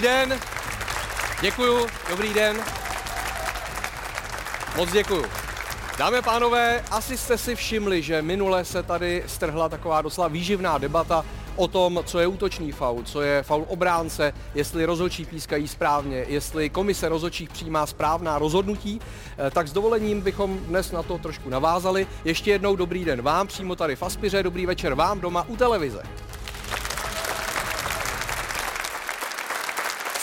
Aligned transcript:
Den. 0.00 0.38
Děkuju, 1.40 1.86
dobrý 2.10 2.34
den. 2.34 2.56
Moc 4.76 4.92
děkuju. 4.92 5.24
Dámy 5.98 6.16
a 6.16 6.22
pánové, 6.22 6.84
asi 6.90 7.18
jste 7.18 7.38
si 7.38 7.56
všimli, 7.56 8.02
že 8.02 8.22
minule 8.22 8.64
se 8.64 8.82
tady 8.82 9.22
strhla 9.26 9.68
taková 9.68 10.02
doslova 10.02 10.28
výživná 10.28 10.78
debata 10.78 11.24
o 11.56 11.68
tom, 11.68 12.00
co 12.06 12.18
je 12.18 12.26
útočný 12.26 12.72
faul, 12.72 13.02
co 13.02 13.22
je 13.22 13.42
faul 13.42 13.64
obránce, 13.68 14.32
jestli 14.54 14.84
rozhodčí 14.84 15.24
pískají 15.24 15.68
správně, 15.68 16.24
jestli 16.28 16.70
komise 16.70 17.08
rozhodčích 17.08 17.48
přijímá 17.48 17.86
správná 17.86 18.38
rozhodnutí, 18.38 19.00
eh, 19.38 19.50
tak 19.50 19.68
s 19.68 19.72
dovolením 19.72 20.20
bychom 20.20 20.58
dnes 20.58 20.92
na 20.92 21.02
to 21.02 21.18
trošku 21.18 21.50
navázali. 21.50 22.06
Ještě 22.24 22.50
jednou 22.50 22.76
dobrý 22.76 23.04
den 23.04 23.22
vám, 23.22 23.46
přímo 23.46 23.76
tady 23.76 23.96
v 23.96 24.02
Aspiře, 24.02 24.42
dobrý 24.42 24.66
večer 24.66 24.94
vám 24.94 25.20
doma 25.20 25.46
u 25.48 25.56
televize. 25.56 26.02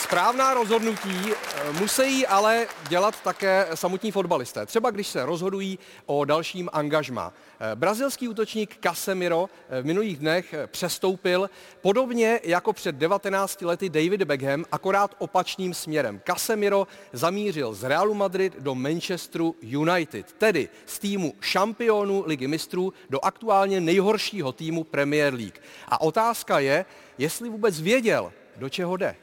Správná 0.08 0.54
rozhodnutí 0.54 1.32
eh, 1.32 1.72
musí 1.72 2.26
ale 2.26 2.66
dělat 2.88 3.22
také 3.22 3.66
samotní 3.74 4.10
fotbalisté. 4.10 4.66
Třeba 4.66 4.90
když 4.90 5.06
se 5.06 5.26
rozhodují 5.26 5.78
o 6.06 6.24
dalším 6.24 6.70
angažmá. 6.72 7.32
Eh, 7.60 7.76
brazilský 7.76 8.28
útočník 8.28 8.78
Casemiro 8.80 9.48
eh, 9.68 9.82
v 9.82 9.86
minulých 9.86 10.16
dnech 10.16 10.54
přestoupil 10.66 11.50
podobně 11.80 12.40
jako 12.42 12.72
před 12.72 12.94
19 12.94 13.62
lety 13.62 13.88
David 13.88 14.22
Beckham, 14.22 14.64
akorát 14.72 15.14
opačným 15.18 15.74
směrem. 15.74 16.20
Casemiro 16.26 16.86
zamířil 17.12 17.74
z 17.74 17.84
Realu 17.84 18.14
Madrid 18.14 18.56
do 18.58 18.74
Manchesteru 18.74 19.54
United, 19.60 20.32
tedy 20.32 20.68
z 20.86 20.98
týmu 20.98 21.34
šampionů 21.40 22.24
ligy 22.26 22.46
mistrů 22.46 22.92
do 23.10 23.24
aktuálně 23.24 23.80
nejhoršího 23.80 24.52
týmu 24.52 24.84
Premier 24.84 25.34
League. 25.34 25.60
A 25.88 26.00
otázka 26.00 26.58
je, 26.58 26.84
jestli 27.18 27.48
vůbec 27.48 27.80
věděl, 27.80 28.32
do 28.56 28.68
čeho 28.68 28.96
jde. 28.96 29.16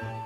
Thank 0.00 0.16
you. 0.16 0.21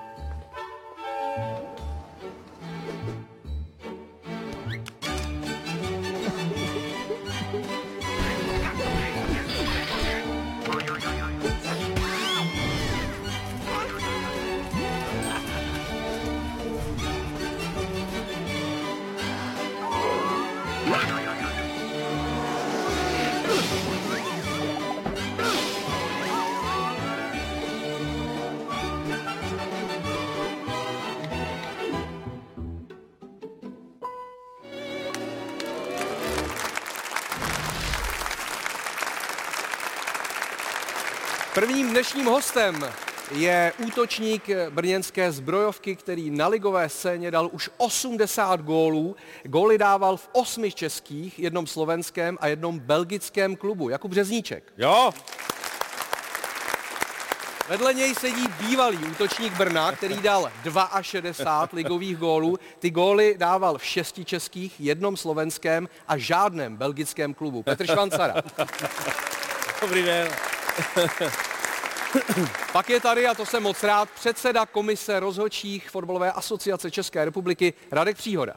Prvním 41.56 41.90
dnešním 41.90 42.26
hostem 42.26 42.88
je 43.30 43.72
útočník 43.86 44.48
brněnské 44.70 45.32
zbrojovky, 45.32 45.96
který 45.96 46.30
na 46.30 46.48
ligové 46.48 46.88
scéně 46.88 47.30
dal 47.30 47.48
už 47.52 47.70
80 47.76 48.60
gólů. 48.60 49.16
Góly 49.44 49.78
dával 49.78 50.16
v 50.16 50.28
osmi 50.32 50.72
českých, 50.72 51.38
jednom 51.38 51.66
slovenském 51.66 52.38
a 52.40 52.46
jednom 52.46 52.78
belgickém 52.78 53.56
klubu. 53.56 53.88
Jakub 53.88 54.12
Řezníček. 54.12 54.72
Jo, 54.78 55.12
Vedle 57.68 57.94
něj 57.94 58.14
sedí 58.14 58.48
bývalý 58.60 58.98
útočník 58.98 59.52
Brna, 59.52 59.92
který 59.92 60.16
dal 60.16 60.52
62 61.00 61.68
ligových 61.72 62.16
gólů. 62.16 62.58
Ty 62.78 62.90
góly 62.90 63.34
dával 63.38 63.78
v 63.78 63.84
šesti 63.84 64.24
českých, 64.24 64.80
jednom 64.80 65.16
slovenském 65.16 65.88
a 66.08 66.18
žádném 66.18 66.76
belgickém 66.76 67.34
klubu. 67.34 67.62
Petr 67.62 67.86
Švancara. 67.86 68.34
dobrý 69.80 70.02
den. 70.02 70.28
Pak 72.72 72.90
je 72.90 73.00
tady, 73.00 73.26
a 73.26 73.34
to 73.34 73.46
jsem 73.46 73.62
moc 73.62 73.82
rád, 73.82 74.10
předseda 74.10 74.66
komise 74.66 75.20
rozhodčích 75.20 75.90
fotbalové 75.90 76.32
asociace 76.32 76.90
České 76.90 77.24
republiky 77.24 77.74
Radek 77.90 78.16
Příhoda. 78.16 78.54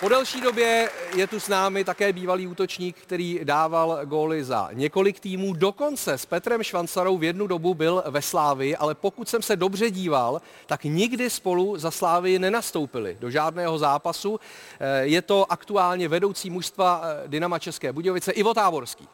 Po 0.00 0.08
delší 0.08 0.40
době 0.40 0.90
je 1.14 1.26
tu 1.26 1.40
s 1.40 1.48
námi 1.48 1.84
také 1.84 2.12
bývalý 2.12 2.46
útočník, 2.46 2.96
který 2.96 3.40
dával 3.44 4.00
góly 4.04 4.44
za 4.44 4.68
několik 4.72 5.20
týmů. 5.20 5.52
Dokonce 5.54 6.18
s 6.18 6.26
Petrem 6.26 6.62
Švancarou 6.62 7.18
v 7.18 7.24
jednu 7.24 7.46
dobu 7.46 7.74
byl 7.74 8.04
ve 8.06 8.22
Slávii, 8.22 8.76
ale 8.76 8.94
pokud 8.94 9.28
jsem 9.28 9.42
se 9.42 9.56
dobře 9.56 9.90
díval, 9.90 10.42
tak 10.66 10.84
nikdy 10.84 11.30
spolu 11.30 11.78
za 11.78 11.90
Slávii 11.90 12.38
nenastoupili 12.38 13.16
do 13.20 13.30
žádného 13.30 13.78
zápasu. 13.78 14.40
Eh, 14.80 15.00
Je 15.06 15.22
to 15.22 15.52
aktuálně 15.52 16.08
vedoucí 16.08 16.50
mužstva 16.50 17.02
eh, 17.04 17.28
Dynama 17.28 17.58
České 17.58 17.92
Budějovice 17.92 18.32
Ivo 18.32 18.54
Táborský. 18.54 19.08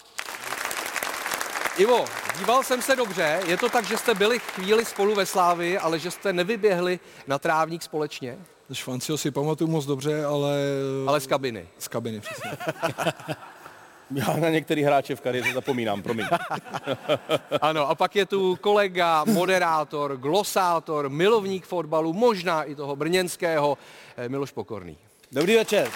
Ivo, 1.77 2.05
díval 2.39 2.63
jsem 2.63 2.83
se 2.83 2.97
dobře. 2.97 3.41
Je 3.47 3.57
to 3.57 3.69
tak, 3.69 3.85
že 3.85 3.97
jste 3.97 4.15
byli 4.15 4.39
chvíli 4.39 4.85
spolu 4.85 5.15
ve 5.15 5.27
Slávii, 5.27 5.79
ale 5.79 5.99
že 5.99 6.11
jste 6.11 6.33
nevyběhli 6.33 7.01
na 7.27 7.39
trávník 7.39 7.83
společně, 7.83 8.39
Švancio 8.73 9.19
si 9.19 9.31
pamatuju 9.31 9.71
moc 9.71 9.87
dobře, 9.87 10.25
ale... 10.25 10.59
ale 11.07 11.21
z 11.21 11.27
kabiny. 11.27 11.69
Z 11.79 11.89
kabiny, 11.89 12.21
přesně. 12.21 12.51
Já 14.11 14.37
na 14.37 14.49
některý 14.49 14.83
hráče 14.83 15.17
v 15.17 15.21
kariéře 15.21 15.53
zapomínám, 15.53 16.03
promiň. 16.03 16.27
Ano, 17.61 17.89
a 17.89 17.95
pak 17.95 18.17
je 18.17 18.27
tu 18.27 18.57
kolega, 18.57 19.25
moderátor, 19.25 20.17
glosátor, 20.17 21.09
milovník 21.09 21.67
fotbalu, 21.67 22.13
možná 22.13 22.63
i 22.63 22.75
toho 22.75 22.97
brněnského, 22.97 23.79
eh, 24.17 24.29
Miloš 24.29 24.53
Pokorný. 24.53 24.99
Dobrý 25.33 25.55
večer. 25.55 25.91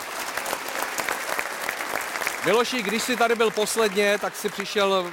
Miloši, 2.47 2.83
když 2.83 3.03
jsi 3.03 3.17
tady 3.17 3.35
byl 3.35 3.51
posledně, 3.51 4.19
tak 4.21 4.37
si 4.37 4.49
přišel, 4.49 5.11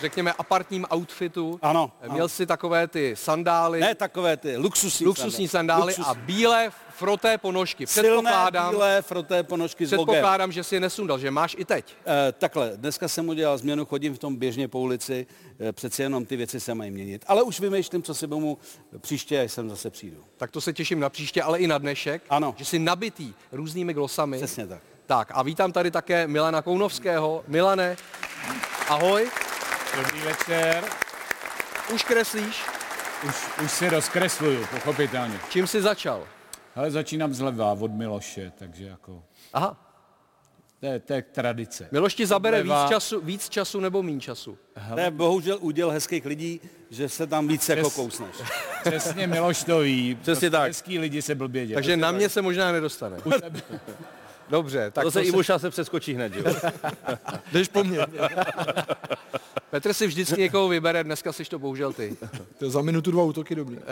řekněme, 0.00 0.32
apartním 0.32 0.86
outfitu. 0.94 1.58
Ano, 1.62 1.92
Měl 2.12 2.28
si 2.28 2.46
takové 2.46 2.88
ty 2.88 3.16
sandály, 3.16 3.80
Ne 3.80 3.94
takové 3.94 4.36
ty 4.36 4.56
luxusní, 4.56 5.06
luxusní 5.06 5.48
sandály 5.48 5.94
a 6.04 6.14
bílé 6.14 6.70
froté 6.90 7.38
ponožky. 7.38 7.86
Silné 7.86 8.08
Předpokládám, 8.08 8.70
bílé 8.74 9.02
froté 9.02 9.42
ponožky 9.42 9.86
s 9.86 9.92
logem. 9.92 10.06
předpokládám, 10.06 10.52
že 10.52 10.64
si 10.64 10.74
je 10.74 10.80
nesundal, 10.80 11.18
že 11.18 11.30
máš 11.30 11.56
i 11.58 11.64
teď. 11.64 11.94
Eh, 12.06 12.32
takhle, 12.32 12.72
dneska 12.76 13.08
jsem 13.08 13.28
udělal 13.28 13.58
změnu, 13.58 13.84
chodím 13.84 14.14
v 14.14 14.18
tom 14.18 14.36
běžně 14.36 14.68
po 14.68 14.80
ulici, 14.80 15.26
eh, 15.60 15.72
přeci 15.72 16.02
jenom 16.02 16.26
ty 16.26 16.36
věci 16.36 16.60
se 16.60 16.74
mají 16.74 16.90
měnit. 16.90 17.24
Ale 17.28 17.42
už 17.42 17.60
vymýšlím, 17.60 18.02
co 18.02 18.14
si 18.14 18.26
bomu 18.26 18.58
příště, 18.98 19.40
až 19.40 19.52
sem 19.52 19.70
zase 19.70 19.90
přijdu. 19.90 20.24
Tak 20.36 20.50
to 20.50 20.60
se 20.60 20.72
těším 20.72 21.00
na 21.00 21.08
příště, 21.08 21.42
ale 21.42 21.58
i 21.58 21.66
na 21.66 21.78
dnešek. 21.78 22.22
Ano. 22.30 22.54
Že 22.58 22.64
jsi 22.64 22.78
nabitý 22.78 23.32
různými 23.52 23.94
glosami. 23.94 24.36
Přesně 24.36 24.66
tak. 24.66 24.82
Tak 25.06 25.30
a 25.34 25.42
vítám 25.42 25.72
tady 25.72 25.90
také 25.90 26.26
Milana 26.26 26.62
Kounovského. 26.62 27.44
Milane, 27.48 27.96
ahoj. 28.88 29.30
Dobrý 29.96 30.20
večer. 30.20 30.84
Už 31.94 32.02
kreslíš? 32.04 32.62
Už, 33.28 33.34
už 33.64 33.70
si 33.72 33.88
rozkresluju, 33.88 34.66
pochopitelně. 34.66 35.38
Čím 35.50 35.66
jsi 35.66 35.82
začal? 35.82 36.26
Ale 36.74 36.90
začínám 36.90 37.34
zleva 37.34 37.72
od 37.72 37.92
Miloše, 37.92 38.52
takže 38.58 38.84
jako... 38.84 39.22
Aha, 39.52 39.76
To 40.80 40.86
je, 40.86 40.98
to 41.00 41.12
je 41.12 41.22
tradice. 41.22 41.88
Miloš 41.92 42.14
ti 42.14 42.26
zabere 42.26 42.62
víc 42.62 42.66
Zleva. 42.72 42.88
času, 42.88 43.20
víc 43.20 43.48
času 43.48 43.80
nebo 43.80 44.02
mín 44.02 44.20
času? 44.20 44.58
To 44.94 45.00
je 45.00 45.10
bohužel 45.10 45.58
úděl 45.60 45.90
hezkých 45.90 46.26
lidí, 46.26 46.60
že 46.90 47.08
se 47.08 47.26
tam 47.26 47.48
víc 47.48 47.68
jako 47.68 47.88
Přes- 47.88 47.94
kousneš. 47.96 48.36
Přesně 48.84 49.26
Miloš 49.26 49.64
to 49.64 49.78
ví. 49.78 50.14
Přesně 50.22 50.50
tak. 50.50 50.68
Hezký 50.68 50.98
lidi 50.98 51.22
se 51.22 51.34
blbě 51.34 51.66
dělají. 51.66 51.74
Takže 51.74 51.96
na 51.96 52.12
mě 52.12 52.28
se 52.28 52.42
možná 52.42 52.72
nedostane. 52.72 53.16
Dobře, 54.48 54.90
tak 54.90 55.04
To 55.04 55.10
se 55.10 55.20
si- 55.20 55.26
Ivoša 55.26 55.58
se 55.58 55.70
přeskočí 55.70 56.14
hned, 56.14 56.32
jo? 56.36 56.44
Jdeš 57.52 57.68
po 57.68 57.84
mně. 57.84 57.98
Petr 59.70 59.92
si 59.92 60.06
vždycky 60.06 60.40
někoho 60.40 60.68
vybere, 60.68 61.04
dneska 61.04 61.32
jsi 61.32 61.44
to 61.44 61.58
bohužel 61.58 61.92
ty. 61.92 62.16
To 62.58 62.64
je 62.64 62.70
za 62.70 62.82
minutu 62.82 63.10
dva 63.10 63.22
útoky 63.22 63.54
dobrý. 63.54 63.78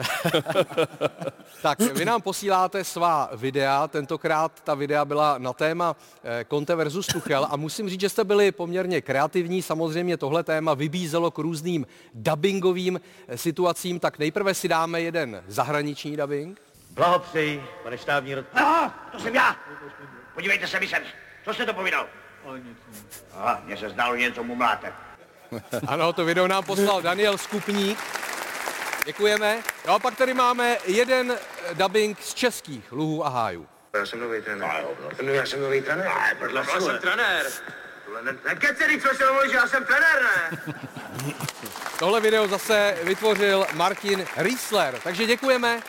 Tak, 1.62 1.80
vy 1.80 2.04
nám 2.04 2.22
posíláte 2.22 2.84
svá 2.84 3.30
videa, 3.36 3.88
tentokrát 3.88 4.60
ta 4.64 4.74
videa 4.74 5.04
byla 5.04 5.38
na 5.38 5.52
téma 5.52 5.96
eh, 6.24 6.44
Conte 6.50 6.74
versus 6.74 7.06
Tuchel 7.06 7.46
a 7.50 7.56
musím 7.56 7.88
říct, 7.88 8.00
že 8.00 8.08
jste 8.08 8.24
byli 8.24 8.52
poměrně 8.52 9.00
kreativní, 9.00 9.62
samozřejmě 9.62 10.16
tohle 10.16 10.42
téma 10.42 10.74
vybízelo 10.74 11.30
k 11.30 11.38
různým 11.38 11.86
dubbingovým 12.14 13.00
eh, 13.28 13.38
situacím, 13.38 14.00
tak 14.00 14.18
nejprve 14.18 14.54
si 14.54 14.68
dáme 14.68 15.00
jeden 15.00 15.42
zahraniční 15.48 16.16
dubbing. 16.16 16.60
Blahopřeji, 16.90 17.62
pane 17.82 17.98
štábní 17.98 18.34
rod... 18.34 18.44
Aha, 18.54 19.08
to 19.12 19.18
jsem 19.20 19.34
já! 19.34 19.56
Podívejte 20.34 20.66
se 20.66 20.80
mi 20.80 20.88
sem. 20.88 21.02
Co 21.44 21.54
jste 21.54 21.66
to 21.66 21.74
povídal? 21.74 22.06
Aha, 23.32 23.62
mně 23.64 23.76
se 23.76 23.88
zdálo, 23.88 24.16
že 24.16 24.22
něco 24.22 24.44
mumláte. 24.44 24.92
Ano, 25.86 26.12
to 26.12 26.24
video 26.24 26.48
nám 26.48 26.64
poslal 26.64 27.02
Daniel 27.02 27.38
Skupník. 27.38 27.98
Děkujeme. 29.06 29.62
No 29.86 29.94
a 29.94 29.98
pak 29.98 30.16
tady 30.16 30.34
máme 30.34 30.76
jeden 30.86 31.32
eh, 31.32 31.74
dubbing 31.74 32.20
z 32.20 32.34
českých 32.34 32.92
luhů 32.92 33.26
a 33.26 33.28
hájů. 33.28 33.66
Já 33.94 34.06
jsem 34.06 34.20
nový 34.20 34.42
trenér. 34.42 34.84
No, 35.22 35.32
já 35.32 35.46
jsem 35.46 35.60
nový 35.60 35.82
trenér. 35.82 36.10
Podle 36.38 36.64
jsem 36.64 36.98
trenér. 36.98 37.46
Tohle 38.04 38.22
ne, 38.22 38.38
nekecený, 38.44 39.00
co 39.00 39.08
se 39.14 39.32
mluví, 39.32 39.50
že 39.50 39.56
já 39.56 39.68
jsem 39.68 39.84
trenér, 39.84 40.22
ne? 40.22 40.58
Tohle 41.98 42.20
video 42.20 42.48
zase 42.48 42.96
vytvořil 43.02 43.66
Martin 43.72 44.26
Riesler. 44.36 45.00
Takže 45.04 45.26
děkujeme 45.26 45.80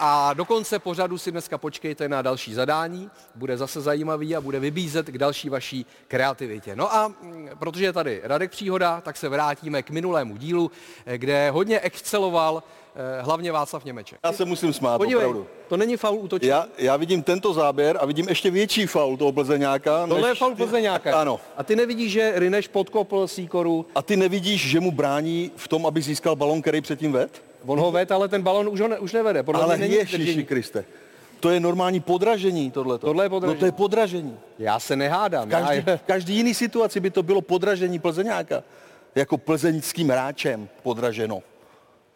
a 0.00 0.34
do 0.34 0.44
konce 0.44 0.78
pořadu 0.78 1.18
si 1.18 1.30
dneska 1.32 1.58
počkejte 1.58 2.08
na 2.08 2.22
další 2.22 2.54
zadání. 2.54 3.10
Bude 3.34 3.56
zase 3.56 3.80
zajímavý 3.80 4.36
a 4.36 4.40
bude 4.40 4.60
vybízet 4.60 5.06
k 5.06 5.18
další 5.18 5.48
vaší 5.48 5.86
kreativitě. 6.08 6.76
No 6.76 6.94
a 6.94 7.08
mm, 7.08 7.48
protože 7.58 7.84
je 7.84 7.92
tady 7.92 8.20
Radek 8.24 8.50
Příhoda, 8.50 9.00
tak 9.00 9.16
se 9.16 9.28
vrátíme 9.28 9.82
k 9.82 9.90
minulému 9.90 10.36
dílu, 10.36 10.70
eh, 11.06 11.18
kde 11.18 11.50
hodně 11.50 11.80
exceloval 11.80 12.62
eh, 13.18 13.22
hlavně 13.22 13.52
Václav 13.52 13.84
Němeček. 13.84 14.18
Já 14.24 14.32
se 14.32 14.44
musím 14.44 14.72
smát, 14.72 14.98
Podívej, 14.98 15.24
opravdu. 15.26 15.46
to 15.68 15.76
není 15.76 15.96
faul 15.96 16.18
útočník. 16.18 16.50
Já, 16.50 16.66
já 16.78 16.96
vidím 16.96 17.22
tento 17.22 17.52
záběr 17.54 17.98
a 18.00 18.06
vidím 18.06 18.28
ještě 18.28 18.50
větší 18.50 18.86
faul 18.86 19.16
toho 19.16 19.32
Plzeňáka. 19.32 20.06
Tohle 20.06 20.28
je 20.28 20.32
než 20.32 20.38
faul 20.38 20.50
ty- 20.50 20.56
Plzeňáka. 20.56 21.20
Ano. 21.20 21.40
A 21.56 21.62
ty 21.64 21.76
nevidíš, 21.76 22.12
že 22.12 22.32
Rineš 22.36 22.68
podkopl 22.68 23.26
Sýkoru, 23.28 23.86
A 23.94 24.02
ty 24.02 24.16
nevidíš, 24.16 24.68
že 24.70 24.80
mu 24.80 24.90
brání 24.92 25.50
v 25.56 25.68
tom, 25.68 25.86
aby 25.86 26.02
získal 26.02 26.36
balon, 26.36 26.62
který 26.62 26.80
předtím 26.80 27.12
ved? 27.12 27.42
On 27.66 27.78
ho 27.78 27.92
ved, 27.92 28.12
ale 28.12 28.28
ten 28.28 28.42
balon 28.42 28.68
už, 28.68 28.80
ho 28.80 28.88
ne, 28.88 28.98
už 28.98 29.12
nevede. 29.12 29.42
Podle 29.42 29.62
Ale 29.62 29.76
není 29.76 29.94
Ježíši. 29.94 30.44
Kriste. 30.44 30.84
To 31.40 31.50
je 31.50 31.60
normální 31.60 32.00
podražení 32.00 32.70
tohleto. 32.70 33.06
Tohle 33.06 33.24
je 33.24 33.28
podražení. 33.28 33.54
No 33.54 33.60
to 33.60 33.66
je 33.66 33.72
podražení. 33.72 34.38
Já 34.58 34.80
se 34.80 34.96
nehádám. 34.96 35.48
Každý, 35.48 35.82
Já, 35.86 35.96
v 35.96 36.02
každý 36.02 36.36
jiný 36.36 36.54
situaci 36.54 37.00
by 37.00 37.10
to 37.10 37.22
bylo 37.22 37.40
podražení 37.40 37.98
Plzeňáka. 37.98 38.62
Jako 39.14 39.38
plzeňským 39.38 40.08
hráčem 40.08 40.68
podraženo. 40.82 41.42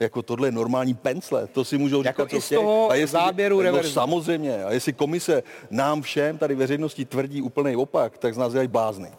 Jako 0.01 0.23
tohle 0.23 0.49
je 0.49 0.53
normální 0.53 0.95
pencle, 0.95 1.47
to 1.47 1.65
si 1.65 1.79
můžou 1.79 2.03
Jako 2.03 2.23
říkat, 2.23 2.31
co 2.31 2.37
i 2.37 2.41
z 2.41 2.49
toho 2.49 2.91
záběru 3.05 3.63
no, 3.63 3.83
samozřejmě. 3.83 4.65
A 4.65 4.73
jestli 4.73 4.93
komise 4.93 5.43
nám 5.71 6.03
všem, 6.03 6.39
tady 6.39 6.55
veřejnosti 6.55 7.05
tvrdí 7.05 7.43
úplný 7.43 7.77
opak, 7.77 8.19
tak 8.19 8.35
z 8.35 8.39
nás 8.39 8.53
dělají 8.53 8.69
blázny. 8.69 9.11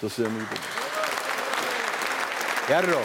To 0.00 0.10
si 0.10 0.22
nemůžu. 0.22 0.46
Jardo, 2.68 3.02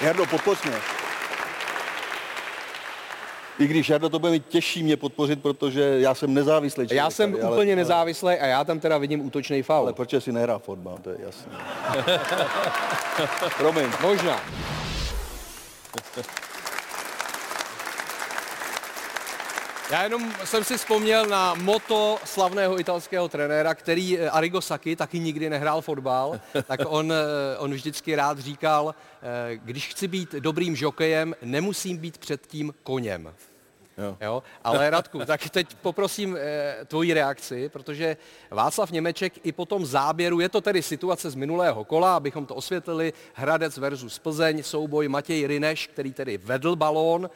Jardo, 0.00 0.26
podpoř 0.26 0.62
mě. 0.62 0.76
I 3.58 3.66
když 3.66 3.88
Jardo 3.88 4.08
to 4.08 4.18
bude 4.18 4.32
mít 4.32 4.46
těžší 4.48 4.82
mě 4.82 4.96
podpořit, 4.96 5.42
protože 5.42 5.82
já 5.98 6.14
jsem 6.14 6.34
nezávislý 6.34 6.86
člověk. 6.86 6.96
já 6.96 7.10
jsem 7.10 7.32
tady, 7.32 7.44
úplně 7.44 7.72
ale, 7.72 7.76
nezávislý 7.76 8.34
a 8.34 8.46
já 8.46 8.64
tam 8.64 8.80
teda 8.80 8.98
vidím 8.98 9.26
útočný 9.26 9.62
faul. 9.62 9.82
Ale 9.82 9.92
proč 9.92 10.14
si 10.18 10.32
nehrá 10.32 10.58
fotbal, 10.58 10.98
to 11.02 11.10
je 11.10 11.16
jasné. 11.20 11.52
Promiň. 13.58 13.86
Možná. 14.02 14.40
Já 19.90 20.02
jenom 20.02 20.32
jsem 20.44 20.64
si 20.64 20.78
vzpomněl 20.78 21.26
na 21.26 21.54
moto 21.54 22.18
slavného 22.24 22.80
italského 22.80 23.28
trenéra, 23.28 23.74
který 23.74 24.18
eh, 24.18 24.30
Arrigo 24.30 24.60
Sacchi 24.60 24.96
taky 24.96 25.18
nikdy 25.18 25.50
nehrál 25.50 25.80
fotbal, 25.80 26.40
tak 26.66 26.80
on, 26.86 27.12
eh, 27.12 27.58
on 27.58 27.74
vždycky 27.74 28.16
rád 28.16 28.38
říkal, 28.38 28.94
eh, 29.22 29.56
když 29.56 29.88
chci 29.88 30.08
být 30.08 30.32
dobrým 30.32 30.76
žokejem, 30.76 31.34
nemusím 31.42 31.96
být 31.96 32.18
předtím 32.18 32.74
koněm. 32.82 33.34
Jo. 33.98 34.16
Jo? 34.20 34.42
Ale 34.64 34.90
Radku, 34.90 35.24
tak 35.24 35.50
teď 35.50 35.74
poprosím 35.74 36.36
eh, 36.36 36.76
tvoji 36.84 37.14
reakci, 37.14 37.68
protože 37.68 38.16
Václav 38.50 38.90
Němeček 38.90 39.32
i 39.46 39.52
po 39.52 39.66
tom 39.66 39.86
záběru, 39.86 40.40
je 40.40 40.48
to 40.48 40.60
tedy 40.60 40.82
situace 40.82 41.30
z 41.30 41.34
minulého 41.34 41.84
kola, 41.84 42.16
abychom 42.16 42.46
to 42.46 42.54
osvětlili, 42.54 43.12
Hradec 43.34 43.78
versus 43.78 44.18
Plzeň, 44.18 44.62
souboj 44.62 45.08
Matěj 45.08 45.46
Rineš, 45.46 45.86
který 45.86 46.12
tedy 46.12 46.38
vedl 46.38 46.76
balón 46.76 47.30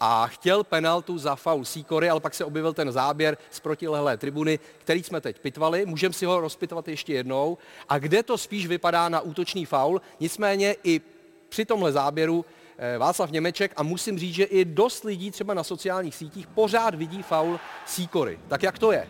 a 0.00 0.26
chtěl 0.26 0.64
penaltu 0.64 1.18
za 1.18 1.36
faul 1.36 1.64
Sýkory, 1.64 2.10
ale 2.10 2.20
pak 2.20 2.34
se 2.34 2.44
objevil 2.44 2.72
ten 2.72 2.92
záběr 2.92 3.38
z 3.50 3.60
protilehlé 3.60 4.16
tribuny, 4.16 4.58
který 4.78 5.02
jsme 5.02 5.20
teď 5.20 5.38
pitvali. 5.38 5.86
Můžeme 5.86 6.14
si 6.14 6.26
ho 6.26 6.40
rozpitvat 6.40 6.88
ještě 6.88 7.12
jednou. 7.14 7.58
A 7.88 7.98
kde 7.98 8.22
to 8.22 8.38
spíš 8.38 8.66
vypadá 8.66 9.08
na 9.08 9.20
útočný 9.20 9.64
faul, 9.64 10.00
nicméně 10.20 10.76
i 10.84 11.00
při 11.48 11.64
tomhle 11.64 11.92
záběru 11.92 12.44
eh, 12.78 12.98
Václav 12.98 13.30
Němeček 13.30 13.72
a 13.76 13.82
musím 13.82 14.18
říct, 14.18 14.34
že 14.34 14.44
i 14.44 14.64
dost 14.64 15.04
lidí 15.04 15.30
třeba 15.30 15.54
na 15.54 15.64
sociálních 15.64 16.14
sítích 16.14 16.46
pořád 16.46 16.94
vidí 16.94 17.22
faul 17.22 17.60
Sýkory. 17.86 18.38
Tak 18.48 18.62
jak 18.62 18.78
to 18.78 18.92
je? 18.92 19.08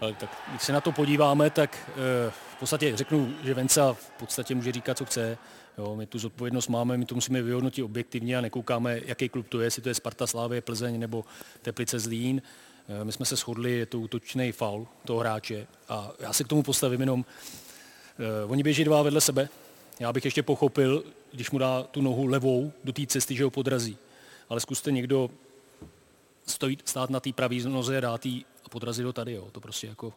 Ale 0.00 0.14
tak 0.14 0.30
když 0.48 0.62
se 0.62 0.72
na 0.72 0.80
to 0.80 0.92
podíváme, 0.92 1.50
tak 1.50 1.78
eh, 1.88 2.30
v 2.56 2.60
podstatě 2.60 2.96
řeknu, 2.96 3.34
že 3.42 3.54
Venca 3.54 3.92
v 3.92 4.10
podstatě 4.10 4.54
může 4.54 4.72
říkat, 4.72 4.98
co 4.98 5.04
chce. 5.04 5.38
Jo, 5.78 5.96
my 5.96 6.06
tu 6.06 6.18
zodpovědnost 6.18 6.68
máme, 6.68 6.96
my 6.96 7.04
to 7.04 7.14
musíme 7.14 7.42
vyhodnotit 7.42 7.84
objektivně 7.84 8.38
a 8.38 8.40
nekoukáme, 8.40 9.00
jaký 9.04 9.28
klub 9.28 9.48
to 9.48 9.60
je, 9.60 9.66
jestli 9.66 9.82
to 9.82 9.88
je 9.88 9.94
Sparta, 9.94 10.26
Slávě, 10.26 10.60
Plzeň 10.60 11.00
nebo 11.00 11.24
Teplice, 11.62 11.98
Zlín. 11.98 12.42
Eh, 12.88 13.04
My 13.04 13.12
jsme 13.12 13.26
se 13.26 13.36
shodli, 13.36 13.72
je 13.72 13.86
to 13.86 14.00
útočný 14.00 14.52
faul 14.52 14.88
toho 15.04 15.18
hráče 15.18 15.66
a 15.88 16.10
já 16.20 16.32
se 16.32 16.44
k 16.44 16.48
tomu 16.48 16.62
postavím 16.62 17.00
jenom, 17.00 17.24
eh, 18.18 18.44
oni 18.46 18.62
běží 18.62 18.84
dva 18.84 19.02
vedle 19.02 19.20
sebe, 19.20 19.48
já 20.00 20.12
bych 20.12 20.24
ještě 20.24 20.42
pochopil, 20.42 21.04
když 21.32 21.50
mu 21.50 21.58
dá 21.58 21.82
tu 21.82 22.02
nohu 22.02 22.26
levou 22.26 22.72
do 22.84 22.92
té 22.92 23.06
cesty, 23.06 23.36
že 23.36 23.44
ho 23.44 23.50
podrazí. 23.50 23.98
Ale 24.48 24.60
zkuste 24.60 24.92
někdo 24.92 25.30
stojí, 26.46 26.78
stát 26.84 27.10
na 27.10 27.20
té 27.20 27.32
pravé 27.32 27.56
noze 27.56 28.00
dát 28.00 28.26
jí 28.26 28.44
a 28.64 28.68
podrazit 28.68 29.06
ho 29.06 29.12
tady. 29.12 29.32
Jo. 29.32 29.48
To 29.52 29.60
prostě 29.60 29.86
jako 29.86 30.12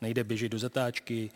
nejde 0.00 0.24
běžet 0.24 0.48
do 0.48 0.58
zatáčky. 0.58 1.30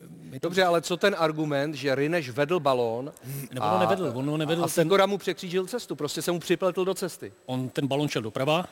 To, 0.00 0.38
Dobře, 0.42 0.64
ale 0.64 0.82
co 0.82 0.96
ten 0.96 1.16
argument, 1.18 1.74
že 1.74 1.94
Rineš 1.94 2.30
vedl 2.30 2.60
balón 2.60 3.12
nebo 3.52 3.66
ho 3.66 3.78
nevedl, 3.78 4.12
on 4.14 4.30
ho 4.30 4.36
nevedl. 4.36 4.64
a 4.64 4.68
ten, 4.68 4.84
Sýkora 4.84 5.06
mu 5.06 5.18
překřížil 5.18 5.66
cestu, 5.66 5.96
prostě 5.96 6.22
se 6.22 6.32
mu 6.32 6.40
připletl 6.40 6.84
do 6.84 6.94
cesty. 6.94 7.32
on 7.46 7.68
ten 7.68 7.86
balon 7.86 8.08
šel 8.08 8.22
doprava 8.22 8.64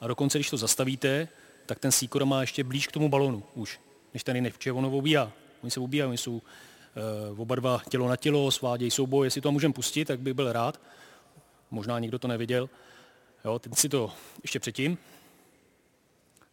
a 0.00 0.06
dokonce, 0.06 0.38
když 0.38 0.50
to 0.50 0.56
zastavíte, 0.56 1.28
tak 1.66 1.78
ten 1.78 1.92
Sýkora 1.92 2.24
má 2.24 2.40
ještě 2.40 2.64
blíž 2.64 2.86
k 2.86 2.92
tomu 2.92 3.08
balonu 3.08 3.42
už, 3.54 3.80
než 4.14 4.24
ten 4.24 4.36
jiný, 4.36 4.50
protože 4.50 4.72
on 4.72 4.84
ho 4.84 4.98
obíhá. 4.98 5.32
Oni 5.62 5.70
se 5.70 5.80
obíhají, 5.80 6.08
oni 6.08 6.18
jsou 6.18 6.32
uh, 6.32 7.40
oba 7.40 7.54
dva 7.54 7.80
tělo 7.88 8.08
na 8.08 8.16
tělo, 8.16 8.50
svádějí 8.50 8.90
souboj, 8.90 9.26
jestli 9.26 9.40
to 9.40 9.52
můžeme 9.52 9.74
pustit, 9.74 10.04
tak 10.04 10.20
bych 10.20 10.34
byl 10.34 10.52
rád. 10.52 10.80
Možná 11.70 11.98
někdo 11.98 12.18
to 12.18 12.28
neviděl. 12.28 12.68
Jo, 13.44 13.58
teď 13.58 13.72
si 13.74 13.88
to 13.88 14.12
ještě 14.42 14.60
předtím. 14.60 14.98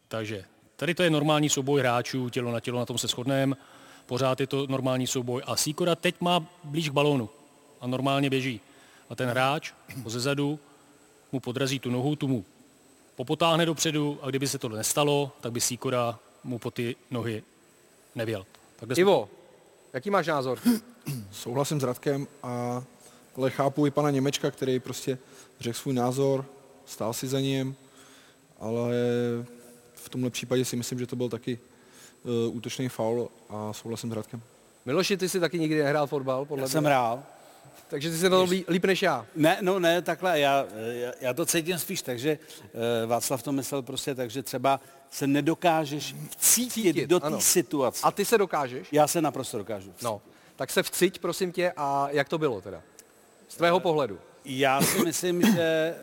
Takže 0.07 0.45
tady 0.75 0.95
to 0.95 1.04
je 1.04 1.10
normální 1.10 1.50
souboj 1.50 1.80
hráčů, 1.80 2.30
tělo 2.30 2.51
na 2.51 2.60
tělo, 2.60 2.80
na 2.80 2.86
tom 2.86 2.98
se 2.98 3.07
shodneme. 3.07 3.56
Pořád 4.06 4.39
je 4.39 4.48
to 4.48 4.68
normální 4.68 5.08
souboj. 5.08 5.41
A 5.46 5.56
Sýkora 5.56 5.96
teď 5.96 6.15
má 6.22 6.46
blíž 6.63 6.89
k 6.89 6.94
balónu 6.94 7.29
a 7.82 7.88
normálně 7.88 8.29
běží. 8.29 8.62
A 9.10 9.15
ten 9.15 9.29
hráč 9.29 9.72
ho 10.03 10.10
zezadu 10.10 10.60
mu 11.32 11.39
podrazí 11.39 11.79
tu 11.79 11.91
nohu, 11.91 12.15
tu 12.15 12.27
mu 12.27 12.46
popotáhne 13.15 13.65
dopředu 13.65 14.20
a 14.22 14.29
kdyby 14.29 14.48
se 14.48 14.58
to 14.58 14.70
nestalo, 14.70 15.32
tak 15.41 15.51
by 15.51 15.62
Sýkora 15.62 16.20
mu 16.44 16.60
po 16.60 16.72
ty 16.72 16.96
nohy 17.12 17.44
nevěl. 18.15 18.46
Takhle 18.75 18.96
jsme- 18.96 19.01
Ivo, 19.01 19.29
jaký 19.94 20.10
máš 20.10 20.27
názor? 20.27 20.60
Souhlasím 21.32 21.79
s 21.82 21.84
Radkem, 21.84 22.27
a, 22.44 22.84
ale 23.38 23.50
chápu 23.51 23.88
i 23.88 23.91
pana 23.91 24.10
Němečka, 24.12 24.51
který 24.51 24.79
prostě 24.79 25.18
řekl 25.60 25.77
svůj 25.79 25.94
názor, 25.94 26.46
stál 26.86 27.13
si 27.13 27.27
za 27.27 27.39
ním, 27.39 27.75
ale 28.60 28.91
v 29.96 30.10
tomhle 30.10 30.29
případě 30.29 30.65
si 30.65 30.75
myslím, 30.75 31.00
že 31.00 31.08
to 31.08 31.15
byl 31.15 31.29
taky 31.29 31.60
uh, 32.48 32.55
útočný 32.55 32.89
faul 32.89 33.29
a 33.50 33.74
souhlasím 33.74 34.12
s 34.12 34.13
Radkem. 34.15 34.41
Miloši, 34.86 35.17
ty 35.17 35.29
jsi 35.29 35.39
taky 35.39 35.60
nikdy 35.60 35.84
nehrál 35.84 36.08
fotbal, 36.08 36.46
podle 36.46 36.63
Já 36.63 36.67
jsem 36.70 36.84
mě. 36.84 36.89
hrál. 36.89 37.24
Takže 37.88 38.10
ty 38.10 38.17
jsi 38.17 38.24
na 38.24 38.29
to 38.29 38.44
lí- 38.44 38.65
líp 38.67 38.86
než 38.86 39.01
já. 39.01 39.25
Ne, 39.36 39.58
no 39.62 39.79
ne, 39.79 40.01
takhle, 40.01 40.39
já, 40.39 40.65
já, 40.91 41.12
já 41.22 41.34
to 41.34 41.46
cítím 41.46 41.79
spíš 41.79 42.01
tak, 42.01 42.20
že 42.20 42.39
eh, 42.63 43.05
Václav 43.05 43.44
to 43.44 43.51
myslel 43.51 43.82
prostě 43.82 44.15
tak, 44.15 44.29
že 44.29 44.44
třeba 44.44 44.79
se 45.10 45.27
nedokážeš 45.27 46.15
vcítit 46.29 46.74
Cítit, 46.94 47.08
do 47.10 47.20
té 47.20 47.41
situace. 47.41 48.00
A 48.03 48.12
ty 48.12 48.25
se 48.25 48.38
dokážeš? 48.38 48.88
Já 48.91 49.08
se 49.08 49.22
naprosto 49.22 49.58
dokážu. 49.58 49.94
No, 50.03 50.22
tak 50.55 50.72
se 50.72 50.84
vciť, 50.84 51.20
prosím 51.20 51.51
tě, 51.51 51.74
a 51.77 52.08
jak 52.12 52.29
to 52.29 52.38
bylo 52.38 52.62
teda? 52.62 52.82
Z 53.48 53.55
tvého 53.55 53.79
pohledu. 53.79 54.20
Já 54.46 54.82
si 54.82 55.05
myslím, 55.05 55.41
že 55.55 55.96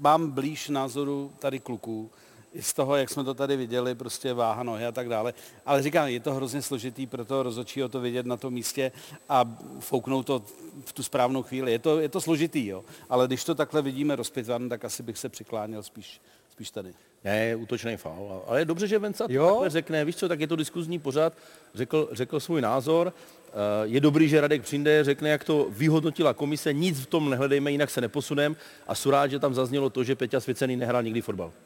mám 0.00 0.30
blíž 0.30 0.68
názoru 0.68 1.32
tady 1.38 1.60
kluků, 1.60 2.10
i 2.54 2.62
z 2.62 2.72
toho, 2.72 2.96
jak 2.96 3.10
jsme 3.10 3.24
to 3.24 3.34
tady 3.34 3.56
viděli, 3.56 3.94
prostě 3.94 4.32
váha 4.32 4.62
nohy 4.62 4.86
a 4.86 4.92
tak 4.92 5.08
dále. 5.08 5.34
Ale 5.66 5.82
říkám, 5.82 6.08
je 6.08 6.20
to 6.20 6.34
hrozně 6.34 6.62
složitý 6.62 7.06
pro 7.06 7.24
toho 7.24 7.42
rozhodčího 7.42 7.88
to 7.88 8.00
vidět 8.00 8.26
na 8.26 8.36
tom 8.36 8.54
místě 8.54 8.92
a 9.28 9.44
fouknout 9.80 10.26
to 10.26 10.42
v 10.84 10.92
tu 10.92 11.02
správnou 11.02 11.42
chvíli. 11.42 11.72
Je 11.72 11.78
to, 11.78 12.00
je 12.00 12.08
to 12.08 12.20
složitý, 12.20 12.66
jo. 12.66 12.84
Ale 13.08 13.26
když 13.26 13.44
to 13.44 13.54
takhle 13.54 13.82
vidíme 13.82 14.16
rozpitvan, 14.16 14.68
tak 14.68 14.84
asi 14.84 15.02
bych 15.02 15.18
se 15.18 15.28
přikláněl 15.28 15.82
spíš, 15.82 16.20
spíš 16.54 16.70
tady. 16.70 16.92
Ne, 17.24 17.44
je 17.44 17.56
útočný 17.56 17.96
faul. 17.96 18.42
Ale 18.46 18.58
je 18.58 18.64
dobře, 18.64 18.86
že 18.86 18.98
Venca 18.98 19.26
Jo? 19.28 19.46
takhle 19.48 19.70
řekne. 19.70 20.04
Víš 20.04 20.16
co, 20.16 20.28
tak 20.28 20.40
je 20.40 20.46
to 20.46 20.56
diskuzní 20.56 20.98
pořád. 20.98 21.32
Řekl, 21.74 22.08
řekl 22.12 22.40
svůj 22.40 22.60
názor. 22.60 23.12
Eh, 23.48 23.52
Je 23.82 24.00
dobrý, 24.00 24.28
že 24.28 24.40
Radek 24.40 24.62
přijde, 24.62 25.04
řekne, 25.04 25.30
jak 25.30 25.44
to 25.44 25.66
vyhodnotila 25.70 26.34
komise. 26.34 26.72
Nic 26.72 27.00
v 27.00 27.06
tom 27.06 27.30
nehledejme, 27.30 27.70
jinak 27.70 27.90
se 27.90 28.00
neposunem. 28.00 28.56
A 28.88 28.94
jsou 28.94 29.10
rád, 29.10 29.26
že 29.26 29.38
tam 29.38 29.54
zaznělo 29.54 29.90
to, 29.90 30.04
že 30.04 30.16
Peťa 30.16 30.40
Svěcený 30.40 30.76
nehrál 30.76 31.02
nikdy 31.02 31.20
fotbal. 31.20 31.52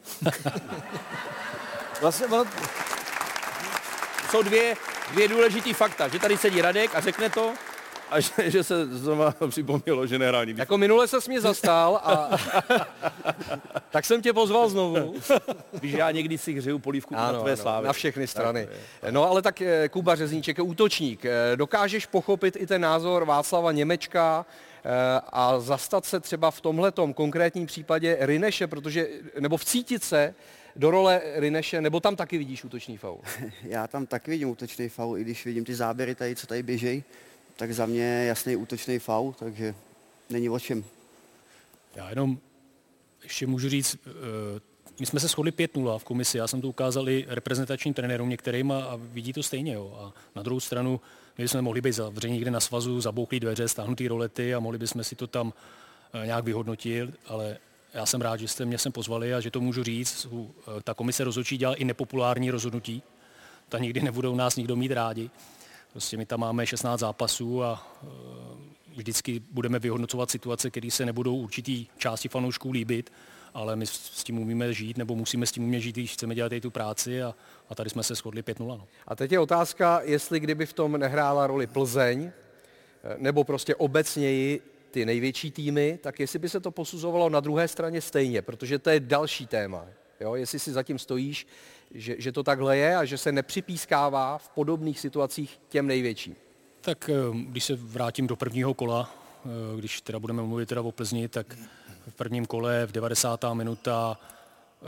Vlastně, 2.01 2.27
ono, 2.27 2.45
Jsou 4.29 4.43
dvě, 4.43 4.75
dvě 5.11 5.27
důležitý 5.27 5.73
fakta, 5.73 6.07
že 6.07 6.19
tady 6.19 6.37
sedí 6.37 6.61
Radek 6.61 6.95
a 6.95 7.01
řekne 7.01 7.29
to 7.29 7.53
a 8.11 8.19
že, 8.19 8.31
že 8.51 8.63
se 8.63 8.85
znovu 8.85 9.23
připomnělo, 9.49 10.07
že 10.07 10.19
nehrál 10.19 10.45
nikdy. 10.45 10.61
Jako 10.61 10.77
minule 10.77 11.07
se 11.07 11.17
mě 11.27 11.41
zastal 11.41 11.99
a 12.03 12.29
tak 13.91 14.05
jsem 14.05 14.21
tě 14.21 14.33
pozval 14.33 14.69
znovu. 14.69 15.13
Víš, 15.81 15.93
já 15.93 16.11
někdy 16.11 16.37
si 16.37 16.53
hřeju 16.53 16.79
polívku 16.79 17.13
na 17.15 17.41
tvé 17.41 17.57
slávy. 17.57 17.87
na 17.87 17.93
všechny 17.93 18.27
strany. 18.27 18.67
No 19.09 19.29
ale 19.29 19.41
tak 19.41 19.61
eh, 19.61 19.89
Kuba 19.89 20.15
Řezníček 20.15 20.57
je 20.57 20.63
útočník. 20.63 21.25
Eh, 21.25 21.55
Dokážeš 21.55 22.05
pochopit 22.05 22.55
i 22.59 22.67
ten 22.67 22.81
názor 22.81 23.25
Václava 23.25 23.71
Němečka 23.71 24.45
eh, 24.45 24.89
a 25.29 25.59
zastat 25.59 26.05
se 26.05 26.19
třeba 26.19 26.51
v 26.51 26.61
tomhletom 26.61 27.13
konkrétním 27.13 27.65
případě 27.65 28.17
Rineše, 28.19 28.67
protože, 28.67 29.07
nebo 29.39 29.57
vcítit 29.57 30.03
se 30.03 30.35
do 30.75 30.91
role 30.91 31.21
Rineše, 31.35 31.81
nebo 31.81 31.99
tam 31.99 32.15
taky 32.15 32.37
vidíš 32.37 32.63
útočný 32.63 32.97
faul? 32.97 33.19
Já 33.63 33.87
tam 33.87 34.05
taky 34.05 34.31
vidím 34.31 34.49
útočný 34.49 34.89
faul, 34.89 35.17
i 35.17 35.21
když 35.21 35.45
vidím 35.45 35.65
ty 35.65 35.75
záběry 35.75 36.15
tady, 36.15 36.35
co 36.35 36.47
tady 36.47 36.63
běžej, 36.63 37.03
tak 37.59 37.73
za 37.73 37.85
mě 37.85 38.25
jasný 38.25 38.55
útočný 38.55 38.99
faul, 38.99 39.35
takže 39.39 39.75
není 40.29 40.49
o 40.49 40.59
čem. 40.59 40.83
Já 41.95 42.09
jenom 42.09 42.37
ještě 43.23 43.47
můžu 43.47 43.69
říct, 43.69 43.97
eh, 44.07 44.61
my 44.99 45.05
jsme 45.05 45.19
se 45.19 45.27
shodli 45.27 45.51
5-0 45.51 45.99
v 45.99 46.03
komisi, 46.03 46.37
já 46.37 46.47
jsem 46.47 46.61
to 46.61 46.67
ukázal 46.67 47.09
i 47.09 47.25
reprezentačním 47.29 47.93
trenérům 47.93 48.29
některým 48.29 48.71
a, 48.71 48.83
a 48.83 48.95
vidí 48.95 49.33
to 49.33 49.43
stejně. 49.43 49.73
Jo. 49.73 49.97
A 49.99 50.13
na 50.35 50.43
druhou 50.43 50.59
stranu, 50.59 51.01
my 51.37 51.47
jsme 51.47 51.61
mohli 51.61 51.81
být 51.81 51.91
zavření 51.91 52.33
někde 52.33 52.51
na 52.51 52.59
svazu, 52.59 53.01
zabouchlí 53.01 53.39
dveře, 53.39 53.67
stáhnutý 53.67 54.07
rolety 54.07 54.55
a 54.55 54.59
mohli 54.59 54.77
bychom 54.77 55.03
si 55.03 55.15
to 55.15 55.27
tam 55.27 55.53
eh, 56.13 56.25
nějak 56.25 56.43
vyhodnotit, 56.43 57.09
ale 57.25 57.57
já 57.93 58.05
jsem 58.05 58.21
rád, 58.21 58.37
že 58.37 58.47
jste 58.47 58.65
mě 58.65 58.77
sem 58.77 58.91
pozvali 58.91 59.33
a 59.33 59.39
že 59.39 59.51
to 59.51 59.61
můžu 59.61 59.83
říct. 59.83 60.27
Eh, 60.33 60.81
Ta 60.83 60.93
komise 60.93 61.23
rozhodčí 61.23 61.57
dělá 61.57 61.73
i 61.73 61.85
nepopulární 61.85 62.51
rozhodnutí. 62.51 63.03
Ta 63.69 63.79
nikdy 63.79 64.01
nebudou 64.01 64.35
nás 64.35 64.55
nikdo 64.55 64.75
mít 64.75 64.91
rádi. 64.91 65.29
Prostě 65.91 66.17
my 66.17 66.25
tam 66.25 66.39
máme 66.39 66.65
16 66.65 66.99
zápasů 66.99 67.63
a 67.63 67.87
eh, 68.03 68.07
vždycky 68.95 69.41
budeme 69.51 69.79
vyhodnocovat 69.79 70.31
situace, 70.31 70.69
které 70.69 70.91
se 70.91 71.05
nebudou 71.05 71.35
určitý 71.35 71.87
části 71.97 72.29
fanoušků 72.29 72.71
líbit, 72.71 73.11
ale 73.53 73.75
my 73.75 73.87
s 73.87 74.23
tím 74.23 74.39
umíme 74.39 74.73
žít, 74.73 74.97
nebo 74.97 75.15
musíme 75.15 75.45
s 75.45 75.51
tím 75.51 75.63
umět 75.63 75.79
žít, 75.79 75.95
když 75.95 76.13
chceme 76.13 76.35
dělat 76.35 76.51
i 76.51 76.61
tu 76.61 76.71
práci 76.71 77.23
a, 77.23 77.35
a 77.69 77.75
tady 77.75 77.89
jsme 77.89 78.03
se 78.03 78.15
shodli 78.15 78.41
5-0. 78.41 78.67
No. 78.67 78.87
A 79.07 79.15
teď 79.15 79.31
je 79.31 79.39
otázka, 79.39 80.01
jestli 80.03 80.39
kdyby 80.39 80.65
v 80.65 80.73
tom 80.73 80.97
nehrála 80.97 81.47
roli 81.47 81.67
Plzeň, 81.67 82.23
eh, 82.23 83.15
nebo 83.17 83.43
prostě 83.43 83.75
obecněji 83.75 84.61
ty 84.91 85.05
největší 85.05 85.51
týmy, 85.51 85.99
tak 86.01 86.19
jestli 86.19 86.39
by 86.39 86.49
se 86.49 86.59
to 86.59 86.71
posuzovalo 86.71 87.29
na 87.29 87.39
druhé 87.39 87.67
straně 87.67 88.01
stejně, 88.01 88.41
protože 88.41 88.79
to 88.79 88.89
je 88.89 88.99
další 88.99 89.47
téma. 89.47 89.85
Jo? 90.19 90.35
Jestli 90.35 90.59
si 90.59 90.71
zatím 90.71 90.99
stojíš, 90.99 91.47
že, 91.91 92.15
že 92.17 92.31
to 92.31 92.43
takhle 92.43 92.77
je 92.77 92.95
a 92.95 93.05
že 93.05 93.17
se 93.17 93.31
nepřipískává 93.31 94.37
v 94.37 94.49
podobných 94.49 94.99
situacích 94.99 95.59
těm 95.69 95.87
největším. 95.87 96.35
Tak 96.81 97.09
eh, 97.09 97.13
když 97.33 97.63
se 97.63 97.75
vrátím 97.75 98.27
do 98.27 98.35
prvního 98.35 98.73
kola, 98.73 99.11
eh, 99.45 99.49
když 99.77 100.01
teda 100.01 100.19
budeme 100.19 100.43
mluvit 100.43 100.69
teda 100.69 100.81
o 100.81 100.91
Plzni, 100.91 101.27
tak 101.27 101.57
v 102.07 102.13
prvním 102.13 102.45
kole 102.45 102.85
v 102.85 102.91
90. 102.91 103.53
minuta 103.53 104.19
eh, 104.19 104.85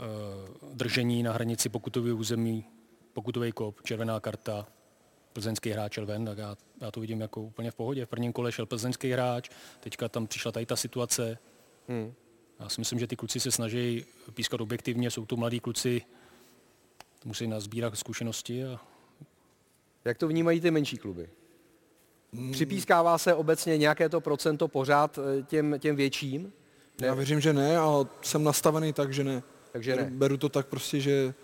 držení 0.74 1.22
na 1.22 1.32
hranici 1.32 1.68
pokutového 1.68 2.16
území, 2.16 2.64
pokutový 3.12 3.52
kop, 3.52 3.82
červená 3.82 4.20
karta, 4.20 4.66
plzeňský 5.32 5.70
hráč 5.70 5.92
šel 5.92 6.06
ven, 6.06 6.24
tak 6.24 6.38
já, 6.38 6.56
já 6.80 6.90
to 6.90 7.00
vidím 7.00 7.20
jako 7.20 7.42
úplně 7.42 7.70
v 7.70 7.74
pohodě. 7.74 8.06
V 8.06 8.08
prvním 8.08 8.32
kole 8.32 8.52
šel 8.52 8.66
plzeňský 8.66 9.10
hráč, 9.10 9.50
teďka 9.80 10.08
tam 10.08 10.26
přišla 10.26 10.52
tady 10.52 10.66
ta 10.66 10.76
situace. 10.76 11.38
Hmm. 11.88 12.12
Já 12.60 12.68
si 12.68 12.80
myslím, 12.80 12.98
že 12.98 13.06
ty 13.06 13.16
kluci 13.16 13.40
se 13.40 13.50
snaží 13.50 14.04
pískat 14.34 14.60
objektivně, 14.60 15.10
jsou 15.10 15.26
to 15.26 15.36
mladí 15.36 15.60
kluci, 15.60 16.02
musí 17.24 17.46
nazbírat 17.46 17.98
zkušenosti 17.98 18.64
a 18.64 18.80
Jak 20.04 20.18
to 20.18 20.28
vnímají 20.28 20.60
ty 20.60 20.70
menší 20.70 20.96
kluby? 20.98 21.28
Připískává 22.52 23.18
se 23.18 23.34
obecně 23.34 23.78
nějaké 23.78 24.08
to 24.08 24.20
procento 24.20 24.68
pořád 24.68 25.18
eh, 25.18 25.42
těm, 25.42 25.74
těm 25.78 25.96
větším? 25.96 26.52
Já 27.00 27.14
věřím, 27.14 27.40
že 27.40 27.52
ne, 27.52 27.76
ale 27.78 28.06
jsem 28.22 28.44
nastavený 28.44 28.92
tak, 28.92 29.12
že 29.12 29.24
ne. 29.24 29.42
Takže 29.72 29.96
ne. 29.96 30.02
Beru- 30.02 30.10
Beru 30.16 30.36
to 30.36 30.48
tak 30.48 30.66
prostě, 30.66 31.00
že 31.00 31.34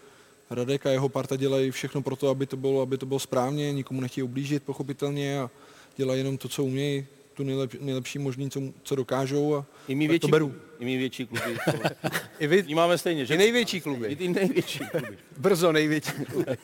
Radek 0.51 0.87
a 0.87 0.91
jeho 0.91 1.09
parta 1.09 1.37
dělají 1.37 1.71
všechno 1.71 2.03
pro 2.03 2.17
to, 2.17 2.29
aby 2.29 2.47
to 2.47 2.57
bylo, 2.57 2.81
aby 2.83 2.99
to 2.99 3.07
bylo 3.07 3.21
správně, 3.21 3.73
nikomu 3.73 4.01
nechtějí 4.01 4.23
ublížit, 4.23 4.63
pochopitelně 4.63 5.41
a 5.41 5.51
dělají 5.97 6.21
jenom 6.21 6.39
to, 6.39 6.49
co 6.49 6.65
umějí, 6.65 7.07
tu 7.38 7.45
nejlep, 7.45 7.75
nejlepší 7.80 8.18
možný, 8.18 8.50
co, 8.50 8.61
co 8.83 8.95
dokážou 8.95 9.54
a 9.54 9.64
I 9.88 9.95
my 9.95 10.04
tak 10.04 10.11
větší, 10.11 10.21
to 10.21 10.28
beru. 10.28 10.54
I 10.78 10.85
my 10.85 10.97
větší 10.97 11.26
kluby. 11.26 11.59
I 12.38 12.47
vy, 12.47 12.62
Vnímáme 12.62 12.99
stejně, 12.99 13.26
že? 13.26 13.35
i 13.35 13.38
největší 13.38 13.76
I 13.76 13.80
kluby. 13.80 14.16
ty 14.16 14.28
největší 14.28 14.78
kluby. 14.78 15.18
Brzo 15.38 15.73
největší 15.73 16.12
kluby. 16.12 16.57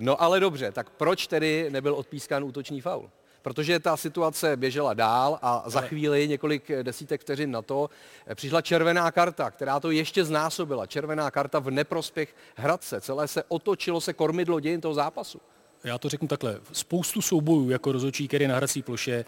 No 0.00 0.22
ale 0.22 0.40
dobře, 0.40 0.72
tak 0.72 0.90
proč 0.90 1.26
tedy 1.26 1.66
nebyl 1.70 1.94
odpískán 1.94 2.44
útočný 2.44 2.80
faul? 2.80 3.10
Protože 3.42 3.78
ta 3.80 3.96
situace 3.96 4.56
běžela 4.56 4.94
dál 4.94 5.38
a 5.42 5.64
za 5.66 5.80
chvíli, 5.80 6.28
několik 6.28 6.70
desítek 6.82 7.20
vteřin 7.20 7.50
na 7.50 7.62
to, 7.62 7.90
eh, 8.26 8.34
přišla 8.34 8.60
červená 8.60 9.10
karta, 9.10 9.50
která 9.50 9.80
to 9.80 9.90
ještě 9.90 10.24
znásobila. 10.24 10.86
Červená 10.86 11.30
karta 11.30 11.58
v 11.58 11.70
neprospěch 11.70 12.36
Hradce. 12.56 13.00
Celé 13.00 13.28
se 13.28 13.42
otočilo 13.48 14.00
se 14.00 14.12
kormidlo 14.12 14.60
dějin 14.60 14.80
toho 14.80 14.94
zápasu. 14.94 15.40
Já 15.84 15.98
to 15.98 16.08
řeknu 16.08 16.28
takhle. 16.28 16.60
Spoustu 16.72 17.22
soubojů 17.22 17.70
jako 17.70 17.92
rozhodčí, 17.92 18.28
který 18.28 18.46
na 18.46 18.56
hrací 18.56 18.82
ploše 18.82 19.24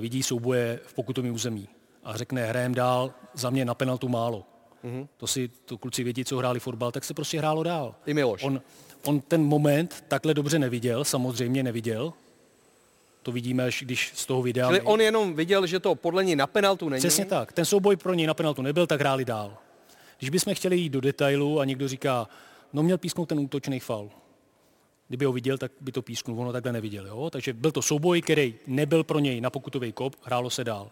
vidí 0.00 0.22
souboje 0.22 0.80
v 0.86 0.94
pokutovém 0.94 1.34
území 1.34 1.68
a 2.04 2.16
řekne, 2.16 2.46
hrajem 2.46 2.74
dál, 2.74 3.14
za 3.34 3.50
mě 3.50 3.64
na 3.64 3.74
penaltu 3.74 4.08
málo. 4.08 4.44
Mm-hmm. 4.84 5.08
To 5.16 5.26
si 5.26 5.50
to 5.64 5.78
kluci 5.78 6.04
vědí, 6.04 6.24
co 6.24 6.36
hráli 6.36 6.60
fotbal, 6.60 6.92
tak 6.92 7.04
se 7.04 7.14
prostě 7.14 7.38
hrálo 7.38 7.62
dál. 7.62 7.94
I 8.06 8.14
Miloš. 8.14 8.44
On, 8.44 8.60
on 9.04 9.20
ten 9.20 9.42
moment 9.42 10.04
takhle 10.08 10.34
dobře 10.34 10.58
neviděl, 10.58 11.04
samozřejmě 11.04 11.62
neviděl. 11.62 12.12
To 13.22 13.32
vidíme, 13.32 13.64
až 13.64 13.82
když 13.82 14.12
z 14.14 14.26
toho 14.26 14.42
videa... 14.42 14.66
Čili 14.66 14.80
on 14.80 15.00
jenom 15.00 15.34
viděl, 15.34 15.66
že 15.66 15.80
to 15.80 15.94
podle 15.94 16.24
něj 16.24 16.36
na 16.36 16.46
penaltu 16.46 16.88
není. 16.88 17.00
Přesně 17.00 17.24
tak. 17.24 17.52
Ten 17.52 17.64
souboj 17.64 17.96
pro 17.96 18.14
něj 18.14 18.26
na 18.26 18.34
penaltu 18.34 18.62
nebyl, 18.62 18.86
tak 18.86 19.00
hráli 19.00 19.24
dál. 19.24 19.56
Když 20.18 20.30
bychom 20.30 20.54
chtěli 20.54 20.76
jít 20.76 20.88
do 20.88 21.00
detailu 21.00 21.60
a 21.60 21.64
někdo 21.64 21.88
říká, 21.88 22.28
no 22.72 22.82
měl 22.82 22.98
písknout 22.98 23.28
ten 23.28 23.40
útočný 23.40 23.80
faul. 23.80 24.10
Kdyby 25.10 25.24
ho 25.24 25.32
viděl, 25.32 25.58
tak 25.58 25.72
by 25.80 25.92
to 25.92 26.02
písknul, 26.02 26.40
ono 26.40 26.52
takhle 26.52 26.72
neviděl. 26.72 27.06
Jo? 27.06 27.30
Takže 27.30 27.52
byl 27.52 27.72
to 27.72 27.82
souboj, 27.82 28.22
který 28.22 28.54
nebyl 28.66 29.04
pro 29.04 29.18
něj 29.18 29.40
na 29.40 29.50
pokutový 29.50 29.92
kop, 29.92 30.16
hrálo 30.22 30.50
se 30.50 30.64
dál. 30.64 30.90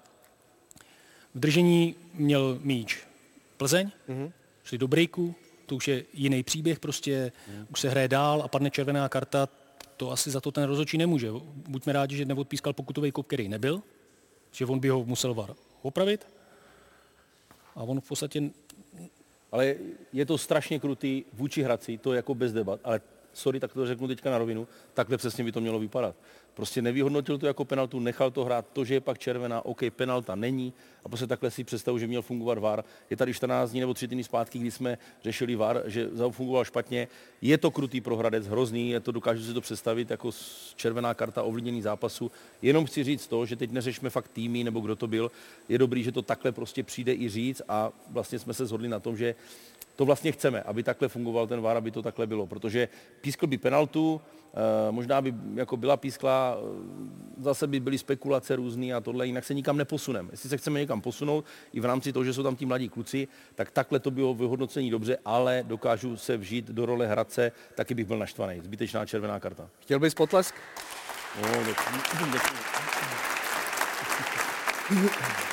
V 1.35 1.41
držení 1.41 1.95
měl 2.15 2.59
míč 2.63 2.99
Plzeň, 3.57 3.91
mm-hmm. 4.09 4.33
šli 4.65 4.79
do 4.79 4.89
breaku, 4.89 5.35
to 5.67 5.77
už 5.77 5.89
je 5.89 6.05
jiný 6.13 6.43
příběh, 6.43 6.81
prostě 6.81 7.33
mm. 7.49 7.67
už 7.71 7.81
se 7.81 7.89
hraje 7.89 8.09
dál 8.09 8.43
a 8.43 8.49
padne 8.49 8.71
červená 8.71 9.09
karta, 9.09 9.49
to 9.97 10.11
asi 10.11 10.31
za 10.31 10.41
to 10.41 10.53
ten 10.53 10.65
rozhodčí 10.65 10.99
nemůže. 10.99 11.31
Buďme 11.69 11.93
rádi, 11.93 12.17
že 12.17 12.25
neodpískal 12.25 12.73
pokutový 12.73 13.13
kop, 13.13 13.27
který 13.27 13.49
nebyl, 13.49 13.83
že 14.53 14.67
on 14.67 14.79
by 14.79 14.89
ho 14.89 15.05
musel 15.05 15.35
VAR 15.35 15.55
opravit 15.83 16.27
a 17.75 17.83
on 17.83 18.01
v 18.01 18.09
podstatě 18.09 18.51
Ale 19.53 19.75
je 20.13 20.27
to 20.27 20.39
strašně 20.39 20.81
krutý 20.81 21.25
vůči 21.33 21.63
Hradci, 21.63 21.99
to 21.99 22.13
je 22.13 22.17
jako 22.17 22.35
bez 22.35 22.53
debat, 22.53 22.81
ale 22.85 23.01
sorry, 23.39 23.61
tak 23.61 23.73
to 23.73 23.87
řeknu 23.87 24.09
teďka 24.09 24.31
na 24.31 24.39
rovinu, 24.39 24.69
takhle 24.95 25.17
přesně 25.17 25.45
by 25.45 25.53
to 25.53 25.61
mělo 25.61 25.79
vypadat. 25.79 26.17
Prostě 26.55 26.83
nevyhodnotil 26.83 27.39
to 27.39 27.47
jako 27.47 27.65
penaltu, 27.65 28.01
nechal 28.01 28.31
to 28.31 28.45
hrát, 28.45 28.67
to, 28.73 28.85
že 28.85 28.95
je 28.95 29.01
pak 29.01 29.19
červená, 29.19 29.65
OK, 29.65 29.81
penalta 29.97 30.35
není, 30.35 30.73
a 31.05 31.09
prostě 31.09 31.27
takhle 31.27 31.51
si 31.51 31.65
představu, 31.65 31.99
že 31.99 32.07
měl 32.07 32.23
fungovat 32.23 32.59
VAR. 32.59 32.85
Je 33.11 33.17
tady 33.17 33.35
14 33.35 33.71
dní 33.71 33.81
nebo 33.81 33.95
3 33.95 34.07
dny 34.07 34.25
zpátky, 34.25 34.59
kdy 34.59 34.71
jsme 34.71 34.99
řešili 35.23 35.57
VAR, 35.57 35.83
že 35.87 36.09
fungoval 36.31 36.65
špatně. 36.65 37.09
Je 37.43 37.59
to 37.59 37.71
krutý 37.71 38.01
pro 38.01 38.17
Hradec, 38.17 38.47
hrozný, 38.47 38.91
je 38.91 39.01
to, 39.01 39.13
dokážu 39.13 39.45
si 39.45 39.55
to 39.55 39.61
představit 39.61 40.11
jako 40.11 40.31
červená 40.77 41.15
karta 41.15 41.43
ovlivněný 41.43 41.83
zápasu. 41.83 42.31
Jenom 42.63 42.87
chci 42.87 43.05
říct 43.05 43.27
to, 43.27 43.47
že 43.47 43.57
teď 43.57 43.71
neřešme 43.71 44.11
fakt 44.11 44.29
týmy 44.29 44.65
nebo 44.65 44.81
kdo 44.81 44.97
to 44.97 45.07
byl. 45.07 45.31
Je 45.69 45.79
dobrý, 45.79 46.03
že 46.03 46.13
to 46.13 46.23
takhle 46.23 46.53
prostě 46.53 46.83
přijde 46.83 47.15
i 47.15 47.29
říct 47.29 47.63
a 47.69 47.93
vlastně 48.11 48.39
jsme 48.39 48.55
se 48.55 48.67
shodli 48.67 48.89
na 48.89 49.01
tom, 49.01 49.17
že 49.17 49.35
to 49.99 50.05
vlastně 50.05 50.33
chceme, 50.33 50.63
aby 50.63 50.83
takhle 50.83 51.09
fungoval 51.09 51.47
ten 51.47 51.61
VAR, 51.61 51.77
aby 51.77 51.91
to 51.91 52.03
takhle 52.03 52.27
bylo, 52.27 52.47
protože 52.47 52.89
pískl 53.21 53.47
by 53.47 53.59
penaltu, 53.59 54.21
eh, 54.21 54.93
možná 54.93 55.23
by 55.23 55.35
jako 55.55 55.77
byla 55.77 55.97
pískla, 55.97 56.57
eh, 56.57 57.43
zase 57.43 57.67
by 57.67 57.81
byly 57.81 57.99
spekulace 57.99 58.57
různé 58.57 58.93
a 58.95 59.01
tohle, 59.01 59.27
jinak 59.27 59.45
se 59.45 59.55
nikam 59.55 59.77
neposuneme. 59.77 60.29
Jestli 60.31 60.49
se 60.49 60.57
chceme 60.57 60.81
někam 60.81 61.01
posunout, 61.01 61.45
i 61.73 61.81
v 61.81 61.85
rámci 61.85 62.13
toho, 62.13 62.25
že 62.25 62.35
jsou 62.35 62.43
tam 62.43 62.57
ti 62.57 62.67
mladí 62.67 62.89
kluci, 62.89 63.29
tak 63.55 63.71
takhle 63.71 63.99
to 63.99 64.11
bylo 64.11 64.35
vyhodnocení 64.35 64.91
dobře, 64.91 65.19
ale 65.25 65.65
dokážu 65.67 66.17
se 66.17 66.37
vžít 66.37 66.71
do 66.71 66.87
role 66.87 67.07
Hradce, 67.07 67.53
taky 67.75 67.95
bych 67.95 68.07
byl 68.07 68.19
naštvaný. 68.19 68.61
Zbytečná 68.61 69.07
červená 69.07 69.41
karta. 69.41 69.69
Chtěl 69.81 69.99
bys 69.99 70.15
potlesk? 70.15 70.55
No, 71.43 71.49
děkuji. 71.65 72.33
Děkuji. 74.91 75.48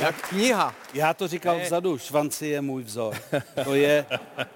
Jak 0.00 0.28
kniha. 0.28 0.74
Já 0.94 1.14
to 1.14 1.28
říkal 1.28 1.60
vzadu, 1.60 1.98
švanci 1.98 2.46
je 2.46 2.60
můj 2.60 2.82
vzor. 2.82 3.14
To 3.64 3.74
je, 3.74 4.06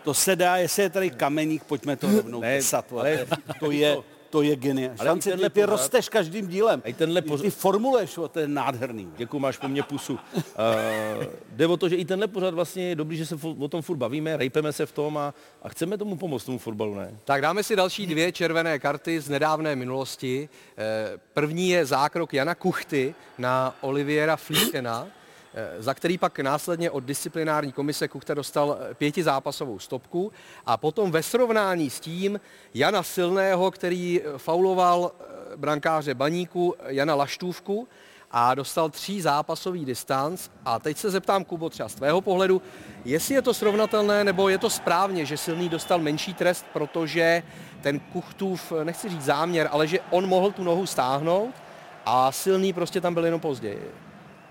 to 0.04 0.14
se 0.14 0.36
dá, 0.36 0.56
jestli 0.56 0.82
je 0.82 0.90
tady 0.90 1.10
kameník, 1.10 1.64
pojďme 1.64 1.96
to 1.96 2.06
rovnou 2.16 2.40
Ne, 2.40 2.56
pesat. 2.56 2.84
ale- 2.92 3.26
to 3.60 3.70
je, 3.70 3.96
To 4.30 4.42
je 4.42 4.56
geniální. 4.56 4.98
Ale 4.98 5.08
i 5.08 5.10
Šance, 5.10 5.30
tenhle 5.30 5.50
ty, 5.50 5.54
ty 5.54 5.64
rosteš 5.66 6.08
každým 6.08 6.46
dílem. 6.46 6.82
A 6.84 6.88
i 6.88 6.92
tenhle 6.92 7.22
Ty- 7.22 7.28
pořad- 7.28 7.42
Ty 7.42 7.50
formuluješ, 7.50 8.18
o, 8.18 8.28
to 8.28 8.40
je 8.40 8.48
nádherný. 8.48 9.08
Děkuji, 9.16 9.38
máš 9.38 9.56
po 9.56 9.68
mně 9.68 9.82
pusu. 9.82 10.12
Uh, 10.14 11.24
jde 11.52 11.66
o 11.66 11.76
to, 11.76 11.88
že 11.88 11.96
i 11.96 12.04
tenhle 12.04 12.26
pořad 12.28 12.54
vlastně 12.54 12.88
je 12.88 12.96
dobrý, 12.96 13.16
že 13.16 13.26
se 13.26 13.36
o 13.58 13.68
tom 13.68 13.82
furt 13.82 13.96
bavíme, 13.96 14.36
rejpeme 14.36 14.72
se 14.72 14.86
v 14.86 14.92
tom 14.92 15.18
a, 15.18 15.34
a 15.62 15.68
chceme 15.68 15.98
tomu 15.98 16.16
pomoct, 16.16 16.44
tomu 16.44 16.58
fotbalu, 16.58 16.94
ne? 16.94 17.10
Tak 17.24 17.42
dáme 17.42 17.62
si 17.62 17.76
další 17.76 18.06
dvě 18.06 18.32
červené 18.32 18.78
karty 18.78 19.20
z 19.20 19.28
nedávné 19.28 19.76
minulosti. 19.76 20.48
Eh, 20.78 21.18
První 21.34 21.68
je 21.70 21.86
zákrok 21.86 22.34
Jana 22.34 22.54
Kuchty 22.54 23.14
na 23.38 23.76
Oliviera 23.80 24.36
Flíkena, 24.36 25.06
za 25.78 25.94
který 25.94 26.18
pak 26.18 26.38
následně 26.38 26.90
od 26.90 27.04
disciplinární 27.04 27.72
komise 27.72 28.08
Kuchta 28.08 28.34
dostal 28.34 28.78
eh, 28.80 28.94
pětizápasovou 28.94 29.78
stopku 29.78 30.32
a 30.66 30.76
potom 30.76 31.10
ve 31.10 31.22
srovnání 31.22 31.90
s 31.90 32.00
tím 32.00 32.40
Jana 32.74 33.02
Silného, 33.02 33.70
který 33.70 34.20
eh, 34.20 34.38
fauloval 34.38 35.12
eh, 35.12 35.56
brankáře 35.56 36.14
Baníku 36.14 36.74
Jana 36.86 37.14
Laštůvku 37.14 37.88
a 38.30 38.54
dostal 38.54 38.90
tří 38.90 39.20
zápasový 39.20 39.84
distanc. 39.84 40.48
A 40.64 40.78
teď 40.78 40.96
se 40.96 41.10
zeptám, 41.10 41.44
Kubo, 41.44 41.70
třeba 41.70 41.88
z 41.88 41.94
tvého 41.94 42.20
pohledu, 42.20 42.62
jestli 43.04 43.34
je 43.34 43.42
to 43.42 43.54
srovnatelné, 43.54 44.24
nebo 44.24 44.48
je 44.48 44.58
to 44.58 44.70
správně, 44.70 45.26
že 45.26 45.36
Silný 45.36 45.68
dostal 45.68 45.98
menší 45.98 46.34
trest, 46.34 46.66
protože 46.72 47.42
ten 47.80 48.00
Kuchtův, 48.00 48.72
nechci 48.84 49.08
říct 49.08 49.24
záměr, 49.24 49.68
ale 49.72 49.86
že 49.86 49.98
on 50.10 50.28
mohl 50.28 50.50
tu 50.50 50.64
nohu 50.64 50.86
stáhnout 50.86 51.54
a 52.06 52.32
Silný 52.32 52.72
prostě 52.72 53.00
tam 53.00 53.14
byl 53.14 53.24
jenom 53.24 53.40
později. 53.40 53.90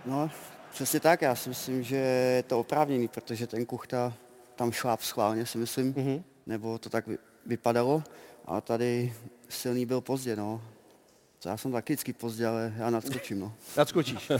No, 0.06 0.30
přesně 0.74 1.00
tak, 1.00 1.22
já 1.22 1.36
si 1.36 1.50
myslím, 1.50 1.84
že 1.84 1.96
je 1.96 2.44
to 2.44 2.60
oprávněný, 2.60 3.08
protože 3.08 3.48
ten 3.48 3.66
Kuchta 3.66 4.14
tam 4.56 4.72
šláp 4.72 5.02
schválně, 5.02 5.46
si 5.46 5.58
myslím, 5.58 5.94
mm-hmm. 5.94 6.24
nebo 6.46 6.78
to 6.78 6.90
tak 6.90 7.08
vy- 7.08 7.18
vypadalo, 7.46 8.04
a 8.46 8.62
tady 8.62 9.14
silný 9.50 9.86
byl 9.86 10.02
pozdě, 10.02 10.36
no. 10.36 10.62
Já 11.46 11.58
jsem 11.58 11.72
taky 11.72 11.94
vždycky 11.94 12.14
pozdě, 12.14 12.48
ale 12.48 12.74
já 12.78 12.90
nadskočím, 12.90 13.40
no. 13.40 13.54
Nadskočíš. 13.78 14.32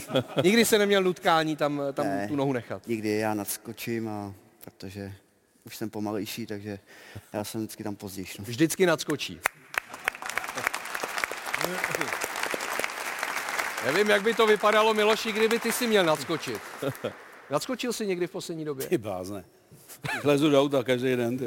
Nikdy 0.44 0.66
se 0.66 0.78
neměl 0.78 1.04
nutkání 1.04 1.56
tam, 1.56 1.82
tam 1.94 2.06
Ne. 2.06 2.28
tu 2.28 2.36
nohu 2.36 2.54
nechat. 2.54 2.88
Nikdy 2.88 3.10
já 3.10 3.34
nadskočím, 3.34 4.08
a 4.08 4.34
protože 4.62 5.14
už 5.66 5.78
jsem 5.78 5.90
pomalejší, 5.90 6.46
takže 6.46 6.80
já 7.34 7.44
jsem 7.44 7.62
vždycky 7.62 7.84
tam 7.84 7.96
později. 7.96 8.28
No. 8.40 8.46
Vždycky 8.46 8.86
nadskočí. 8.86 9.40
Nevím, 13.86 14.10
jak 14.10 14.22
by 14.22 14.34
to 14.34 14.48
vypadalo, 14.48 14.94
Miloši, 14.94 15.32
kdyby 15.32 15.60
ty 15.60 15.72
si 15.72 15.88
měl 15.88 16.06
nadskočit. 16.06 16.62
Nadskočil 17.50 17.94
jsi 17.94 18.08
někdy 18.08 18.28
v 18.28 18.32
poslední 18.32 18.66
době? 18.66 18.88
Ty 18.88 18.98
blázne. 18.98 19.46
Lezu 20.24 20.50
do 20.50 20.62
auta 20.62 20.84
každý 20.84 21.16
den. 21.16 21.38
Ty. 21.38 21.46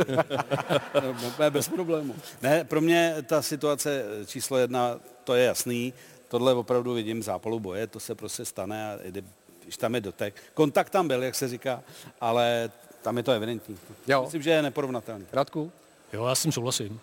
Bez 1.51 1.69
problému. 1.69 2.15
Ne, 2.43 2.65
pro 2.65 2.81
mě 2.81 3.17
ta 3.27 3.43
situace 3.43 4.05
číslo 4.27 4.59
jedna, 4.59 5.01
to 5.25 5.35
je 5.35 5.45
jasný. 5.45 5.95
Tohle 6.29 6.55
opravdu 6.55 6.95
vidím 6.95 7.23
zápalu 7.23 7.61
boje, 7.61 7.87
to 7.87 8.01
se 8.01 8.15
prostě 8.15 8.45
stane 8.45 8.95
a 8.95 8.99
jde, 9.05 9.23
když 9.63 9.77
tam 9.77 9.95
je 9.95 10.01
dotek. 10.01 10.43
Kontakt 10.55 10.91
tam 10.91 11.09
byl, 11.09 11.23
jak 11.23 11.35
se 11.35 11.49
říká, 11.49 11.83
ale 12.21 12.71
tam 13.03 13.17
je 13.17 13.23
to 13.23 13.33
evidentní. 13.33 13.79
Jo. 14.07 14.23
Myslím, 14.23 14.43
že 14.43 14.51
je 14.51 14.63
neporovnatelný. 14.63 15.27
Radku? 15.33 15.73
Jo, 16.13 16.27
já 16.27 16.35
s 16.35 16.43
tím 16.43 16.53
souhlasím. 16.53 17.01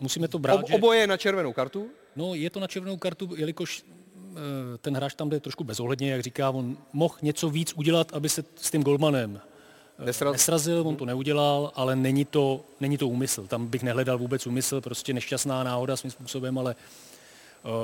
Musíme 0.00 0.28
to 0.28 0.38
brát, 0.38 0.54
Ob, 0.54 0.68
že... 0.68 0.74
oboje 0.74 1.06
na 1.06 1.16
červenou 1.16 1.52
kartu? 1.52 1.90
No, 2.16 2.34
je 2.34 2.50
to 2.50 2.60
na 2.60 2.66
červenou 2.66 2.96
kartu, 2.96 3.30
jelikož 3.36 3.84
ten 4.80 4.96
hráč 4.96 5.14
tam 5.14 5.30
jde 5.30 5.40
trošku 5.40 5.64
bezohledně, 5.64 6.10
jak 6.12 6.22
říká, 6.22 6.50
on 6.50 6.76
mohl 6.92 7.14
něco 7.22 7.50
víc 7.50 7.72
udělat, 7.76 8.14
aby 8.14 8.28
se 8.28 8.44
s 8.56 8.70
tím 8.70 8.82
golmanem 8.82 9.40
eh, 9.98 10.04
Nesraz- 10.04 10.32
nesrazil, 10.32 10.88
on 10.88 10.96
to 10.96 11.04
neudělal, 11.04 11.72
ale 11.74 11.96
není 11.96 12.24
to, 12.24 12.60
není 12.80 12.98
to 12.98 13.08
úmysl. 13.08 13.46
Tam 13.46 13.66
bych 13.66 13.82
nehledal 13.82 14.18
vůbec 14.18 14.46
úmysl, 14.46 14.80
prostě 14.80 15.12
nešťastná 15.12 15.64
náhoda 15.64 15.96
svým 15.96 16.10
způsobem, 16.10 16.58
ale 16.58 16.76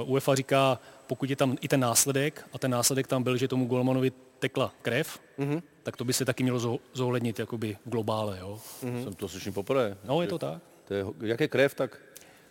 uh, 0.02 0.12
UEFA 0.12 0.34
říká, 0.34 0.78
pokud 1.06 1.30
je 1.30 1.36
tam 1.36 1.56
i 1.60 1.68
ten 1.68 1.80
následek, 1.80 2.46
a 2.52 2.58
ten 2.58 2.70
následek 2.70 3.06
tam 3.06 3.22
byl, 3.22 3.36
že 3.36 3.48
tomu 3.48 3.66
golmanovi 3.66 4.12
tekla 4.38 4.72
krev, 4.82 5.18
mm-hmm. 5.38 5.62
tak 5.82 5.96
to 5.96 6.04
by 6.04 6.12
se 6.12 6.24
taky 6.24 6.42
mělo 6.42 6.58
zo- 6.58 6.78
zohlednit 6.92 7.38
jakoby 7.38 7.76
v 7.86 7.90
globále. 7.90 8.38
Jo. 8.40 8.58
Mm-hmm. 8.82 9.04
Jsem 9.04 9.14
to 9.14 9.28
slyším 9.28 9.52
poprvé. 9.52 9.96
No, 10.04 10.22
je 10.22 10.28
to 10.28 10.38
tak. 10.38 10.62
To 10.88 10.94
je, 10.94 11.04
jak 11.20 11.40
je 11.40 11.48
krev, 11.48 11.74
tak 11.74 11.98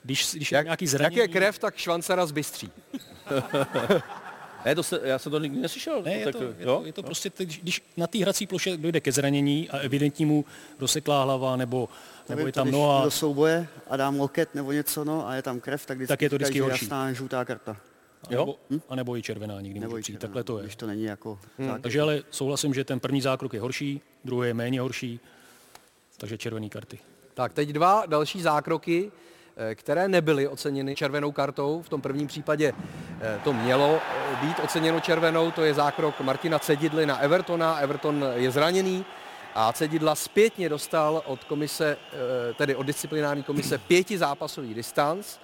Když, 0.03 0.31
když 0.35 0.51
je 0.51 0.55
Jak, 0.55 0.65
nějaký 0.65 0.85
jak 0.85 0.89
zranění... 0.91 1.19
je 1.21 1.27
krev, 1.27 1.59
tak 1.59 1.77
švancara 1.77 2.25
zbystří. 2.25 2.71
ne, 4.65 4.75
to 4.75 4.83
se, 4.83 4.99
já 5.03 5.19
jsem 5.19 5.31
to 5.31 5.39
nikdy 5.39 5.59
neslyšel. 5.59 6.01
Ne, 6.03 6.13
je 6.13 6.25
tak, 6.25 6.35
to, 6.35 6.43
je 6.43 6.53
jo? 6.59 6.79
to, 6.79 6.85
je 6.85 6.93
to 6.93 7.03
prostě, 7.03 7.29
teď, 7.29 7.61
když 7.61 7.81
na 7.97 8.07
té 8.07 8.17
hrací 8.17 8.47
ploše 8.47 8.77
dojde 8.77 8.99
ke 8.99 9.11
zranění 9.11 9.69
a 9.69 9.77
evidentně 9.77 10.25
mu 10.25 10.45
rozseklá 10.79 11.23
hlava 11.23 11.55
nebo, 11.55 11.89
nebo 12.29 12.39
je 12.45 12.51
to, 12.51 12.59
tam 12.59 12.67
když 12.67 12.73
noha, 12.73 13.03
do 13.03 13.11
souboje 13.11 13.67
a 13.89 13.97
dám 13.97 14.19
loket 14.19 14.55
nebo 14.55 14.71
něco, 14.71 15.03
no, 15.03 15.27
a 15.27 15.35
je 15.35 15.41
tam 15.41 15.59
krev, 15.59 15.85
tak, 15.85 15.97
vždycky 15.97 16.07
Tak 16.13 16.21
je 16.21 16.29
to 16.29 16.35
vždycky 16.35 16.59
horší. 16.59 16.85
jasná 16.85 17.13
žlutá 17.13 17.45
karta. 17.45 17.77
nebo, 18.29 18.55
a 18.89 18.95
nebo 18.95 19.17
i 19.17 19.21
červená 19.21 19.61
nikdy 19.61 19.79
Nebo 19.79 19.89
může 19.91 19.99
i 19.99 20.01
přijít. 20.03 20.13
červená, 20.15 20.27
Takhle 20.27 20.43
to 20.43 20.57
je. 20.57 20.63
Když 20.63 20.75
to 20.75 20.87
není 20.87 21.03
jako 21.03 21.39
zákrok. 21.57 21.81
Takže 21.81 22.01
ale 22.01 22.21
souhlasím, 22.31 22.73
že 22.73 22.83
ten 22.83 22.99
první 22.99 23.21
zákrok 23.21 23.53
je 23.53 23.61
horší, 23.61 24.01
druhý 24.25 24.47
je 24.47 24.53
méně 24.53 24.81
horší, 24.81 25.19
takže 26.17 26.37
červené 26.37 26.69
karty. 26.69 26.99
Tak 27.33 27.53
teď 27.53 27.69
dva 27.69 28.03
další 28.05 28.41
zákroky, 28.41 29.11
které 29.75 30.07
nebyly 30.07 30.47
oceněny 30.47 30.95
červenou 30.95 31.31
kartou. 31.31 31.81
V 31.81 31.89
tom 31.89 32.01
prvním 32.01 32.27
případě 32.27 32.73
eh, 33.21 33.39
to 33.43 33.53
mělo 33.53 33.99
eh, 34.01 34.35
být 34.45 34.59
oceněno 34.63 34.99
červenou, 34.99 35.51
to 35.51 35.63
je 35.63 35.73
zákrok 35.73 36.21
Martina 36.21 36.59
Cedidly 36.59 37.05
na 37.05 37.17
Evertona. 37.17 37.77
Everton 37.77 38.25
je 38.35 38.51
zraněný 38.51 39.05
a 39.55 39.73
Cedidla 39.73 40.15
zpětně 40.15 40.69
dostal 40.69 41.21
od 41.25 41.43
komise, 41.43 41.97
eh, 42.13 42.53
tedy 42.53 42.75
od 42.75 42.83
disciplinární 42.83 43.43
komise 43.43 43.77
pěti 43.77 44.17
zápasový 44.17 44.73
distanc. 44.73 45.37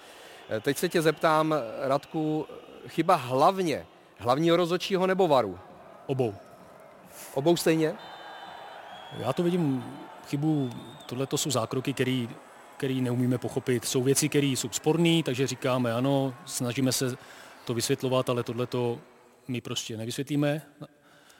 Eh, 0.49 0.59
Teď 0.59 0.77
se 0.77 0.89
tě 0.89 1.01
zeptám, 1.01 1.55
Radku, 1.81 2.45
chyba 2.87 3.15
hlavně 3.15 3.85
hlavního 4.17 4.57
rozhodčího 4.57 5.07
nebo 5.07 5.27
varu? 5.27 5.59
Obou. 6.05 6.35
Obou 7.33 7.57
stejně? 7.57 7.93
Já 9.17 9.33
to 9.33 9.43
vidím 9.43 9.83
chybu, 10.27 10.69
tohle 11.05 11.25
to 11.27 11.37
jsou 11.37 11.51
zákroky, 11.51 11.93
který, 11.93 12.29
který 12.77 13.01
neumíme 13.01 13.37
pochopit. 13.37 13.85
Jsou 13.85 14.03
věci, 14.03 14.29
které 14.29 14.47
jsou 14.47 14.69
sporné, 14.69 15.23
takže 15.23 15.47
říkáme 15.47 15.93
ano, 15.93 16.33
snažíme 16.45 16.91
se 16.91 17.15
to 17.65 17.73
vysvětlovat, 17.73 18.29
ale 18.29 18.43
tohle 18.43 18.67
to 18.67 18.99
my 19.47 19.61
prostě 19.61 19.97
nevysvětlíme. 19.97 20.61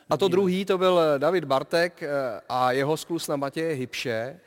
A 0.09 0.17
to 0.17 0.27
druhý, 0.27 0.65
to 0.65 0.77
byl 0.77 0.99
David 1.17 1.43
Bartek 1.43 2.03
eh, 2.03 2.09
a 2.49 2.71
jeho 2.71 2.97
sklus 2.97 3.27
na 3.27 3.35
Matěje 3.35 3.73
Hybše 3.73 4.39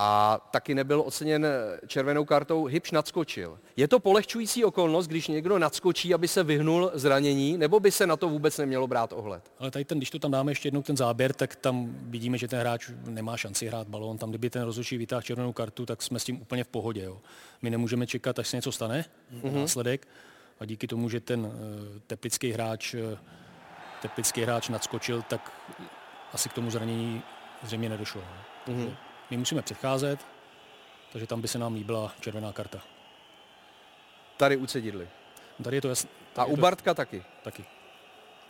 a 0.00 0.40
taky 0.50 0.74
nebyl 0.74 1.00
oceněn 1.00 1.44
eh, 1.44 1.80
červenou 1.86 2.24
kartou, 2.24 2.64
Hybš 2.64 2.90
nadskočil. 2.90 3.58
Je 3.76 3.88
to 3.88 3.98
polehčující 3.98 4.64
okolnost, 4.64 5.06
když 5.06 5.28
někdo 5.28 5.58
nadskočí, 5.58 6.14
aby 6.14 6.28
se 6.28 6.42
vyhnul 6.42 6.90
zranění, 6.94 7.58
nebo 7.58 7.80
by 7.80 7.90
se 7.90 8.06
na 8.06 8.16
to 8.16 8.28
vůbec 8.28 8.58
nemělo 8.58 8.86
brát 8.86 9.12
ohled? 9.12 9.52
Ale 9.58 9.70
tady 9.70 9.84
ten, 9.84 9.98
když 9.98 10.10
to 10.10 10.18
tam 10.18 10.30
dáme 10.30 10.50
ještě 10.50 10.66
jednou 10.66 10.82
ten 10.82 10.96
záběr, 10.96 11.32
tak 11.32 11.56
tam 11.56 11.94
vidíme, 12.02 12.38
že 12.38 12.48
ten 12.48 12.60
hráč 12.60 12.90
nemá 13.06 13.36
šanci 13.36 13.66
hrát 13.66 13.88
balón. 13.88 14.18
Tam, 14.18 14.30
kdyby 14.30 14.50
ten 14.50 14.62
rozhodčí 14.62 14.96
vytáhl 14.96 15.22
červenou 15.22 15.52
kartu, 15.52 15.86
tak 15.86 16.02
jsme 16.02 16.18
s 16.18 16.24
tím 16.24 16.40
úplně 16.40 16.64
v 16.64 16.68
pohodě. 16.68 17.02
Jo. 17.02 17.20
My 17.62 17.70
nemůžeme 17.70 18.06
čekat, 18.06 18.38
až 18.38 18.48
se 18.48 18.56
něco 18.56 18.72
stane, 18.72 19.04
mm-hmm. 19.32 19.52
následek. 19.52 20.08
A 20.60 20.64
díky 20.64 20.86
tomu, 20.86 21.08
že 21.08 21.20
ten 21.20 21.40
uh, 21.40 21.52
teplický 22.06 22.52
hráč, 22.52 22.94
uh, 22.94 23.18
teplický 24.02 24.42
hráč 24.42 24.68
nadskočil, 24.68 25.22
tak 25.22 25.52
asi 26.32 26.48
k 26.48 26.52
tomu 26.52 26.70
zranění 26.70 27.22
zřejmě 27.62 27.88
nedošlo. 27.88 28.22
Mm-hmm. 28.68 29.07
My 29.30 29.36
musíme 29.36 29.62
předcházet, 29.62 30.20
takže 31.12 31.26
tam 31.26 31.40
by 31.40 31.48
se 31.48 31.58
nám 31.58 31.74
líbila 31.74 32.12
červená 32.20 32.52
karta. 32.52 32.78
Tady 34.36 34.56
ucedidli. 34.56 35.08
Tady 35.64 35.76
je 35.76 35.80
to 35.80 35.88
jasné. 35.88 36.10
A 36.36 36.44
u 36.44 36.56
Bartka 36.56 36.94
taky. 36.94 37.22
Taky. 37.42 37.64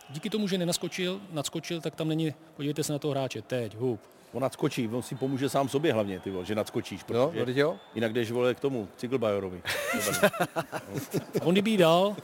Díky 0.09 0.29
tomu, 0.29 0.47
že 0.47 0.57
nenaskočil, 0.57 1.21
nadskočil, 1.31 1.81
tak 1.81 1.95
tam 1.95 2.07
není, 2.07 2.33
podívejte 2.55 2.83
se 2.83 2.93
na 2.93 2.99
toho 2.99 3.11
hráče, 3.11 3.41
teď, 3.41 3.75
hup. 3.75 4.01
On 4.31 4.41
nadskočí, 4.41 4.87
on 4.87 5.01
si 5.01 5.15
pomůže 5.15 5.49
sám 5.49 5.69
sobě 5.69 5.93
hlavně, 5.93 6.19
ty 6.19 6.31
vole, 6.31 6.45
že 6.45 6.55
nadskočíš, 6.55 7.01
No, 7.09 7.27
protože 7.31 7.53
no, 7.63 7.69
jo. 7.69 7.77
jinak 7.95 8.13
jdeš 8.13 8.31
vole 8.31 8.53
k 8.55 8.59
tomu, 8.59 8.87
cyklbajorovi. 8.97 9.61
On 11.41 11.53
kdyby 11.53 11.77
dal 11.77 12.15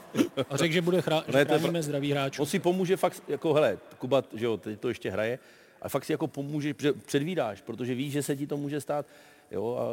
a 0.50 0.56
řekl, 0.56 0.74
že 0.74 0.82
bude 0.82 1.00
chrá- 1.00 1.24
Ne, 1.26 1.38
že 1.40 1.44
to 1.44 1.52
je 1.52 1.58
chráníme 1.58 1.82
zdraví 1.82 2.10
hráčů. 2.12 2.42
On 2.42 2.46
si 2.48 2.58
pomůže 2.58 2.96
fakt, 2.96 3.22
jako 3.28 3.54
hele, 3.54 3.78
Kuba, 3.98 4.22
že 4.34 4.44
jo, 4.44 4.56
teď 4.56 4.80
to 4.80 4.88
ještě 4.88 5.10
hraje, 5.10 5.38
a 5.82 5.88
fakt 5.88 6.04
si 6.04 6.12
jako 6.12 6.26
pomůže, 6.26 6.74
že 6.78 6.92
předvídáš, 6.92 7.60
protože 7.60 7.94
víš, 7.94 8.12
že 8.12 8.22
se 8.22 8.36
ti 8.36 8.46
to 8.46 8.56
může 8.56 8.80
stát. 8.80 9.06
Jo, 9.50 9.76
a 9.80 9.84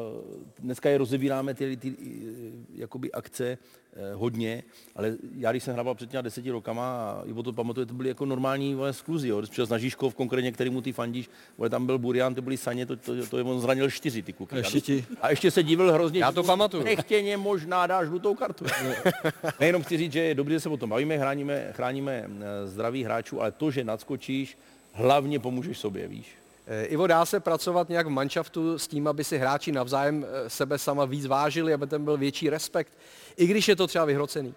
dneska 0.59 0.89
je 0.89 0.97
rozebíráme 0.97 1.53
ty, 1.53 1.77
ty 1.77 1.95
eh, 2.01 2.51
jakoby 2.75 3.11
akce 3.11 3.45
eh, 3.47 4.13
hodně, 4.13 4.63
ale 4.95 5.15
já 5.35 5.51
když 5.51 5.63
jsem 5.63 5.73
hrával 5.73 5.95
před 5.95 6.09
těmi 6.09 6.23
deseti 6.23 6.51
rokama 6.51 7.11
a 7.11 7.23
Ivo 7.25 7.43
to 7.43 7.53
pamatuje, 7.53 7.85
to 7.85 7.93
byly 7.93 8.09
jako 8.09 8.25
normální 8.25 8.75
vole, 8.75 8.93
skluzy, 8.93 9.27
jo. 9.27 9.39
Když 9.39 9.49
přišel 9.49 9.67
na 9.69 9.77
Žižkov, 9.77 10.15
konkrétně, 10.15 10.51
kterýmu 10.51 10.81
ty 10.81 10.91
fandíš, 10.91 11.29
vole, 11.57 11.69
tam 11.69 11.85
byl 11.85 11.97
Burian, 11.97 12.35
to 12.35 12.41
byly 12.41 12.57
saně, 12.57 12.85
to, 12.85 12.95
to, 12.95 13.27
to, 13.27 13.37
je 13.37 13.43
on 13.43 13.59
zranil 13.61 13.89
čtyři 13.91 14.21
ty 14.21 14.33
kuky. 14.33 14.55
A 14.55 14.57
ještě 14.57 14.81
ti- 14.81 15.05
A 15.21 15.29
ještě 15.29 15.51
se 15.51 15.63
divil 15.63 15.93
hrozně. 15.93 16.19
Já 16.19 16.31
že 16.31 16.35
to 16.35 16.43
pamatuju. 16.43 16.83
Nechtěně 16.83 17.37
možná 17.37 17.87
dáš 17.87 18.07
žlutou 18.07 18.35
kartu. 18.35 18.65
Nejenom 19.59 19.83
chci 19.83 19.97
říct, 19.97 20.11
že 20.13 20.19
je 20.19 20.35
dobré, 20.35 20.53
že 20.53 20.59
se 20.59 20.69
o 20.69 20.77
tom 20.77 20.89
bavíme, 20.89 21.17
chráníme, 21.17 21.67
chráníme 21.71 22.25
eh, 22.27 22.67
zdraví 22.67 23.03
hráčů, 23.03 23.41
ale 23.41 23.51
to, 23.51 23.71
že 23.71 23.83
nadskočíš, 23.83 24.57
hlavně 24.93 25.39
pomůžeš 25.39 25.79
sobě, 25.79 26.07
víš. 26.07 26.27
Eh, 26.67 26.85
Ivo, 26.85 27.07
dá 27.07 27.25
se 27.25 27.39
pracovat 27.39 27.89
nějak 27.89 28.07
v 28.07 28.09
manšaftu 28.09 28.79
s 28.79 28.87
tím, 28.87 29.07
aby 29.07 29.23
si 29.23 29.37
hráči 29.37 29.71
navzájem 29.71 30.25
eh, 30.25 30.49
sebe 30.49 30.77
sama 30.77 31.05
víc 31.05 31.25
vážili, 31.25 31.73
aby 31.73 31.87
ten 31.87 32.03
byl 32.03 32.17
větší 32.17 32.49
respekt, 32.49 32.93
i 33.37 33.47
když 33.47 33.67
je 33.67 33.75
to 33.75 33.87
třeba 33.87 34.05
vyhrocený? 34.05 34.53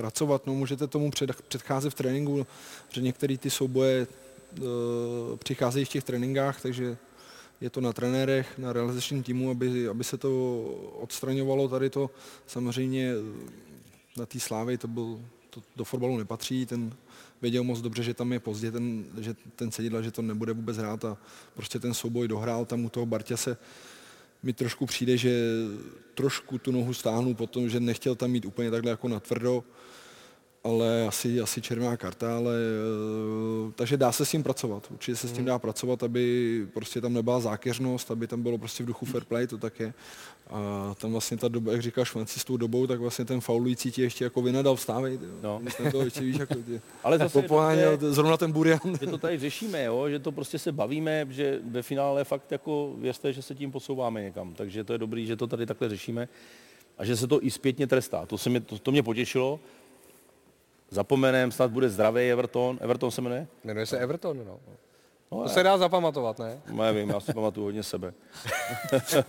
pracovat, 0.00 0.46
no 0.46 0.54
můžete 0.54 0.86
tomu 0.86 1.10
před, 1.10 1.42
předcházet 1.42 1.90
v 1.90 1.94
tréninku, 1.94 2.46
že 2.88 3.00
některé 3.00 3.38
ty 3.38 3.50
souboje 3.50 4.06
e, 4.06 4.06
přicházejí 5.36 5.84
v 5.84 5.88
těch 5.88 6.04
tréninkách, 6.04 6.62
takže 6.62 6.96
je 7.60 7.70
to 7.70 7.80
na 7.80 7.92
trenérech, 7.92 8.58
na 8.58 8.72
realizačním 8.72 9.22
týmu, 9.22 9.50
aby, 9.50 9.88
aby 9.88 10.04
se 10.04 10.16
to 10.18 10.30
odstraňovalo. 11.00 11.68
Tady 11.68 11.90
to 11.90 12.10
samozřejmě 12.46 13.12
na 14.16 14.26
té 14.26 14.40
slávě 14.40 14.78
to, 14.78 14.88
byl, 14.88 15.20
to 15.50 15.60
do 15.76 15.84
fotbalu 15.84 16.18
nepatří, 16.18 16.66
ten 16.66 16.92
věděl 17.42 17.64
moc 17.64 17.80
dobře, 17.80 18.02
že 18.02 18.14
tam 18.14 18.32
je 18.32 18.40
pozdě 18.40 18.72
ten, 18.72 19.04
že 19.20 19.34
ten 19.56 19.70
sedidla, 19.70 20.02
že 20.02 20.10
to 20.10 20.22
nebude 20.22 20.52
vůbec 20.52 20.76
hrát 20.76 21.04
a 21.04 21.16
prostě 21.54 21.78
ten 21.78 21.94
souboj 21.94 22.28
dohrál 22.28 22.64
tam 22.64 22.84
u 22.84 22.88
toho 22.88 23.06
Barťa 23.06 23.36
se 23.36 23.56
mi 24.42 24.52
trošku 24.52 24.86
přijde, 24.86 25.16
že 25.16 25.44
trošku 26.14 26.58
tu 26.58 26.72
nohu 26.72 26.94
stáhnu 26.94 27.34
potom, 27.34 27.68
že 27.68 27.80
nechtěl 27.80 28.14
tam 28.14 28.30
mít 28.30 28.44
úplně 28.44 28.70
takhle 28.70 28.90
jako 28.90 29.08
na 29.08 29.20
tvrdo, 29.20 29.64
ale 30.64 31.06
asi, 31.06 31.40
asi 31.40 31.62
červená 31.62 31.96
karta, 31.96 32.36
ale 32.36 32.54
eh, 32.54 33.72
takže 33.74 33.96
dá 33.96 34.12
se 34.12 34.24
s 34.24 34.30
tím 34.30 34.42
pracovat. 34.42 34.86
Určitě 34.90 35.16
se 35.16 35.28
s 35.28 35.30
tím 35.30 35.38
hmm. 35.38 35.46
dá 35.46 35.58
pracovat, 35.58 36.02
aby 36.02 36.66
prostě 36.74 37.00
tam 37.00 37.12
nebyla 37.12 37.40
zákeřnost, 37.40 38.10
aby 38.10 38.26
tam 38.26 38.42
bylo 38.42 38.58
prostě 38.58 38.82
v 38.82 38.86
duchu 38.86 39.06
fair 39.06 39.24
play, 39.24 39.46
to 39.46 39.58
tak 39.58 39.80
je. 39.80 39.94
A 40.50 40.94
tam 41.00 41.12
vlastně 41.12 41.36
ta 41.36 41.48
doba, 41.48 41.72
jak 41.72 41.82
říkáš, 41.82 42.10
Franci 42.10 42.40
s 42.40 42.44
tou 42.44 42.56
dobou, 42.56 42.86
tak 42.86 43.00
vlastně 43.00 43.24
ten 43.24 43.40
faulující 43.40 43.90
ti 43.90 44.02
ještě 44.02 44.24
jako 44.24 44.42
vynadal 44.42 44.76
vstávej. 44.76 45.18
No. 45.42 45.60
to 45.92 46.02
ještě 46.02 46.20
víš, 46.20 46.36
jako 46.36 46.54
tě, 46.54 46.80
Ale 47.04 47.18
zase 47.18 47.42
popoháněl, 47.42 47.98
to, 47.98 48.12
zrovna 48.12 48.36
ten 48.36 48.52
burian. 48.52 48.80
Že 49.00 49.06
to 49.06 49.18
tady 49.18 49.38
řešíme, 49.38 49.84
jo? 49.84 50.08
že 50.08 50.18
to 50.18 50.32
prostě 50.32 50.58
se 50.58 50.72
bavíme, 50.72 51.26
že 51.30 51.60
ve 51.64 51.82
finále 51.82 52.24
fakt 52.24 52.52
jako 52.52 52.94
věřte, 52.98 53.32
že 53.32 53.42
se 53.42 53.54
tím 53.54 53.72
posouváme 53.72 54.22
někam. 54.22 54.54
Takže 54.54 54.84
to 54.84 54.92
je 54.92 54.98
dobrý, 54.98 55.26
že 55.26 55.36
to 55.36 55.46
tady 55.46 55.66
takhle 55.66 55.88
řešíme 55.88 56.28
a 56.98 57.04
že 57.04 57.16
se 57.16 57.26
to 57.26 57.44
i 57.44 57.50
zpětně 57.50 57.86
trestá. 57.86 58.26
To, 58.26 58.38
se 58.38 58.50
mě, 58.50 58.60
to, 58.60 58.78
to 58.78 58.90
mě 58.90 59.02
potěšilo 59.02 59.60
zapomenem, 60.90 61.52
snad 61.52 61.70
bude 61.70 61.88
zdravý 61.88 62.30
Everton. 62.30 62.78
Everton 62.80 63.10
se 63.10 63.20
jmenuje? 63.20 63.46
Jmenuje 63.64 63.86
se 63.86 63.98
Everton, 63.98 64.38
no. 64.46 64.58
No, 65.32 65.42
to 65.42 65.48
se 65.48 65.62
dá 65.62 65.78
zapamatovat, 65.78 66.38
ne? 66.38 66.62
No, 66.72 66.84
já 66.84 66.92
vím, 66.92 67.10
já 67.10 67.20
si 67.20 67.32
pamatuju 67.32 67.66
hodně 67.66 67.82
sebe. 67.82 68.14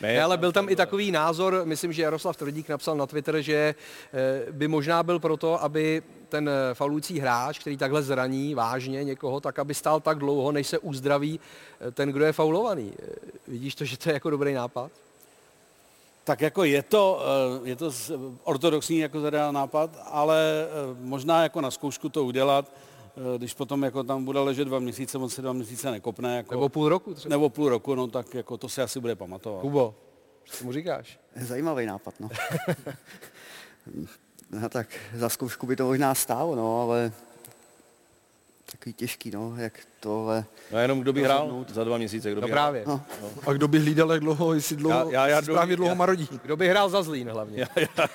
ne, 0.00 0.12
ne, 0.12 0.22
ale 0.22 0.36
byl 0.36 0.52
tam 0.52 0.68
i 0.68 0.76
takový 0.76 1.10
názor, 1.10 1.62
myslím, 1.64 1.92
že 1.92 2.02
Jaroslav 2.02 2.36
Tvrdík 2.36 2.68
napsal 2.68 2.96
na 2.96 3.06
Twitter, 3.06 3.40
že 3.40 3.74
eh, 4.12 4.52
by 4.52 4.68
možná 4.68 5.02
byl 5.02 5.18
proto, 5.18 5.62
aby 5.62 6.02
ten 6.28 6.48
eh, 6.48 6.74
falující 6.74 7.18
hráč, 7.18 7.58
který 7.58 7.76
takhle 7.76 8.02
zraní 8.02 8.54
vážně 8.54 9.04
někoho, 9.04 9.40
tak 9.40 9.58
aby 9.58 9.74
stál 9.74 10.00
tak 10.00 10.18
dlouho, 10.18 10.52
než 10.52 10.66
se 10.66 10.78
uzdraví 10.78 11.40
eh, 11.80 11.90
ten, 11.90 12.08
kdo 12.08 12.24
je 12.24 12.32
faulovaný. 12.32 12.92
Vidíš 13.48 13.74
to, 13.74 13.84
že 13.84 13.98
to 13.98 14.08
je 14.08 14.12
jako 14.12 14.30
dobrý 14.30 14.52
nápad? 14.54 14.90
Tak 16.28 16.40
jako 16.40 16.64
je 16.64 16.82
to, 16.82 17.20
je 17.64 17.76
to 17.76 17.90
ortodoxní 18.44 18.98
jako 18.98 19.22
teda 19.22 19.52
nápad, 19.52 19.96
ale 20.04 20.68
možná 21.00 21.42
jako 21.42 21.60
na 21.60 21.70
zkoušku 21.70 22.08
to 22.08 22.24
udělat, 22.24 22.72
Eh, 23.18 23.38
když 23.38 23.54
potom 23.54 23.82
jako 23.82 24.02
tam 24.02 24.24
bude 24.24 24.40
ležet 24.40 24.64
dva 24.64 24.78
měsíce, 24.78 25.18
on 25.18 25.30
se 25.30 25.42
dva 25.42 25.52
měsíce 25.52 25.90
nekopne. 25.90 26.36
Jako, 26.36 26.54
nebo 26.54 26.68
půl 26.68 26.88
roku 26.88 27.14
třeba. 27.14 27.30
Nebo 27.30 27.50
půl 27.50 27.68
roku, 27.68 27.94
no 27.94 28.06
tak 28.06 28.34
jako 28.34 28.56
to 28.56 28.68
se 28.68 28.82
asi 28.82 29.00
bude 29.00 29.16
pamatovat. 29.16 29.60
Kubo, 29.60 29.94
co 30.44 30.64
mu 30.64 30.72
říkáš? 30.72 31.20
Zajímavý 31.36 31.86
nápad, 31.86 32.14
no. 32.20 32.28
no 34.60 34.68
tak 34.68 34.86
za 35.14 35.28
zkoušku 35.28 35.66
by 35.66 35.76
to 35.76 35.86
možná 35.86 36.14
stálo, 36.14 36.56
no, 36.56 36.82
ale 36.82 37.12
takový 38.72 38.92
těžký, 38.92 39.30
no, 39.30 39.54
jak 39.56 39.72
tohle... 40.00 40.44
No 40.72 40.78
jenom 40.78 41.00
kdo 41.00 41.12
by 41.12 41.22
hrál 41.22 41.64
za 41.68 41.84
dva 41.84 41.96
měsíce, 41.96 42.30
kdo 42.32 42.40
no 42.40 42.46
by 42.46 42.52
právě. 42.52 42.84
No. 42.86 43.02
No. 43.22 43.30
A 43.46 43.52
kdo 43.52 43.68
by 43.68 43.78
hlídal, 43.78 44.12
jak 44.12 44.20
dlouho, 44.20 44.54
jestli 44.54 44.76
dlouho, 44.76 45.10
já, 45.10 45.26
já, 45.26 45.26
já 45.26 45.42
správně 45.42 45.76
dlouho 45.76 45.90
já, 45.90 45.94
marodí. 45.94 46.28
Kdo 46.42 46.56
by 46.56 46.68
hrál 46.68 46.88
za 46.88 47.02
Zlín 47.02 47.30
hlavně. 47.30 47.60
Já, 47.60 47.68
já. 47.76 48.08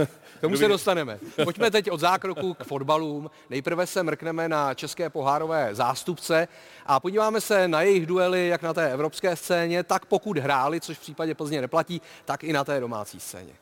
tomu 0.40 0.56
se 0.56 0.68
dostaneme. 0.68 1.18
Pojďme 1.44 1.70
teď 1.70 1.90
od 1.90 2.00
zákroku 2.00 2.54
k 2.54 2.64
fotbalům. 2.64 3.30
Nejprve 3.50 3.86
se 3.86 4.02
mrkneme 4.02 4.48
na 4.48 4.74
české 4.74 5.10
pohárové 5.10 5.74
zástupce 5.74 6.48
a 6.86 7.00
podíváme 7.00 7.40
se 7.40 7.68
na 7.68 7.82
jejich 7.82 8.06
duely 8.06 8.48
jak 8.48 8.62
na 8.62 8.74
té 8.74 8.92
evropské 8.92 9.36
scéně, 9.36 9.82
tak 9.82 10.06
pokud 10.06 10.38
hráli, 10.38 10.80
což 10.80 10.96
v 10.96 11.00
případě 11.00 11.34
Plzně 11.34 11.60
neplatí, 11.60 12.02
tak 12.24 12.44
i 12.44 12.52
na 12.52 12.64
té 12.64 12.80
domácí 12.80 13.20
scéně. 13.20 13.52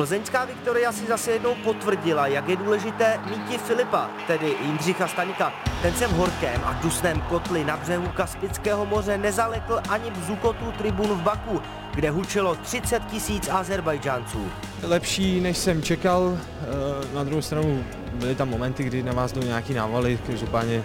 Plzeňská 0.00 0.44
Viktoria 0.44 0.92
si 0.92 1.06
zase 1.06 1.30
jednou 1.30 1.54
potvrdila, 1.54 2.26
jak 2.26 2.48
je 2.48 2.56
důležité 2.56 3.20
míti 3.30 3.58
Filipa, 3.58 4.10
tedy 4.26 4.56
Jindřicha 4.64 5.08
Staňka. 5.08 5.52
Ten 5.82 5.94
se 5.94 6.06
v 6.06 6.12
horkém 6.12 6.60
a 6.64 6.72
dusném 6.72 7.20
kotli 7.20 7.64
na 7.64 7.76
břehu 7.76 8.08
Kaspického 8.08 8.86
moře 8.86 9.18
nezalekl 9.18 9.80
ani 9.88 10.10
v 10.10 10.24
zukotu 10.26 10.72
tribun 10.78 11.08
v 11.08 11.22
Baku, 11.22 11.62
kde 11.94 12.10
hučelo 12.10 12.54
30 12.54 13.02
tisíc 13.10 13.48
Azerbajdžánců. 13.48 14.48
Lepší, 14.82 15.40
než 15.40 15.58
jsem 15.58 15.82
čekal. 15.82 16.38
Eh, 16.38 17.14
na 17.14 17.24
druhou 17.24 17.42
stranu 17.42 17.84
byly 18.14 18.34
tam 18.34 18.48
momenty, 18.48 18.84
kdy 18.84 19.02
na 19.02 19.12
vás 19.12 19.32
jdou 19.32 19.42
nějaký 19.42 19.74
návaly, 19.74 20.18
každopádně 20.26 20.82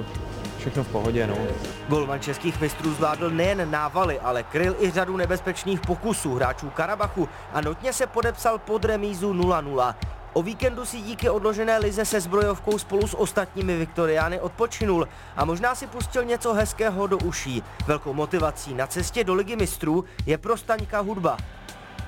eh, 0.00 0.04
všechno 0.64 0.84
v 0.84 0.88
pohodě. 0.88 1.26
No. 1.26 1.36
Golman 1.88 2.20
českých 2.20 2.60
mistrů 2.60 2.94
zvládl 2.94 3.30
nejen 3.30 3.70
návaly, 3.70 4.20
ale 4.20 4.42
kryl 4.42 4.76
i 4.80 4.90
řadu 4.90 5.16
nebezpečných 5.16 5.80
pokusů 5.80 6.34
hráčů 6.34 6.70
Karabachu 6.70 7.28
a 7.52 7.60
notně 7.60 7.92
se 7.92 8.06
podepsal 8.06 8.58
pod 8.58 8.84
remízu 8.84 9.32
0-0. 9.32 9.94
O 10.32 10.42
víkendu 10.42 10.84
si 10.84 11.00
díky 11.00 11.28
odložené 11.28 11.78
lize 11.78 12.04
se 12.04 12.20
zbrojovkou 12.20 12.78
spolu 12.78 13.06
s 13.06 13.14
ostatními 13.14 13.76
Viktoriány 13.76 14.40
odpočinul 14.40 15.08
a 15.36 15.44
možná 15.44 15.74
si 15.74 15.86
pustil 15.86 16.24
něco 16.24 16.54
hezkého 16.54 17.06
do 17.06 17.18
uší. 17.18 17.62
Velkou 17.86 18.12
motivací 18.12 18.74
na 18.74 18.86
cestě 18.86 19.24
do 19.24 19.34
ligy 19.34 19.56
mistrů 19.56 20.04
je 20.26 20.38
pro 20.38 20.56
Staňka 20.56 21.00
hudba. 21.00 21.36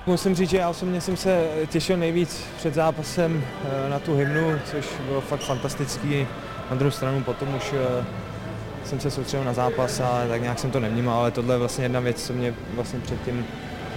Musím 0.05 0.35
říct, 0.35 0.49
že 0.49 0.57
já 0.57 0.69
osobně 0.69 1.01
jsem 1.01 1.17
se 1.17 1.47
těšil 1.69 1.97
nejvíc 1.97 2.43
před 2.57 2.73
zápasem 2.73 3.43
eh, 3.63 3.89
na 3.89 3.99
tu 3.99 4.15
hymnu, 4.15 4.59
což 4.71 4.85
bylo 5.05 5.21
fakt 5.21 5.41
fantastický. 5.41 6.27
Na 6.69 6.75
druhou 6.75 6.91
stranu 6.91 7.23
potom 7.23 7.55
už 7.55 7.73
eh, 7.73 8.05
jsem 8.87 8.99
se 8.99 9.11
soustředil 9.11 9.45
na 9.45 9.53
zápas 9.53 9.99
a 9.99 10.27
tak 10.27 10.41
nějak 10.41 10.59
jsem 10.59 10.71
to 10.71 10.79
nevnímal, 10.79 11.19
ale 11.19 11.31
tohle 11.31 11.55
je 11.55 11.59
vlastně 11.59 11.85
jedna 11.85 11.99
věc, 11.99 12.23
co 12.23 12.33
mě 12.33 12.53
vlastně 12.73 12.99
před 12.99 13.21
tím, 13.25 13.45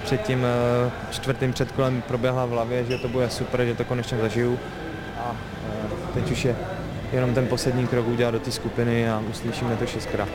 před 0.05 0.23
tím 0.23 0.45
eh, 0.45 0.91
čtvrtým 1.11 1.53
předkolem 1.53 2.03
proběhla 2.03 2.47
v 2.47 2.51
hlavě, 2.51 2.85
že 2.85 2.99
to 2.99 3.09
bude 3.09 3.31
super, 3.31 3.65
že 3.65 3.75
to 3.75 3.85
konečně 3.85 4.19
zažiju. 4.19 4.59
A 5.19 5.37
eh, 5.69 6.15
teď 6.15 6.31
už 6.31 6.45
je 6.45 6.57
jenom 7.13 7.35
ten 7.35 7.47
poslední 7.47 7.87
krok 7.87 8.09
udělat 8.09 8.31
do 8.31 8.41
té 8.41 8.51
skupiny 8.51 9.11
a 9.11 9.23
uslyšíme 9.31 9.77
to 9.77 9.87
šestkrát. 9.87 10.29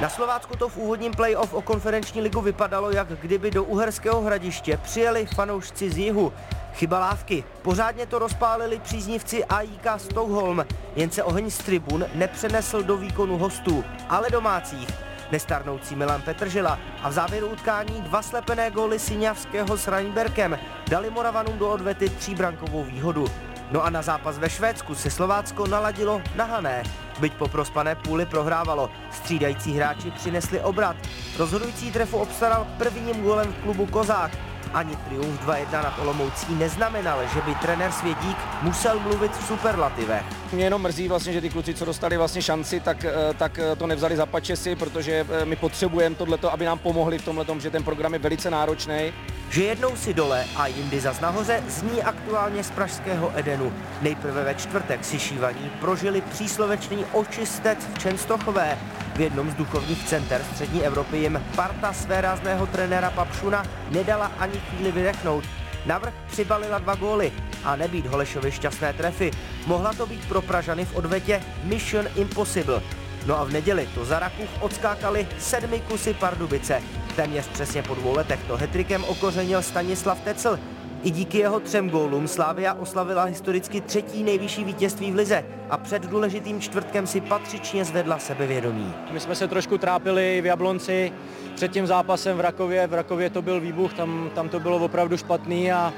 Na 0.00 0.08
Slovácku 0.08 0.56
to 0.56 0.68
v 0.68 0.76
úvodním 0.76 1.12
play-off 1.12 1.54
o 1.54 1.62
konferenční 1.62 2.20
ligu 2.20 2.40
vypadalo, 2.40 2.90
jak 2.90 3.08
kdyby 3.08 3.50
do 3.50 3.64
Uherského 3.64 4.20
hradiště 4.20 4.76
přijeli 4.76 5.26
fanoušci 5.26 5.90
z 5.90 5.98
jihu. 5.98 6.32
Chyba 6.74 6.98
lávky. 6.98 7.44
Pořádně 7.62 8.06
to 8.06 8.18
rozpálili 8.18 8.78
příznivci 8.78 9.44
AIK 9.44 9.86
Stockholm, 9.96 10.64
jen 10.96 11.10
se 11.10 11.22
oheň 11.22 11.50
z 11.50 11.58
tribun 11.58 12.04
nepřenesl 12.14 12.82
do 12.82 12.96
výkonu 12.96 13.38
hostů, 13.38 13.84
ale 14.08 14.30
domácích. 14.30 14.88
Nestarnoucí 15.32 15.96
Milan 15.96 16.22
Petržila 16.22 16.78
a 17.02 17.08
v 17.08 17.12
závěru 17.12 17.46
utkání 17.46 18.00
dva 18.00 18.22
slepené 18.22 18.70
góly 18.70 18.98
Siňavského 18.98 19.76
s 19.76 19.88
Reinberkem 19.88 20.58
dali 20.88 21.10
Moravanům 21.10 21.58
do 21.58 21.70
odvety 21.70 22.08
tříbrankovou 22.08 22.84
výhodu. 22.84 23.26
No 23.70 23.84
a 23.84 23.90
na 23.90 24.02
zápas 24.02 24.38
ve 24.38 24.50
Švédsku 24.50 24.94
se 24.94 25.10
Slovácko 25.10 25.66
naladilo 25.66 26.22
na 26.36 26.44
Hané. 26.44 26.82
Byť 27.20 27.34
po 27.34 27.48
prospané 27.48 27.94
půli 27.94 28.26
prohrávalo, 28.26 28.90
střídající 29.10 29.72
hráči 29.72 30.10
přinesli 30.10 30.60
obrat. 30.60 30.96
Rozhodující 31.38 31.92
trefu 31.92 32.18
obstaral 32.18 32.66
prvním 32.78 33.22
gólem 33.22 33.52
v 33.52 33.62
klubu 33.62 33.86
Kozák, 33.86 34.30
ani 34.74 34.96
triumf 34.96 35.40
2-1 35.46 35.82
nad 35.82 35.98
Olomoucí 35.98 36.54
neznamenal, 36.54 37.20
že 37.34 37.40
by 37.40 37.54
trenér 37.54 37.92
Svědík 37.92 38.36
musel 38.62 39.00
mluvit 39.00 39.32
v 39.32 39.46
superlativech. 39.46 40.22
Mě 40.52 40.64
jenom 40.64 40.82
mrzí 40.82 41.08
vlastně, 41.08 41.32
že 41.32 41.40
ty 41.40 41.50
kluci, 41.50 41.74
co 41.74 41.84
dostali 41.84 42.16
vlastně 42.16 42.42
šanci, 42.42 42.80
tak, 42.80 43.04
eh, 43.04 43.34
tak 43.38 43.58
eh, 43.58 43.76
to 43.76 43.86
nevzali 43.86 44.16
za 44.16 44.26
pačesy, 44.26 44.76
protože 44.76 45.26
eh, 45.30 45.44
my 45.44 45.56
potřebujeme 45.56 46.16
tohleto, 46.16 46.52
aby 46.52 46.64
nám 46.64 46.78
pomohli 46.78 47.18
v 47.18 47.24
tomhle, 47.24 47.44
že 47.58 47.70
ten 47.70 47.84
program 47.84 48.12
je 48.12 48.18
velice 48.18 48.50
náročný. 48.50 49.12
Že 49.50 49.64
jednou 49.64 49.96
si 49.96 50.14
dole 50.14 50.44
a 50.56 50.66
jindy 50.66 51.00
zas 51.00 51.20
nahoře 51.20 51.62
zní 51.68 52.02
aktuálně 52.02 52.64
z 52.64 52.70
pražského 52.70 53.32
Edenu. 53.34 53.72
Nejprve 54.02 54.44
ve 54.44 54.54
čtvrtek 54.54 55.04
si 55.04 55.18
šívaní 55.18 55.70
prožili 55.80 56.20
příslovečný 56.20 57.04
očistec 57.12 57.78
v 57.94 57.98
Čenstochové. 57.98 58.78
V 59.14 59.20
jednom 59.20 59.50
z 59.50 59.54
duchovních 59.54 60.04
center 60.04 60.44
střední 60.52 60.82
Evropy 60.82 61.16
jim 61.16 61.42
parta 61.56 61.92
své 61.92 62.20
rázného 62.20 62.66
trenéra 62.66 63.10
Papšuna 63.10 63.66
nedala 63.90 64.32
ani 64.38 64.58
chvíli 64.58 64.92
vydechnout. 64.92 65.44
Navrh 65.86 66.12
přibalila 66.26 66.78
dva 66.78 66.94
góly 66.94 67.32
a 67.64 67.76
nebýt 67.76 68.06
Holešovi 68.06 68.52
šťastné 68.52 68.92
trefy, 68.92 69.30
mohla 69.66 69.92
to 69.92 70.06
být 70.06 70.28
pro 70.28 70.42
Pražany 70.42 70.84
v 70.84 70.96
odvetě 70.96 71.42
Mission 71.64 72.06
Impossible. 72.16 72.82
No 73.26 73.38
a 73.38 73.44
v 73.44 73.52
neděli 73.52 73.88
to 73.94 74.04
za 74.04 74.18
Rakův 74.18 74.48
odskákali 74.60 75.28
sedmi 75.38 75.80
kusy 75.80 76.14
Pardubice. 76.14 76.82
Téměř 77.16 77.48
přesně 77.48 77.82
po 77.82 77.94
dvou 77.94 78.16
letech 78.16 78.40
to 78.46 78.56
hetrikem 78.56 79.04
okořenil 79.04 79.62
Stanislav 79.62 80.20
Tecl. 80.20 80.58
I 81.02 81.10
díky 81.10 81.38
jeho 81.38 81.60
třem 81.60 81.90
gólům 81.90 82.28
Slávia 82.28 82.74
oslavila 82.74 83.24
historicky 83.24 83.80
třetí 83.80 84.22
nejvyšší 84.22 84.64
vítězství 84.64 85.12
v 85.12 85.14
lize 85.14 85.44
a 85.70 85.78
před 85.78 86.02
důležitým 86.02 86.60
čtvrtkem 86.60 87.06
si 87.06 87.20
patřičně 87.20 87.84
zvedla 87.84 88.18
sebevědomí. 88.18 88.94
My 89.10 89.20
jsme 89.20 89.34
se 89.34 89.48
trošku 89.48 89.78
trápili 89.78 90.40
v 90.40 90.46
Jablonci 90.46 91.12
před 91.54 91.72
tím 91.72 91.86
zápasem 91.86 92.36
v 92.36 92.40
Rakově. 92.40 92.86
V 92.86 92.94
Rakově 92.94 93.30
to 93.30 93.42
byl 93.42 93.60
výbuch, 93.60 93.92
tam, 93.94 94.30
tam 94.34 94.48
to 94.48 94.60
bylo 94.60 94.76
opravdu 94.76 95.16
špatný 95.16 95.72
a, 95.72 95.92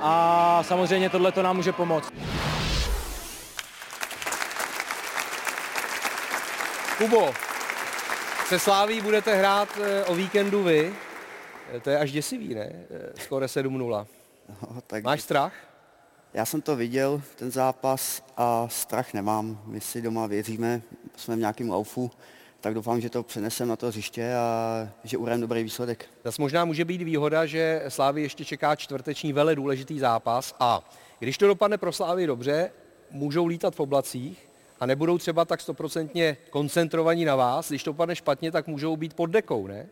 a 0.00 0.62
samozřejmě 0.62 1.10
tohle 1.10 1.32
to 1.32 1.42
nám 1.42 1.56
může 1.56 1.72
pomoct. 1.72 2.12
Kubo, 6.98 7.32
se 8.48 8.58
Sláví 8.58 9.00
budete 9.00 9.34
hrát 9.34 9.68
eh, 9.82 10.04
o 10.04 10.14
víkendu 10.14 10.62
vy. 10.62 10.94
Eh, 11.76 11.80
To 11.80 11.90
je 11.90 11.98
až 11.98 12.12
děsivý, 12.12 12.54
ne? 12.54 12.70
Eh, 12.90 13.12
Skoro 13.20 13.46
7-0. 13.46 14.06
No, 14.48 14.80
tak 14.86 15.04
Máš 15.04 15.22
strach? 15.22 15.52
já 16.34 16.44
jsem 16.44 16.62
to 16.62 16.76
viděl, 16.76 17.22
ten 17.36 17.50
zápas, 17.50 18.22
a 18.36 18.68
strach 18.68 19.14
nemám. 19.14 19.62
My 19.66 19.80
si 19.80 20.02
doma 20.02 20.26
věříme, 20.26 20.82
jsme 21.16 21.36
v 21.36 21.38
nějakém 21.38 21.70
laufu, 21.70 22.10
tak 22.60 22.74
doufám, 22.74 23.00
že 23.00 23.10
to 23.10 23.22
přenesem 23.22 23.68
na 23.68 23.76
to 23.76 23.86
hřiště 23.86 24.34
a 24.34 24.88
že 25.04 25.16
urajeme 25.18 25.40
dobrý 25.40 25.62
výsledek. 25.62 26.06
Zas 26.24 26.38
možná 26.38 26.64
může 26.64 26.84
být 26.84 27.02
výhoda, 27.02 27.46
že 27.46 27.84
Slávy 27.88 28.22
ještě 28.22 28.44
čeká 28.44 28.76
čtvrteční 28.76 29.32
vele 29.32 29.54
důležitý 29.54 29.98
zápas 29.98 30.54
a 30.60 30.90
když 31.18 31.38
to 31.38 31.46
dopadne 31.46 31.78
pro 31.78 31.92
Slávy 31.92 32.26
dobře, 32.26 32.70
můžou 33.10 33.46
lítat 33.46 33.74
v 33.74 33.80
oblacích 33.80 34.48
a 34.80 34.86
nebudou 34.86 35.18
třeba 35.18 35.44
tak 35.44 35.60
stoprocentně 35.60 36.36
koncentrovaní 36.50 37.24
na 37.24 37.36
vás. 37.36 37.68
Když 37.68 37.82
to 37.82 37.90
dopadne 37.90 38.16
špatně, 38.16 38.52
tak 38.52 38.66
můžou 38.66 38.96
být 38.96 39.14
pod 39.14 39.26
dekou, 39.26 39.66
ne? 39.66 39.86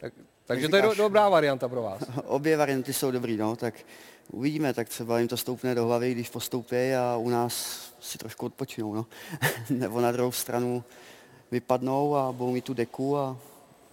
Tak, 0.00 0.12
takže 0.46 0.68
to 0.68 0.76
je 0.76 0.82
do, 0.82 0.94
dobrá 0.94 1.28
varianta 1.28 1.68
pro 1.68 1.82
vás. 1.82 2.02
Obě 2.24 2.56
varianty 2.56 2.92
jsou 2.92 3.10
dobrý, 3.10 3.36
no, 3.36 3.56
tak 3.56 3.74
uvidíme, 4.30 4.74
tak 4.74 4.88
třeba 4.88 5.18
jim 5.18 5.28
to 5.28 5.36
stoupne 5.36 5.74
do 5.74 5.86
hlavy, 5.86 6.12
když 6.14 6.30
postoupí 6.30 6.94
a 6.94 7.16
u 7.16 7.28
nás 7.28 7.84
si 8.00 8.18
trošku 8.18 8.46
odpočinou, 8.46 8.94
no. 8.94 9.06
Nebo 9.70 10.00
na 10.00 10.12
druhou 10.12 10.32
stranu 10.32 10.84
vypadnou 11.50 12.16
a 12.16 12.32
budou 12.32 12.50
mít 12.52 12.64
tu 12.64 12.74
deku 12.74 13.18
a 13.18 13.36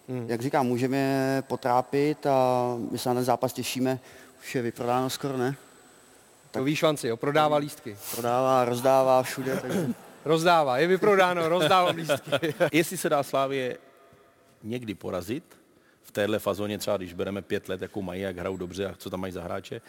Hmm. 0.09 0.25
jak 0.29 0.41
říkám, 0.41 0.67
můžeme 0.67 0.97
je 0.97 1.41
potrápit 1.41 2.25
a 2.27 2.65
my 2.91 2.97
se 2.97 3.09
na 3.09 3.15
ten 3.15 3.23
zápas 3.23 3.53
těšíme. 3.53 3.99
Už 4.41 4.55
je 4.55 4.61
vyprodáno 4.61 5.09
skoro, 5.09 5.37
ne? 5.37 5.55
To 6.51 6.63
víš 6.63 6.79
šanci, 6.79 7.07
jo, 7.07 7.17
prodává 7.17 7.57
lístky. 7.57 7.97
Prodává, 8.11 8.65
rozdává 8.65 9.23
všude, 9.23 9.57
takže 9.61 9.87
Rozdává, 10.25 10.77
je 10.77 10.87
vyprodáno, 10.87 11.49
rozdávám 11.49 11.95
lístky. 11.95 12.53
Jestli 12.71 12.97
se 12.97 13.09
dá 13.09 13.23
Slávě 13.23 13.77
někdy 14.63 14.93
porazit, 14.95 15.43
v 16.11 16.13
téhle 16.13 16.39
fazóně 16.39 16.77
třeba, 16.77 16.97
když 16.97 17.13
bereme 17.13 17.41
pět 17.41 17.69
let, 17.69 17.81
jakou 17.81 18.01
mají, 18.01 18.21
jak 18.21 18.37
hrajou 18.37 18.57
dobře 18.57 18.85
a 18.87 18.95
co 18.97 19.09
tam 19.09 19.19
mají 19.19 19.33
za 19.33 19.41
hráče, 19.43 19.81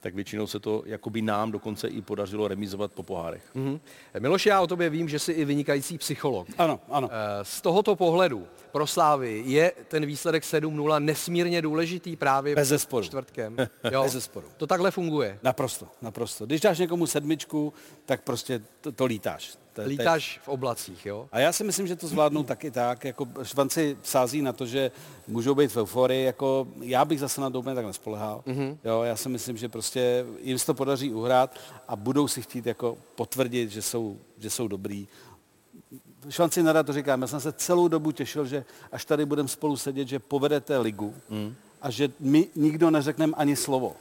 tak 0.00 0.14
většinou 0.14 0.46
se 0.46 0.60
to 0.60 0.82
jakoby 0.86 1.22
nám 1.22 1.52
dokonce 1.52 1.88
i 1.88 2.02
podařilo 2.02 2.48
remizovat 2.48 2.92
po 2.92 3.02
pohárech. 3.02 3.42
Mhm. 3.54 3.80
Miloši, 4.18 4.48
já 4.48 4.60
o 4.60 4.66
tobě 4.66 4.90
vím, 4.90 5.08
že 5.08 5.18
jsi 5.18 5.32
i 5.32 5.44
vynikající 5.44 5.98
psycholog. 5.98 6.48
Ano, 6.58 6.80
ano. 6.88 7.08
Eh, 7.12 7.44
Z 7.44 7.60
tohoto 7.60 7.96
pohledu 7.96 8.46
pro 8.72 8.86
Slávy 8.86 9.42
je 9.46 9.72
ten 9.88 10.06
výsledek 10.06 10.44
7-0 10.44 10.98
nesmírně 11.04 11.62
důležitý 11.62 12.16
právě 12.16 12.54
Bez 12.54 12.68
zesporu. 12.68 13.06
čtvrtkem. 13.06 13.56
Jo, 13.92 14.02
Bez 14.02 14.12
zesporu. 14.12 14.46
To 14.56 14.66
takhle 14.66 14.90
funguje. 14.90 15.38
Naprosto, 15.42 15.86
naprosto. 16.02 16.46
Když 16.46 16.60
dáš 16.60 16.78
někomu 16.78 17.06
sedmičku, 17.06 17.72
tak 18.06 18.22
prostě 18.22 18.62
to, 18.80 18.92
to 18.92 19.04
lítáš. 19.04 19.58
To, 19.78 19.82
je- 19.82 19.88
Lítáš 19.88 20.40
v 20.42 20.48
oblacích, 20.48 21.06
jo? 21.06 21.28
A 21.32 21.38
já 21.38 21.52
si 21.52 21.64
myslím, 21.64 21.86
že 21.86 21.96
to 21.96 22.08
zvládnou 22.08 22.42
taky 22.42 22.70
tak, 22.70 23.04
jako 23.04 23.28
švanci 23.42 23.96
sází 24.02 24.42
na 24.42 24.52
to, 24.52 24.66
že 24.66 24.90
můžou 25.28 25.54
být 25.54 25.72
v 25.72 25.76
euforii, 25.76 26.24
jako 26.24 26.68
já 26.80 27.04
bych 27.04 27.20
zase 27.20 27.40
na 27.40 27.50
to 27.50 27.58
úplně 27.58 27.74
tak 27.74 27.86
nespolehal. 27.86 28.42
Mm-hmm. 28.46 28.76
Jo, 28.84 29.02
já 29.02 29.16
si 29.16 29.28
myslím, 29.28 29.56
že 29.56 29.68
prostě 29.68 30.26
jim 30.42 30.58
se 30.58 30.66
to 30.66 30.74
podaří 30.74 31.14
uhrát 31.14 31.58
a 31.88 31.96
budou 31.96 32.28
si 32.28 32.42
chtít 32.42 32.66
jako 32.66 32.98
potvrdit, 33.14 33.70
že 33.70 33.82
jsou, 33.82 34.16
že 34.38 34.50
jsou 34.50 34.68
dobrý. 34.68 35.08
Švanci 36.28 36.62
nada 36.62 36.82
to 36.82 36.92
říkám, 36.92 37.20
já 37.22 37.26
jsem 37.26 37.40
se 37.40 37.52
celou 37.52 37.88
dobu 37.88 38.12
těšil, 38.12 38.46
že 38.46 38.64
až 38.92 39.04
tady 39.04 39.26
budeme 39.26 39.48
spolu 39.48 39.76
sedět, 39.76 40.08
že 40.08 40.18
povedete 40.18 40.78
ligu 40.78 41.14
mm. 41.30 41.54
a 41.82 41.90
že 41.90 42.10
my 42.20 42.46
nikdo 42.56 42.90
neřekneme 42.90 43.32
ani 43.36 43.56
slovo 43.56 43.96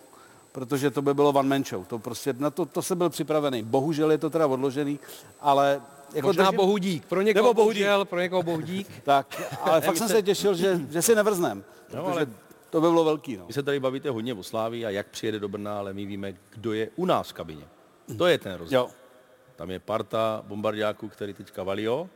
protože 0.58 0.92
to 0.92 1.02
by 1.02 1.14
bylo 1.14 1.30
one 1.30 1.50
man 1.50 1.64
show. 1.64 1.86
To 1.86 2.00
prostě, 2.00 2.34
na 2.38 2.50
to, 2.50 2.66
to 2.66 2.82
jsem 2.82 2.98
byl 2.98 3.10
připravený. 3.10 3.64
Bohužel 3.64 4.12
je 4.12 4.18
to 4.18 4.30
teda 4.30 4.48
odložený, 4.48 5.00
ale... 5.40 5.82
Jako 6.14 6.28
Možná 6.28 6.44
držím- 6.44 6.58
bohu 6.58 6.78
dík. 6.78 7.06
Pro 7.06 7.22
někoho 7.22 7.44
Nebo 7.44 7.54
bohu 7.54 7.66
bohužel, 7.66 8.06
pro 8.06 8.20
někoho 8.20 8.44
bohu 8.44 8.62
dík. 8.62 8.88
tak, 9.04 9.42
ale 9.62 9.82
fakt 9.82 9.98
jsem 9.98 10.08
se 10.08 10.22
těšil, 10.22 10.56
že, 10.56 10.80
že 10.92 11.02
si 11.02 11.16
nevrznem. 11.16 11.64
No, 11.94 12.04
protože 12.04 12.20
ale- 12.20 12.28
to 12.70 12.82
by 12.82 12.88
bylo 12.88 13.04
velký. 13.04 13.38
No. 13.38 13.46
Vy 13.48 13.54
se 13.54 13.64
tady 13.64 13.80
bavíte 13.80 14.10
hodně 14.10 14.34
o 14.34 14.44
Slávii 14.44 14.86
a 14.86 14.90
jak 14.90 15.08
přijede 15.08 15.40
do 15.40 15.50
Brna, 15.50 15.80
ale 15.80 15.94
my 15.94 16.06
víme, 16.06 16.34
kdo 16.50 16.74
je 16.74 16.90
u 16.96 17.06
nás 17.06 17.30
v 17.30 17.34
kabině. 17.34 17.64
To 18.18 18.28
je 18.28 18.38
ten 18.38 18.54
rozdíl. 18.54 18.80
Jo. 18.80 18.88
Tam 19.56 19.72
je 19.72 19.80
parta 19.80 20.44
bombardiáků, 20.48 21.08
který 21.10 21.34
teďka 21.34 21.64
valio. 21.64 22.10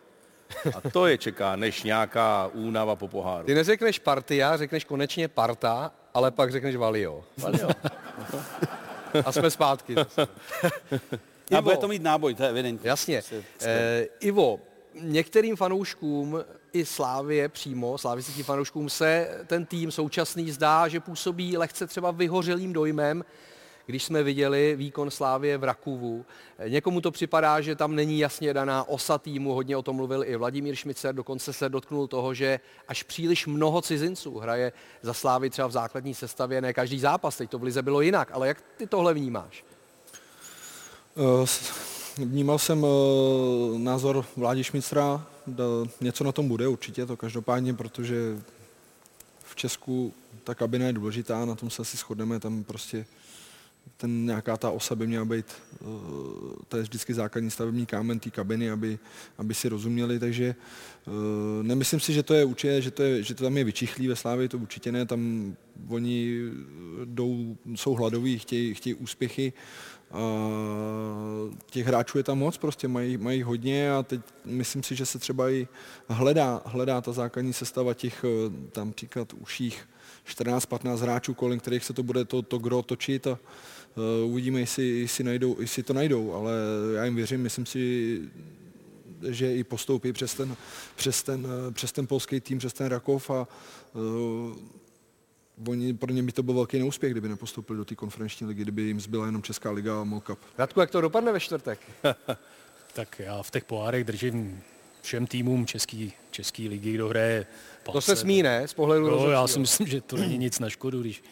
A 0.75 0.89
to 0.89 1.08
je 1.08 1.17
čeká, 1.17 1.56
než 1.56 1.84
nějaká 1.84 2.49
únava 2.54 2.95
po 2.95 3.08
poháru. 3.08 3.45
Ty 3.45 3.56
neřekneš 3.56 3.99
partia, 3.99 4.58
řekneš 4.58 4.86
konečně 4.86 5.27
parta, 5.27 5.91
ale 6.13 6.32
pak 6.32 6.51
řekneš 6.51 6.75
valio. 6.75 7.23
Valio. 7.38 7.69
A 9.26 9.32
jsme 9.32 9.52
zpátky. 9.52 9.96
A 11.58 11.62
bude 11.62 11.78
to 11.78 11.88
mít 11.88 12.02
náboj, 12.02 12.36
to 12.36 12.44
je 12.44 12.50
evidentní. 12.50 12.88
Jasně. 12.88 13.22
Eh, 13.62 14.08
Ivo, 14.20 14.60
některým 15.02 15.56
fanouškům 15.56 16.44
i 16.74 16.86
Slávě 16.86 17.50
přímo, 17.50 17.98
slávistickým 17.98 18.46
fanouškům 18.46 18.90
se 18.90 19.28
ten 19.48 19.66
tým 19.66 19.92
současný 19.92 20.52
zdá, 20.52 20.88
že 20.88 21.00
působí 21.00 21.58
lehce 21.58 21.88
třeba 21.88 22.12
vyhořelým 22.12 22.74
dojmem, 22.74 23.24
když 23.86 24.04
jsme 24.04 24.24
viděli 24.24 24.76
výkon 24.76 25.12
Slávě 25.12 25.58
v 25.58 25.63
Rakuvu. 25.63 26.26
Někomu 26.67 27.02
to 27.02 27.12
připadá, 27.12 27.62
že 27.62 27.76
tam 27.76 27.96
není 27.96 28.20
jasně 28.20 28.54
daná 28.54 28.88
osa 28.88 29.17
týmu, 29.17 29.54
hodně 29.54 29.78
o 29.78 29.82
tom 29.82 29.96
mluvil 29.96 30.24
i 30.24 30.36
Vladimír 30.36 30.76
Šmicer, 30.76 31.15
dokonce 31.15 31.54
se 31.54 31.70
dotknul 31.70 32.08
toho, 32.08 32.34
že 32.34 32.60
až 32.88 33.04
příliš 33.04 33.48
mnoho 33.48 33.82
cizinců 33.82 34.38
hraje 34.39 34.72
za 35.02 35.13
Slávy 35.13 35.50
třeba 35.50 35.67
v 35.67 35.72
základní 35.72 36.13
sestavě, 36.13 36.62
ne 36.62 36.74
každý 36.74 37.00
zápas, 37.00 37.38
teď 37.38 37.50
to 37.50 37.60
v 37.60 37.63
Lize 37.63 37.82
bylo 37.82 38.02
jinak, 38.02 38.30
ale 38.32 38.48
jak 38.48 38.63
ty 38.78 38.88
tohle 38.88 39.13
vnímáš? 39.13 39.65
S- 41.46 41.91
Vnímal 42.17 42.60
jsem 42.60 42.86
eh, 42.86 43.80
názor 43.80 44.26
Vládi 44.38 44.63
Šmicra, 44.63 45.26
něco 46.02 46.24
na 46.24 46.32
tom 46.32 46.48
bude 46.48 46.67
určitě, 46.67 47.06
to 47.06 47.17
každopádně, 47.17 47.74
protože 47.74 48.15
v 49.44 49.56
Česku 49.56 50.13
ta 50.44 50.56
kabina 50.56 50.86
je 50.88 50.94
důležitá, 50.94 51.46
na 51.46 51.56
tom 51.56 51.70
se 51.70 51.82
asi 51.82 51.98
shodneme, 51.98 52.39
tam 52.39 52.63
prostě 52.63 53.06
ten 53.98 54.26
nějaká 54.26 54.58
ta 54.58 54.70
osa 54.70 54.96
by 54.96 55.08
měla 55.08 55.26
být, 55.26 55.46
eh, 55.74 55.86
to 56.67 56.78
je 56.78 56.84
vždycky 56.84 57.13
základní 57.13 57.52
stavební 57.52 57.86
kámen 57.86 58.20
té 58.20 58.30
kabiny, 58.30 58.72
aby, 58.72 59.00
aby 59.38 59.54
si 59.54 59.70
rozuměli, 59.70 60.20
takže 60.20 60.56
eh, 61.08 61.12
nemyslím 61.63 62.00
si, 62.00 62.13
že 62.13 62.24
to 62.24 62.34
je 62.34 62.46
určitě, 62.46 62.82
že 62.82 62.91
to, 62.91 63.04
je, 63.04 63.24
že 63.24 63.34
to 63.36 63.44
tam 63.44 63.58
je 63.58 63.63
vyčichlý 63.63 64.08
ve 64.08 64.15
Slávě, 64.15 64.50
to 64.50 64.58
určitě 64.58 64.91
ne, 64.91 65.06
tam 65.06 65.56
oni 65.89 66.39
jdou, 67.06 67.58
jsou 67.76 67.94
hladoví, 67.94 68.39
chtějí, 68.39 68.74
chtějí 68.74 68.94
úspěchy, 68.94 69.54
a 70.12 70.22
těch 71.65 71.88
hráčů 71.88 72.17
je 72.17 72.24
tam 72.24 72.38
moc, 72.38 72.58
prostě 72.58 72.88
mají, 72.88 73.17
mají 73.17 73.44
hodně 73.44 73.91
a 73.91 74.04
teď 74.04 74.22
myslím 74.46 74.84
si, 74.84 74.96
že 74.96 75.06
se 75.06 75.20
třeba 75.20 75.50
i 75.50 75.67
hledá, 76.08 76.62
hledá 76.65 77.02
ta 77.02 77.12
základní 77.12 77.54
sestava 77.54 77.94
těch 77.94 78.26
eh, 78.26 78.70
tam 78.72 78.91
příklad 78.91 79.34
uších 79.34 79.89
14-15 80.28 80.98
hráčů, 80.98 81.34
kolem 81.34 81.60
kterých 81.60 81.86
se 81.86 81.94
to 81.94 82.04
bude 82.04 82.26
to, 82.26 82.41
to 82.41 82.58
gro 82.58 82.82
točit 82.82 83.28
a 83.28 83.32
uh, 83.96 84.32
uvidíme, 84.32 84.60
jestli, 84.60 85.00
jestli, 85.00 85.24
najdou, 85.24 85.56
jestli 85.60 85.84
to 85.84 85.94
najdou, 85.94 86.34
ale 86.34 86.52
já 86.96 87.06
jim 87.06 87.15
věřím, 87.15 87.41
myslím 87.41 87.65
si, 87.65 88.22
že 89.30 89.56
i 89.56 89.63
postoupí 89.63 90.13
přes 90.13 90.34
ten, 90.34 90.56
přes 90.96 91.24
ten, 91.24 91.48
eh, 91.67 91.72
přes 91.72 91.91
ten 91.91 92.08
polský 92.08 92.39
tým, 92.39 92.58
přes 92.58 92.74
ten 92.74 92.88
Rakov 92.88 93.30
a 93.30 93.48
Oni, 95.67 95.93
pro 95.93 96.12
ně 96.12 96.24
by 96.24 96.32
to 96.32 96.43
byl 96.43 96.54
velký 96.54 96.80
neúspěch, 96.80 97.12
kdyby 97.12 97.30
nepostoupili 97.30 97.78
do 97.78 97.86
té 97.86 97.95
konferenční 97.95 98.47
ligy, 98.47 98.62
kdyby 98.62 98.82
jim 98.82 99.00
zbyla 99.00 99.26
jenom 99.26 99.41
Česká 99.43 99.71
liga 99.71 100.02
a 100.02 100.04
MOL 100.04 100.21
Cup. 100.21 100.39
Radku, 100.58 100.80
jak 100.80 100.91
to 100.91 101.02
dopadne 101.02 101.32
ve 101.32 101.39
čtvrtek? 101.39 101.80
Tak 102.93 103.19
já 103.19 103.43
v 103.43 103.52
těch 103.52 103.63
pohárech 103.63 104.04
držím 104.04 104.62
všem 105.02 105.28
týmům 105.28 105.65
český, 105.65 106.13
český 106.32 106.67
ligy, 106.69 106.93
kdo 106.93 107.08
hraje 107.08 107.45
To 107.91 108.02
se 108.02 108.15
smí, 108.15 108.43
ne? 108.43 108.67
Z 108.67 108.74
pohledu 108.74 109.10
No, 109.10 109.30
já 109.30 109.47
si 109.47 109.60
myslím, 109.60 109.88
že 109.88 110.02
to 110.02 110.17
není 110.17 110.38
nic 110.38 110.60
na 110.60 110.69
škodu, 110.69 111.02
když 111.02 111.24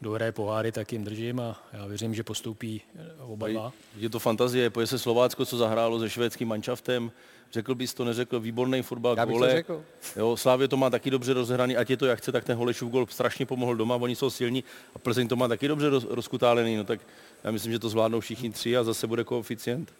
kdo 0.00 0.10
hraje 0.12 0.32
poháry, 0.32 0.72
tak 0.72 0.92
jim 0.92 1.04
držím 1.04 1.40
a 1.40 1.62
já 1.72 1.86
věřím, 1.86 2.14
že 2.14 2.22
postoupí 2.22 2.82
oba 3.18 3.48
dva. 3.48 3.72
Je 3.96 4.10
to 4.10 4.18
fantazie, 4.18 4.70
poje 4.70 4.86
se 4.86 4.98
Slovácko, 4.98 5.44
co 5.46 5.56
zahrálo 5.56 6.00
se 6.00 6.10
švédským 6.10 6.48
manšaftem. 6.48 7.12
Řekl 7.52 7.74
bys 7.74 7.94
to, 7.94 8.04
neřekl, 8.04 8.40
výborný 8.40 8.82
fotbal, 8.82 9.16
Já 9.16 9.26
bych 9.26 9.32
to 9.34 9.38
gole. 9.38 9.50
řekl. 9.52 9.82
Jo, 10.16 10.36
Slávě 10.36 10.68
to 10.68 10.76
má 10.76 10.90
taky 10.90 11.10
dobře 11.10 11.32
rozehraný, 11.34 11.76
ať 11.76 11.90
je 11.90 11.96
to 11.96 12.06
jak 12.06 12.18
chce, 12.18 12.32
tak 12.32 12.44
ten 12.44 12.56
Holešův 12.56 12.90
gol 12.90 13.06
strašně 13.10 13.46
pomohl 13.46 13.76
doma, 13.76 13.94
oni 13.96 14.16
jsou 14.16 14.30
silní 14.30 14.64
a 14.94 14.98
Plzeň 14.98 15.28
to 15.28 15.36
má 15.36 15.48
taky 15.48 15.68
dobře 15.68 15.88
roz, 15.88 16.06
rozkutálený, 16.10 16.76
no 16.76 16.84
tak 16.84 17.00
já 17.44 17.50
myslím, 17.50 17.72
že 17.72 17.78
to 17.78 17.88
zvládnou 17.88 18.20
všichni 18.20 18.50
tři 18.50 18.76
a 18.76 18.84
zase 18.84 19.06
bude 19.06 19.24
koeficient. 19.24 19.92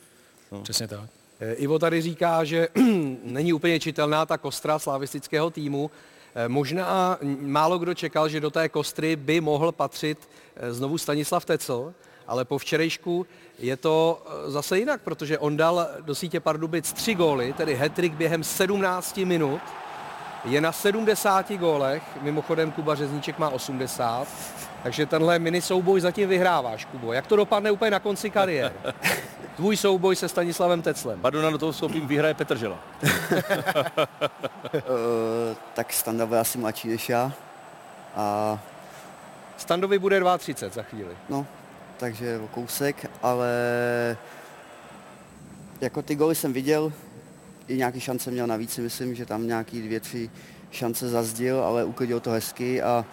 No. 0.52 0.62
Přesně 0.62 0.88
tak. 0.88 1.10
Eh, 1.40 1.52
Ivo 1.52 1.78
tady 1.78 2.02
říká, 2.02 2.44
že 2.44 2.68
není 3.24 3.52
úplně 3.52 3.80
čitelná 3.80 4.26
ta 4.26 4.38
kostra 4.38 4.78
slavistického 4.78 5.50
týmu. 5.50 5.90
Eh, 6.34 6.48
Možná 6.48 7.18
málo 7.40 7.78
kdo 7.78 7.94
čekal, 7.94 8.28
že 8.28 8.40
do 8.40 8.50
té 8.50 8.68
kostry 8.68 9.16
by 9.16 9.40
mohl 9.40 9.72
patřit 9.72 10.28
eh, 10.56 10.72
znovu 10.72 10.98
Stanislav 10.98 11.44
Tecl, 11.44 11.94
ale 12.26 12.44
po 12.44 12.58
včerejšku 12.58 13.26
je 13.58 13.76
to 13.76 14.22
eh, 14.26 14.50
zase 14.50 14.78
jinak, 14.78 15.00
protože 15.00 15.38
on 15.38 15.56
dal 15.56 15.88
do 16.00 16.14
sítě 16.14 16.40
Pardubic 16.40 16.92
tři 16.92 17.14
góly, 17.14 17.52
tedy 17.52 17.74
hetrik 17.74 18.14
během 18.14 18.44
17 18.44 19.16
minut. 19.16 19.60
Je 20.44 20.60
na 20.60 20.72
70 20.72 21.52
gólech, 21.52 22.02
mimochodem 22.22 22.72
Kuba 22.72 22.94
Řezníček 22.94 23.38
má 23.38 23.48
80, 23.48 24.28
takže 24.82 25.06
tenhle 25.06 25.38
mini 25.38 25.62
souboj 25.62 26.00
zatím 26.00 26.28
vyhráváš, 26.28 26.84
Kubo. 26.84 27.12
Jak 27.12 27.26
to 27.26 27.36
dopadne 27.36 27.70
úplně 27.70 27.90
na 27.90 28.00
konci 28.00 28.30
kariéry? 28.30 28.74
Tvůj 29.56 29.76
souboj 29.76 30.16
se 30.16 30.28
Stanislavem 30.28 30.82
Teclem. 30.82 31.20
Pardon, 31.20 31.52
na 31.52 31.58
toho 31.58 31.72
soubím 31.72 32.06
vyhraje 32.06 32.34
Petržela. 32.34 32.78
Eh, 34.74 35.56
tak 35.74 35.92
Standa 35.92 36.26
byl 36.26 36.40
asi 36.40 36.58
mladší 36.58 36.88
než 36.88 37.08
já. 37.08 37.32
A 38.16 38.58
Standovi 39.56 39.98
bude 39.98 40.20
2,30 40.20 40.70
za 40.70 40.82
chvíli. 40.82 41.16
No, 41.28 41.46
takže 41.96 42.38
o 42.38 42.48
kousek, 42.48 43.10
ale 43.22 43.48
jako 45.80 46.02
ty 46.02 46.14
goly 46.14 46.34
jsem 46.34 46.52
viděl, 46.52 46.92
i 47.68 47.76
nějaký 47.76 48.00
šance 48.00 48.30
měl 48.30 48.46
navíc, 48.46 48.72
si 48.72 48.80
myslím, 48.80 49.14
že 49.14 49.26
tam 49.26 49.46
nějaký 49.46 49.82
dvě, 49.82 50.00
tři 50.00 50.30
šance 50.70 51.08
zazdil, 51.08 51.64
ale 51.64 51.84
uklidil 51.84 52.20
to 52.20 52.30
hezky 52.30 52.82
a 52.82 53.04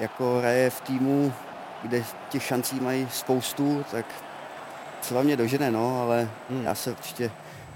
jako 0.00 0.38
hraje 0.38 0.70
v 0.70 0.80
týmu, 0.80 1.32
kde 1.82 2.04
těch 2.28 2.42
šancí 2.42 2.80
mají 2.80 3.08
spoustu, 3.12 3.84
tak 3.90 4.06
třeba 5.00 5.22
mě 5.22 5.36
dožene, 5.36 5.70
no, 5.70 6.02
ale 6.02 6.28
hmm. 6.50 6.64
já 6.64 6.74
se 6.74 6.90
určitě 6.90 7.30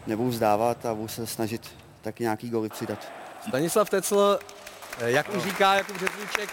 nebudu 0.07 0.29
vzdávat 0.29 0.87
a 0.87 0.95
budu 0.95 1.09
se 1.09 1.27
snažit 1.27 1.71
taky 2.03 2.23
nějaký 2.23 2.51
goly 2.51 2.69
přidat. 2.69 3.13
Stanislav 3.49 3.91
Tecl, 3.91 4.39
eh, 4.99 5.11
jak 5.11 5.35
už 5.35 5.43
říká 5.43 5.75
Jakub 5.75 5.97
Řezníček, 5.97 6.51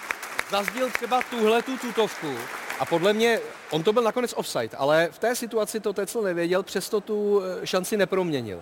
zazdil 0.52 0.90
třeba 0.90 1.22
tuhle 1.30 1.62
tu 1.62 1.78
tutovku 1.78 2.36
a 2.80 2.86
podle 2.86 3.14
mě, 3.14 3.40
on 3.72 3.84
to 3.84 3.94
byl 3.94 4.04
nakonec 4.04 4.34
offside, 4.38 4.78
ale 4.78 5.10
v 5.12 5.20
té 5.20 5.36
situaci 5.36 5.80
to 5.80 5.94
Tecl 5.94 6.22
nevěděl, 6.22 6.64
přesto 6.64 7.02
tu 7.02 7.42
eh, 7.62 7.68
šanci 7.68 7.98
neproměnil. 7.98 8.60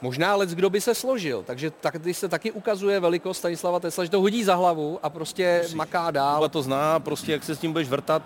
Možná 0.00 0.32
ale 0.32 0.46
kdo 0.46 0.70
by 0.70 0.80
se 0.80 0.94
složil, 0.94 1.42
takže 1.46 1.70
tady 1.70 2.14
se 2.14 2.28
taky 2.28 2.50
ukazuje 2.50 3.00
velikost 3.00 3.38
Stanislava 3.38 3.80
Tesla, 3.80 4.04
že 4.04 4.10
to 4.10 4.20
hodí 4.20 4.44
za 4.44 4.54
hlavu 4.54 4.98
a 5.02 5.10
prostě 5.10 5.58
Musíš. 5.62 5.74
maká 5.74 6.10
dál. 6.10 6.36
Kuba 6.36 6.48
to 6.48 6.62
zná, 6.62 7.00
prostě 7.00 7.32
jak 7.32 7.44
se 7.44 7.54
s 7.56 7.58
tím 7.58 7.72
budeš 7.72 7.88
vrtat, 7.88 8.22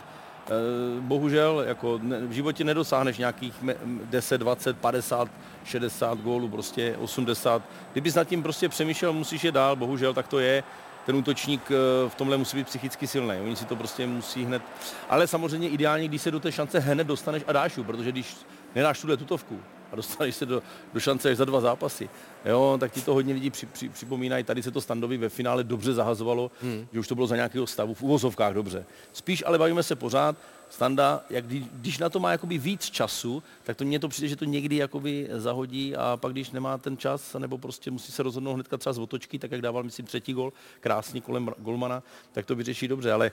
eh, 0.46 0.50
bohužel 1.00 1.64
jako 1.66 1.98
v 2.26 2.30
životě 2.32 2.64
nedosáhneš 2.64 3.18
nějakých 3.18 3.62
me- 3.62 3.76
10, 3.84 4.38
20, 4.38 4.76
50, 4.78 5.28
60 5.64 6.18
gólů, 6.18 6.48
prostě 6.48 6.96
80. 7.00 7.62
Kdybys 7.92 8.14
nad 8.14 8.24
tím 8.24 8.42
prostě 8.42 8.68
přemýšlel, 8.68 9.12
musíš 9.12 9.44
je 9.44 9.52
dál, 9.52 9.76
bohužel 9.76 10.14
tak 10.14 10.28
to 10.28 10.38
je. 10.38 10.62
Ten 11.06 11.16
útočník 11.16 11.70
eh, 11.70 12.08
v 12.08 12.14
tomhle 12.14 12.36
musí 12.36 12.56
být 12.56 12.66
psychicky 12.66 13.06
silný, 13.06 13.36
oni 13.44 13.56
si 13.56 13.64
to 13.64 13.76
prostě 13.76 14.06
musí 14.06 14.44
hned. 14.44 14.62
Ale 15.08 15.26
samozřejmě 15.26 15.68
ideálně, 15.68 16.08
když 16.08 16.22
se 16.22 16.30
do 16.30 16.40
té 16.40 16.52
šance 16.52 16.78
hned 16.78 17.06
dostaneš 17.06 17.42
a 17.46 17.52
dáš 17.52 17.76
ju, 17.76 17.84
protože 17.84 18.12
když 18.12 18.36
nedáš 18.74 19.00
tuhle 19.00 19.16
tutovku 19.16 19.60
a 19.92 19.96
dostaneš 19.96 20.36
se 20.36 20.46
do, 20.46 20.62
do 20.94 21.00
šance 21.00 21.30
až 21.30 21.36
za 21.36 21.44
dva 21.44 21.60
zápasy, 21.60 22.08
jo, 22.44 22.76
tak 22.80 22.92
ti 22.92 23.00
to 23.00 23.14
hodně 23.14 23.34
lidí 23.34 23.50
při, 23.50 23.66
při, 23.66 23.88
připomínají. 23.88 24.44
Tady 24.44 24.62
se 24.62 24.70
to 24.70 24.80
standovi 24.80 25.16
ve 25.16 25.28
finále 25.28 25.64
dobře 25.64 25.94
zahazovalo, 25.94 26.50
hmm. 26.62 26.86
že 26.92 27.00
už 27.00 27.08
to 27.08 27.14
bylo 27.14 27.26
za 27.26 27.36
nějakého 27.36 27.66
stavu, 27.66 27.94
v 27.94 28.02
uvozovkách 28.02 28.54
dobře. 28.54 28.84
Spíš 29.12 29.44
ale 29.46 29.58
bavíme 29.58 29.82
se 29.82 29.96
pořád, 29.96 30.36
Standa, 30.70 31.24
jak 31.30 31.46
kdy, 31.46 31.66
když 31.72 31.98
na 31.98 32.08
to 32.08 32.20
má 32.20 32.30
jakoby 32.30 32.58
víc 32.58 32.84
času, 32.84 33.42
tak 33.64 33.76
to 33.76 33.84
mně 33.84 33.98
to 33.98 34.08
přijde, 34.08 34.28
že 34.28 34.36
to 34.36 34.44
někdy 34.44 34.76
jakoby 34.76 35.28
zahodí 35.32 35.96
a 35.96 36.16
pak 36.20 36.32
když 36.32 36.50
nemá 36.50 36.78
ten 36.78 36.96
čas, 36.96 37.36
nebo 37.38 37.58
prostě 37.58 37.90
musí 37.90 38.12
se 38.12 38.22
rozhodnout 38.22 38.54
hnedka 38.54 38.76
třeba 38.76 38.92
z 38.92 38.98
otočky, 38.98 39.38
tak 39.38 39.50
jak 39.52 39.60
dával, 39.60 39.82
myslím, 39.82 40.06
třetí 40.06 40.32
gol, 40.32 40.52
krásný 40.80 41.20
kolem 41.20 41.50
golmana, 41.58 42.02
tak 42.32 42.46
to 42.46 42.54
vyřeší 42.54 42.88
dobře. 42.88 43.12
Ale 43.12 43.32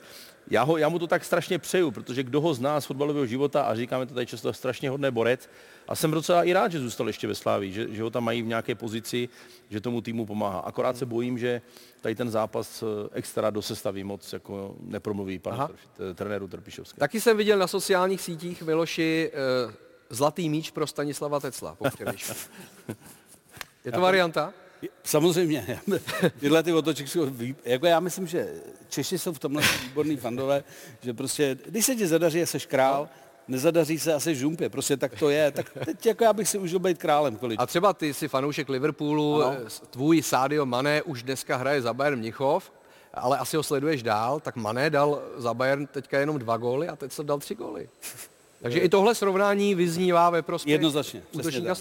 já, 0.50 0.62
ho, 0.62 0.76
já 0.76 0.88
mu 0.88 0.98
to 0.98 1.06
tak 1.06 1.24
strašně 1.24 1.58
přeju, 1.58 1.90
protože 1.90 2.22
kdo 2.22 2.40
ho 2.40 2.54
zná 2.54 2.80
z 2.80 2.86
fotbalového 2.86 3.26
života 3.26 3.62
a 3.62 3.74
říkáme 3.74 4.06
to 4.06 4.14
tady 4.14 4.26
často, 4.26 4.52
strašně 4.52 4.90
hodný 4.90 5.10
borec, 5.10 5.48
a 5.88 5.94
jsem 5.94 6.10
docela 6.10 6.44
i 6.44 6.52
rád, 6.52 6.72
že 6.72 6.80
zůstal 6.80 7.06
ještě 7.06 7.26
ve 7.26 7.34
Slávii, 7.34 7.72
že, 7.72 7.94
že 7.94 8.02
ho 8.02 8.10
tam 8.10 8.24
mají 8.24 8.42
v 8.42 8.46
nějaké 8.46 8.74
pozici, 8.74 9.28
že 9.70 9.80
tomu 9.80 10.00
týmu 10.00 10.26
pomáhá. 10.26 10.58
Akorát 10.58 10.96
se 10.96 11.06
bojím, 11.06 11.38
že 11.38 11.62
tady 12.00 12.14
ten 12.14 12.30
zápas 12.30 12.82
eh, 12.82 13.08
extra 13.12 13.50
do 13.50 13.62
sestavy 13.62 14.04
moc 14.04 14.32
jako 14.32 14.76
nepromluví 14.80 15.38
panu 15.38 15.66
trf, 15.66 16.14
trenéru 16.14 16.48
Trpišovskému. 16.48 17.00
Taky 17.00 17.20
jsem 17.20 17.36
viděl 17.36 17.58
na 17.58 17.66
sociálních 17.66 18.20
sítích 18.20 18.62
Miloši 18.62 19.30
eh, 19.32 19.74
zlatý 20.10 20.48
míč 20.48 20.70
pro 20.70 20.86
Stanislava 20.86 21.40
Tecla. 21.40 21.76
Je 23.84 23.92
to 23.92 24.00
varianta? 24.00 24.52
Samozřejmě. 25.02 25.80
Tyhle 26.40 26.62
ty 26.62 26.72
otočky 26.72 27.08
jsou, 27.08 27.26
jako 27.64 27.86
já 27.86 28.00
myslím, 28.00 28.26
že 28.26 28.54
Češi 28.88 29.18
jsou 29.18 29.32
v 29.32 29.38
tomhle 29.38 29.62
výborný 29.82 30.16
fandové, 30.16 30.64
že 31.00 31.14
prostě, 31.14 31.58
když 31.66 31.84
se 31.84 31.96
ti 31.96 32.06
zadaří 32.06 32.42
a 32.42 32.46
seš 32.46 32.66
král, 32.66 33.08
nezadaří 33.48 33.98
se 33.98 34.14
asi 34.14 34.34
žumpě, 34.34 34.68
prostě 34.68 34.96
tak 34.96 35.18
to 35.18 35.30
je. 35.30 35.50
Tak 35.50 35.70
teď 35.84 36.06
jako 36.06 36.24
já 36.24 36.32
bych 36.32 36.48
si 36.48 36.58
užil 36.58 36.78
být 36.78 36.98
králem 36.98 37.36
kolik. 37.36 37.60
A 37.60 37.66
třeba 37.66 37.92
ty 37.92 38.14
jsi 38.14 38.28
fanoušek 38.28 38.68
Liverpoolu, 38.68 39.42
Ano. 39.42 39.56
tvůj 39.90 40.22
Sadio 40.22 40.66
Mané 40.66 41.02
už 41.02 41.22
dneska 41.22 41.56
hraje 41.56 41.82
za 41.82 41.94
Bayern 41.94 42.18
Mnichov, 42.18 42.72
ale 43.14 43.38
asi 43.38 43.56
ho 43.56 43.62
sleduješ 43.62 44.02
dál, 44.02 44.40
tak 44.40 44.56
Mané 44.56 44.90
dal 44.90 45.22
za 45.36 45.54
Bayern 45.54 45.86
teďka 45.86 46.18
jenom 46.18 46.38
dva 46.38 46.56
góly 46.56 46.88
a 46.88 46.96
teď 46.96 47.12
se 47.12 47.24
dal 47.24 47.38
tři 47.38 47.54
góly. 47.54 47.88
Takže 48.62 48.78
i 48.78 48.88
tohle 48.88 49.14
srovnání 49.14 49.74
vyznívá 49.74 50.30
ve 50.30 50.42
prospěch 50.42 50.72
Jednoznačně, 50.72 51.22
útočníka. 51.32 51.74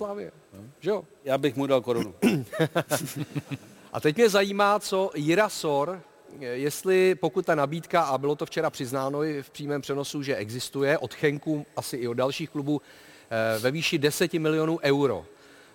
Že 0.79 0.89
jo? 0.89 1.03
Já 1.25 1.37
bych 1.37 1.55
mu 1.55 1.67
dal 1.67 1.81
korunu. 1.81 2.13
A 3.93 3.99
teď 3.99 4.15
mě 4.15 4.29
zajímá, 4.29 4.79
co 4.79 5.11
Jira 5.15 5.49
Sor, 5.49 6.01
jestli 6.39 7.15
pokud 7.15 7.45
ta 7.45 7.55
nabídka, 7.55 8.01
a 8.01 8.17
bylo 8.17 8.35
to 8.35 8.45
včera 8.45 8.69
přiznáno 8.69 9.23
i 9.23 9.43
v 9.43 9.49
přímém 9.49 9.81
přenosu, 9.81 10.23
že 10.23 10.35
existuje 10.35 10.97
od 10.97 11.13
Chenku, 11.13 11.65
asi 11.75 11.97
i 11.97 12.07
od 12.07 12.13
dalších 12.13 12.49
klubů, 12.49 12.81
eh, 13.29 13.59
ve 13.59 13.71
výši 13.71 13.97
10 13.97 14.39
milionů 14.39 14.79
euro. 14.83 15.25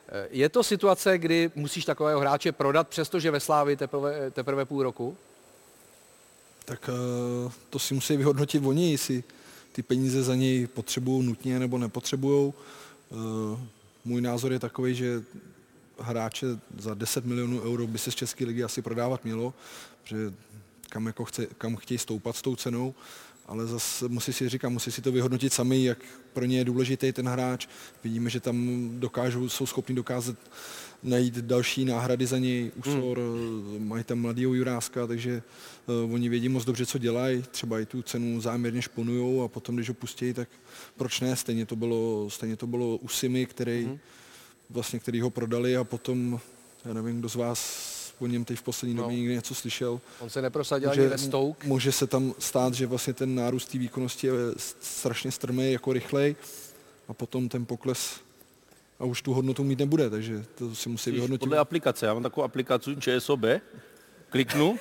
Eh, 0.09 0.29
Je 0.31 0.49
to 0.49 0.63
situace, 0.63 1.19
kdy 1.19 1.51
musíš 1.55 1.85
takového 1.85 2.21
hráče 2.21 2.53
prodat, 2.53 2.89
přestože 2.89 3.31
ve 3.31 3.41
Slávii 3.41 3.77
teprve, 3.77 4.31
teprve 4.31 4.65
půl 4.65 4.83
roku? 4.83 5.17
Tak 6.65 6.91
eh, 6.93 7.53
to 7.71 7.79
si 7.79 7.95
musí 7.95 8.17
vyhodnotit 8.17 8.63
oni, 8.67 8.93
jestli 8.93 9.25
ty 9.73 9.83
peníze 9.83 10.23
za 10.23 10.35
něj 10.35 10.67
potřebují 10.67 11.27
nutně 11.27 11.59
nebo 11.59 11.79
nepotřebují. 11.79 12.53
Můj 14.05 14.21
názor 14.21 14.53
je 14.53 14.59
takový, 14.59 14.95
že 14.95 15.23
hráče 15.99 16.47
za 16.79 16.95
10 16.95 17.25
milionů 17.25 17.63
euro 17.63 17.87
by 17.87 17.99
se 17.99 18.11
z 18.11 18.15
České 18.15 18.45
ligy 18.45 18.65
asi 18.65 18.83
prodávat 18.83 19.25
mělo, 19.25 19.55
že 20.05 20.17
kam, 20.89 21.07
jako 21.07 21.25
chce, 21.25 21.47
kam 21.47 21.77
chtějí 21.77 21.99
stoupat 21.99 22.37
s 22.37 22.43
tou 22.43 22.57
cenou, 22.57 22.95
ale 23.47 23.67
zase 23.67 24.09
musí 24.09 24.33
si 24.33 24.49
říkat, 24.49 24.69
musí 24.69 24.93
si 24.93 25.03
to 25.03 25.13
vyhodnotit 25.13 25.53
sami, 25.53 25.85
jak 25.85 25.99
pro 26.33 26.45
ně 26.45 26.59
je 26.59 26.65
důležitý 26.65 27.13
ten 27.13 27.29
hráč. 27.29 27.67
Vidíme, 28.05 28.31
že 28.31 28.41
tam 28.41 28.89
dokážou, 29.01 29.49
jsou 29.49 29.67
schopni 29.67 29.95
dokázat 29.95 30.37
najít 31.03 31.35
další 31.35 31.85
náhrady 31.85 32.27
za 32.27 32.39
něj, 32.39 32.73
úsor, 32.77 33.19
hmm. 33.19 33.89
mají 33.89 34.05
tam 34.05 34.19
mladýho 34.19 34.55
Juráska, 34.55 35.07
takže 35.07 35.43
uh, 36.05 36.15
oni 36.15 36.29
vědí 36.29 36.49
moc 36.49 36.65
dobře, 36.65 36.87
co 36.87 36.99
dělají, 36.99 37.43
třeba 37.51 37.81
i 37.81 37.87
tu 37.87 38.03
cenu 38.03 38.41
záměrně 38.41 38.83
šponujou 38.83 39.43
a 39.43 39.49
potom, 39.49 39.77
když 39.77 39.89
ho 39.89 39.95
pustí, 39.95 40.33
tak 40.33 40.49
proč 40.97 41.21
ne, 41.21 41.37
stejně 41.37 41.67
to 41.67 41.77
bylo, 41.77 42.31
stejně 42.31 42.57
to 42.57 42.67
bylo 42.67 42.97
u 42.97 43.09
Simy, 43.09 43.47
který, 43.47 43.85
hmm. 43.85 43.99
vlastně, 44.71 44.99
který 44.99 45.21
ho 45.21 45.31
prodali 45.31 45.77
a 45.77 45.85
potom, 45.85 46.41
já 46.85 46.93
nevím, 46.93 47.19
kdo 47.19 47.29
z 47.29 47.35
vás 47.35 47.88
o 48.21 48.27
něm 48.27 48.45
teď 48.45 48.59
v 48.59 48.63
poslední 48.63 48.95
No. 48.95 49.03
době 49.03 49.17
někdy 49.19 49.35
něco 49.35 49.55
slyšel. 49.55 50.01
On 50.21 50.31
se 50.31 50.43
neprosadil 50.43 50.91
ani 50.91 51.07
ve 51.07 51.19
Stoke. 51.19 51.67
Může 51.69 51.93
se 51.93 52.07
tam 52.07 52.35
stát, 52.39 52.75
že 52.75 52.87
vlastně 52.87 53.13
ten 53.15 53.35
nárůst 53.35 53.67
té 53.67 53.79
výkonnosti 53.79 54.27
je 54.27 54.33
strašně 54.81 55.33
strmý, 55.33 55.73
jako 55.73 55.93
rychlej 55.93 56.37
a 57.09 57.13
potom 57.15 57.49
ten 57.49 57.67
pokles 57.67 58.21
a 58.99 59.05
už 59.05 59.23
tu 59.23 59.33
hodnotu 59.33 59.65
mít 59.65 59.79
nebude, 59.79 60.11
takže 60.11 60.45
to 60.55 60.75
si 60.75 60.89
musí 60.89 61.11
vyhodnotit. 61.11 61.41
Podle 61.41 61.59
aplikace, 61.59 62.07
já 62.07 62.15
mám 62.15 62.23
takovou 62.23 62.45
aplikaci 62.45 62.97
ČSOB, 62.97 63.41
kliknu 64.31 64.79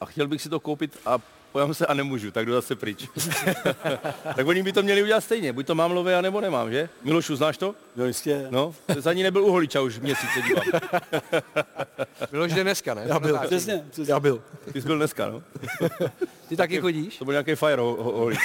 a 0.00 0.06
chtěl 0.06 0.28
bych 0.28 0.42
si 0.42 0.48
to 0.48 0.60
koupit 0.60 0.98
a 1.06 1.18
pojám 1.52 1.74
se 1.74 1.86
a 1.86 1.94
nemůžu, 1.94 2.30
tak 2.30 2.46
jdu 2.46 2.52
zase 2.52 2.76
pryč. 2.76 3.08
tak 4.36 4.46
oni 4.46 4.62
by 4.62 4.72
to 4.72 4.82
měli 4.82 5.02
udělat 5.02 5.20
stejně, 5.20 5.52
buď 5.52 5.66
to 5.66 5.74
mám 5.74 5.92
lové, 5.92 6.16
anebo 6.16 6.40
nemám, 6.40 6.70
že? 6.70 6.88
Milošu, 7.02 7.36
znáš 7.36 7.56
to? 7.56 7.74
No 7.96 8.04
jistě. 8.04 8.46
No, 8.50 8.74
za 8.96 9.12
ní 9.12 9.22
nebyl 9.22 9.44
u 9.44 9.50
Holiča 9.50 9.80
už 9.80 9.98
měsíce 9.98 10.42
dívám. 10.42 10.64
Miloš 12.32 12.52
jde 12.52 12.62
dneska, 12.62 12.94
ne? 12.94 13.04
Já 13.06 13.20
byl, 13.20 13.38
přesně, 13.46 13.84
přesně. 13.90 14.12
Já 14.12 14.20
byl. 14.20 14.42
Ty 14.72 14.80
jsi 14.80 14.86
byl 14.86 14.96
dneska, 14.96 15.28
no? 15.28 15.42
Ty 16.48 16.56
taky 16.56 16.80
chodíš? 16.80 17.16
To 17.16 17.24
byl 17.24 17.32
nějaký 17.32 17.54
fire 17.54 17.76
ho, 17.76 17.96
ho, 18.02 18.12
holič. 18.12 18.38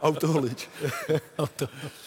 Autoholič. 0.00 0.68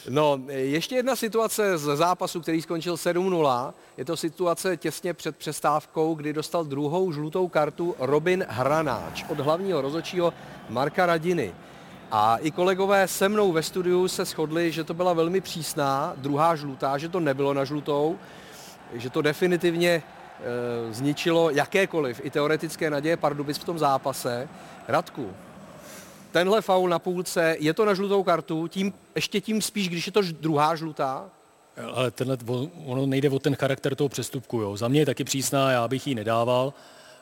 No, 0.09 0.41
ještě 0.47 0.95
jedna 0.95 1.15
situace 1.15 1.77
z 1.77 1.97
zápasu, 1.97 2.41
který 2.41 2.61
skončil 2.61 2.95
7-0. 2.95 3.73
Je 3.97 4.05
to 4.05 4.17
situace 4.17 4.77
těsně 4.77 5.13
před 5.13 5.37
přestávkou, 5.37 6.15
kdy 6.15 6.33
dostal 6.33 6.63
druhou 6.63 7.11
žlutou 7.11 7.47
kartu 7.47 7.95
Robin 7.99 8.45
Hranáč 8.49 9.25
od 9.29 9.39
hlavního 9.65 9.81
rozočího 9.81 10.33
Marka 10.69 11.05
Radiny. 11.05 11.53
A 12.11 12.37
i 12.37 12.51
kolegové 12.51 13.07
se 13.07 13.29
mnou 13.29 13.51
ve 13.51 13.63
studiu 13.63 14.07
se 14.07 14.25
shodli, 14.25 14.71
že 14.71 14.83
to 14.83 14.93
byla 14.93 15.13
velmi 15.13 15.41
přísná 15.41 16.13
druhá 16.17 16.55
žlutá, 16.55 16.97
že 16.97 17.09
to 17.09 17.19
nebylo 17.19 17.53
na 17.53 17.65
žlutou, 17.65 18.17
že 18.93 19.09
to 19.09 19.21
definitivně 19.21 19.89
e, 19.89 20.03
zničilo 20.93 21.49
jakékoliv 21.49 22.21
i 22.23 22.29
teoretické 22.29 22.89
naděje 22.89 23.17
Pardubic 23.17 23.57
v 23.57 23.63
tom 23.63 23.79
zápase. 23.79 24.47
Radku, 24.87 25.33
tenhle 26.31 26.61
faul 26.61 26.89
na 26.89 26.99
půlce, 26.99 27.55
je 27.59 27.73
to 27.73 27.85
na 27.85 27.93
žlutou 27.93 28.23
kartu, 28.23 28.67
tím, 28.67 28.93
ještě 29.15 29.41
tím 29.41 29.61
spíš, 29.61 29.89
když 29.89 30.05
je 30.05 30.11
to 30.11 30.21
druhá 30.21 30.75
žlutá? 30.75 31.25
Ale 31.93 32.11
tenhle, 32.11 32.37
ono 32.85 33.05
nejde 33.05 33.29
o 33.29 33.39
ten 33.39 33.55
charakter 33.55 33.95
toho 33.95 34.09
přestupku. 34.09 34.61
Jo. 34.61 34.77
Za 34.77 34.87
mě 34.87 34.99
je 34.99 35.05
taky 35.05 35.23
přísná, 35.23 35.71
já 35.71 35.87
bych 35.87 36.07
ji 36.07 36.15
nedával. 36.15 36.73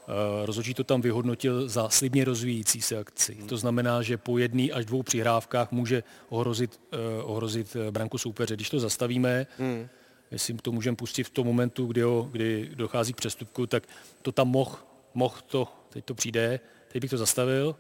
Uh, 0.08 0.46
rozhodčí 0.46 0.74
to 0.74 0.84
tam 0.84 1.02
vyhodnotil 1.02 1.70
za 1.70 1.90
slibně 1.90 2.26
rozvíjící 2.26 2.82
se 2.82 2.98
akci. 2.98 3.36
To 3.36 3.58
znamená, 3.58 4.02
že 4.02 4.18
po 4.18 4.38
jedné 4.38 4.64
až 4.72 4.86
dvou 4.86 5.04
přihrávkách 5.04 5.72
může 5.72 6.04
ohrozit, 6.30 6.80
uh, 7.24 7.32
ohrozit 7.32 7.76
eh, 7.88 7.92
branku 7.92 8.18
soupeře. 8.18 8.56
Když 8.56 8.70
to 8.70 8.80
zastavíme, 8.80 9.48
Hmm. 9.58 9.88
jestli 10.32 10.54
to 10.54 10.72
můžeme 10.72 10.96
pustit 10.98 11.24
v 11.24 11.30
tom 11.30 11.48
momentu, 11.48 11.86
kdy, 11.86 12.02
ho, 12.02 12.28
kdy 12.32 12.70
dochází 12.76 13.14
k 13.14 13.16
přestupku, 13.18 13.68
tak 13.68 13.84
to 14.22 14.32
tam 14.32 14.48
mohl 14.48 14.76
moh 15.14 15.42
to, 15.42 15.68
teď 15.90 16.06
to 16.06 16.14
přijde, 16.16 16.60
teď 16.92 17.02
bych 17.02 17.10
to 17.12 17.18
zastavil. 17.18 17.76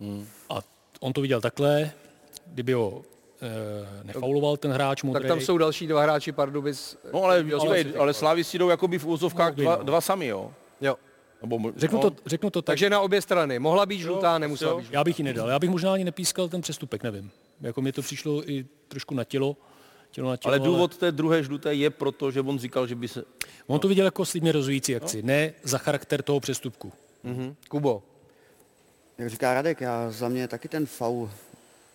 Hmm. 0.00 0.26
A 0.50 0.54
on 1.00 1.12
to 1.12 1.20
viděl 1.20 1.40
takhle, 1.40 1.90
kdyby 2.46 2.72
ho 2.72 3.02
nefauloval 4.02 4.56
ten 4.56 4.70
hráč 4.72 5.02
modrý. 5.02 5.22
Tak 5.22 5.28
tam 5.28 5.40
jsou 5.40 5.58
další 5.58 5.86
dva 5.86 6.02
hráči 6.02 6.32
Pardubic. 6.32 6.96
No 7.12 7.24
ale, 7.24 7.44
ale, 7.60 7.82
si- 7.84 7.96
ale 7.96 8.14
Slávisti 8.14 8.58
jdou 8.58 8.68
jakoby 8.68 8.98
v 8.98 9.06
úzovkách 9.06 9.48
Mohli, 9.50 9.62
dva, 9.64 9.76
no. 9.76 9.84
dva 9.84 10.00
sami, 10.00 10.26
jo? 10.26 10.52
Jo. 10.82 10.96
Nebo, 11.42 11.58
mo- 11.58 11.72
Řeknu, 11.76 12.00
no, 12.02 12.10
to, 12.10 12.16
řeknu 12.26 12.50
to 12.50 12.62
tak. 12.62 12.66
Takže 12.66 12.90
na 12.90 13.00
obě 13.00 13.22
strany. 13.22 13.58
Mohla 13.58 13.86
být 13.86 13.98
žlutá, 14.00 14.38
nemusela 14.38 14.70
jo. 14.70 14.76
být 14.78 14.82
žlutá. 14.84 14.98
Já 14.98 15.04
bych 15.04 15.18
ji 15.18 15.24
nedal. 15.24 15.48
Já 15.48 15.58
bych 15.58 15.70
možná 15.70 15.92
ani 15.92 16.04
nepískal 16.04 16.48
ten 16.48 16.60
přestupek, 16.60 17.02
nevím. 17.02 17.30
Jako 17.60 17.82
mi 17.82 17.92
to 17.92 18.02
přišlo 18.02 18.50
i 18.50 18.66
trošku 18.88 19.14
na 19.14 19.24
tělo. 19.24 19.56
tělo, 20.10 20.30
na 20.30 20.36
tělo 20.36 20.50
Ale 20.54 20.58
důvod 20.58 20.96
té 20.96 21.12
druhé 21.12 21.42
žluté 21.44 21.74
je 21.74 21.90
proto, 21.90 22.30
že 22.30 22.40
on 22.40 22.58
říkal, 22.58 22.86
že 22.86 22.94
by 22.94 23.08
se... 23.08 23.24
On 23.66 23.80
to 23.80 23.88
viděl 23.88 24.04
jako 24.04 24.24
slibně 24.24 24.52
rozvíjící 24.52 24.96
akci, 24.96 25.22
ne 25.22 25.52
za 25.62 25.78
charakter 25.78 26.22
toho 26.22 26.40
přestupku. 26.40 26.92
Mhm. 27.22 27.54
Kubo, 27.68 28.02
Jak 29.18 29.30
říká 29.30 29.54
Radek, 29.54 29.80
já 29.80 30.10
za 30.10 30.28
mě 30.28 30.48
taky 30.48 30.68
ten 30.68 30.86
faul 30.86 31.30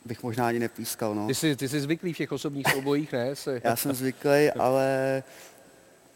bych 0.06 0.24
možná 0.24 0.48
ani 0.48 0.60
nepískal. 0.60 1.16
No. 1.16 1.28
ty 1.28 1.36
jsi, 1.36 1.56
ty 1.56 1.70
jsi 1.70 1.82
zvyklý 1.82 2.14
v 2.14 2.18
těch 2.18 2.32
osobních 2.32 2.68
soubojích, 2.74 3.12
ne? 3.12 3.36
Jsi... 3.36 3.62
Já 3.64 3.76
jsem 3.76 3.94
zvyklý, 3.96 4.52
ale 4.60 5.24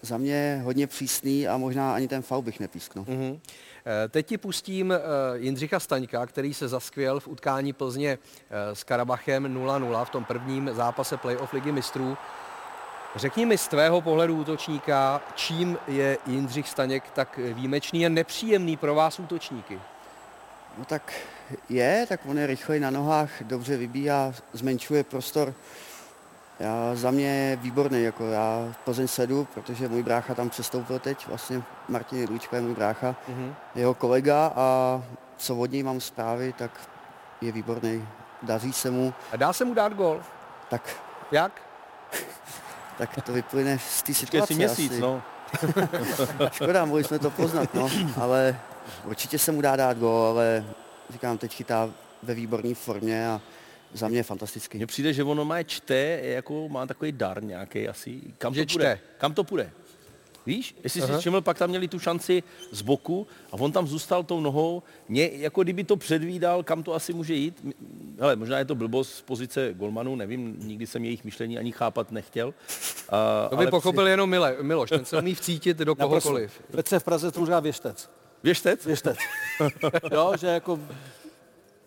za 0.02 0.18
mě 0.18 0.62
hodně 0.64 0.88
přísný 0.88 1.47
a 1.47 1.58
možná 1.58 1.93
ani 1.95 2.08
ten 2.08 2.22
faul 2.22 2.41
bych 2.41 2.60
nepísknul. 2.60 3.06
Mhm. 3.08 3.39
Eh, 3.86 4.10
Teď 4.10 4.28
ti 4.28 4.38
pustím 4.38 4.91
eh, 4.91 4.97
Jindřicha 5.36 5.80
Staňka, 5.80 6.26
který 6.26 6.54
se 6.54 6.68
zaskvěl 6.68 7.20
v 7.20 7.28
utkání 7.28 7.74
Plzně 7.74 8.12
eh, 8.12 8.76
s 8.76 8.84
Karabachem 8.84 9.66
0-0 9.66 10.06
v 10.06 10.10
tom 10.10 10.26
prvním 10.26 10.70
zápase 10.74 11.18
playoff 11.18 11.54
ligy 11.54 11.72
mistrů. 11.72 12.18
Řekni 13.16 13.45
mi 13.45 13.58
z 13.58 13.68
tvého 13.68 14.02
pohledu 14.02 14.36
útočníka, 14.36 15.22
čím 15.36 15.78
je 15.88 16.18
Jindřich 16.28 16.70
Staněk 16.70 17.04
tak 17.12 17.39
výjimečný 17.54 18.06
a 18.06 18.10
nepříjemný 18.10 18.78
pro 18.78 18.95
vás 18.95 19.20
útočníky? 19.20 19.80
No 20.78 20.86
tak 20.86 21.14
je, 21.70 22.06
tak 22.10 22.20
on 22.26 22.38
je 22.38 22.47
rychlej 22.47 22.80
na 22.80 22.89
nohách, 22.89 23.30
dobře 23.43 23.78
vybíhá, 23.78 24.34
zmenšuje 24.54 25.04
prostor. 25.04 25.54
Já, 26.62 26.95
za 26.95 27.12
mě 27.12 27.26
je 27.28 27.55
výborný, 27.55 28.03
jako 28.03 28.26
já 28.26 28.68
v 28.72 28.78
Plzeň 28.78 29.07
sedu, 29.07 29.47
protože 29.53 29.88
můj 29.88 30.03
brácha 30.03 30.36
tam 30.36 30.49
přestoupil 30.49 30.99
teď, 30.99 31.28
vlastně 31.28 31.62
Martin 31.89 32.20
Jedlička 32.20 32.55
je 32.55 32.62
můj 32.62 32.74
brácha, 32.76 33.16
Mhm. 33.28 33.55
jeho 33.76 33.93
kolega 33.93 34.51
a 34.55 35.01
co 35.38 35.55
od 35.57 35.72
něj 35.72 35.84
mám 35.84 36.01
zprávy, 36.01 36.53
tak 36.57 36.72
je 37.41 37.51
výborný, 37.51 38.07
daří 38.43 38.74
se 38.74 38.91
mu, 38.91 39.14
A 39.32 39.36
dá 39.38 39.53
se 39.53 39.66
mu 39.66 39.74
dát 39.74 39.93
gol? 39.93 40.22
tak, 40.70 40.89
Jak? 41.32 41.62
tak 42.97 43.22
to 43.24 43.34
vyplyne 43.34 43.80
z 43.80 44.03
té 44.03 44.14
situace 44.14 44.47
si 44.47 44.55
měsíc, 44.55 44.91
asi. 44.91 45.01
no. 45.01 45.22
Škoda, 46.51 46.86
mohli 46.86 47.03
jsme 47.03 47.20
to 47.20 47.30
poznat, 47.30 47.74
no, 47.74 47.89
ale 48.22 48.59
určitě 49.05 49.39
se 49.39 49.51
mu 49.51 49.62
dá 49.62 49.76
dát 49.76 49.97
gol, 49.97 50.26
ale 50.26 50.66
říkám, 51.09 51.38
teď 51.38 51.55
chytá 51.55 51.89
ve 52.24 52.34
výborné 52.34 52.76
formě 52.76 53.30
a 53.30 53.41
za 53.94 54.08
mě 54.08 54.20
je 54.20 54.24
fantastický. 54.24 54.78
Mně 54.78 54.88
přijde, 54.88 55.14
že 55.14 55.24
ono 55.24 55.46
má 55.46 55.64
čte, 55.64 55.96
jako 56.24 56.70
má 56.70 56.86
takový 56.86 57.12
dar 57.12 57.44
nějaký 57.44 57.88
asi. 57.88 58.22
Kam 58.38 58.54
Že 58.54 58.66
to 58.66 58.74
půjde? 58.74 58.96
čte. 58.96 59.00
Kam 59.18 59.34
to 59.34 59.44
půjde? 59.44 59.72
Víš, 60.46 60.76
jestli 60.84 61.02
Aha. 61.02 61.14
si 61.14 61.20
všiml, 61.20 61.42
pak 61.42 61.58
tam 61.58 61.70
měli 61.70 61.88
tu 61.88 62.00
šanci 62.00 62.44
z 62.72 62.82
boku 62.82 63.28
a 63.52 63.54
on 63.54 63.72
tam 63.72 63.88
zůstal 63.88 64.24
tou 64.24 64.39
nohou, 64.39 64.84
Mě, 65.10 65.30
jako 65.34 65.64
kdyby 65.64 65.84
to 65.84 65.98
předvídal, 65.98 66.64
kam 66.64 66.84
to 66.84 66.94
asi 66.94 67.14
může 67.14 67.34
jít. 67.34 67.66
Hele, 68.20 68.36
možná 68.36 68.60
je 68.60 68.66
to 68.66 68.76
blbost 68.76 69.14
z 69.16 69.22
pozice 69.22 69.74
golmanů, 69.74 70.16
nevím, 70.16 70.56
nikdy 70.60 70.88
jsem 70.88 71.06
jejich 71.06 71.24
myšlení 71.24 71.58
ani 71.58 71.72
chápat 71.72 72.12
nechtěl. 72.12 72.48
Uh, 72.48 72.54
To 73.50 73.56
by 73.58 73.68
pochopil 73.68 74.08
jenom 74.08 74.30
Mile, 74.30 74.56
Miloš, 74.62 74.89
ten 74.89 75.06
se 75.06 75.20
umí 75.20 75.36
vcítit 75.36 75.78
do 75.78 75.96
kohokoliv. 76.06 76.62
Petře 76.72 77.00
v 77.00 77.04
Praze 77.04 77.32
tomu 77.32 77.46
říká 77.46 77.60
věštec. 77.60 78.10
Věštec? 78.44 78.86
Věštec. 78.86 79.18
jo, 80.12 80.34
že 80.39 80.48
jako... 80.48 80.80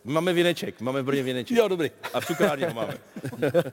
My 0.05 0.13
máme 0.13 0.33
věneček, 0.33 0.81
máme 0.81 1.03
v 1.03 1.05
Brně 1.05 1.23
věneček. 1.23 1.57
Jo, 1.57 1.69
dobrý. 1.69 1.91
A 2.13 2.21
v 2.21 2.27
cukrárně 2.27 2.67
ho 2.67 2.75
máme. 2.75 2.99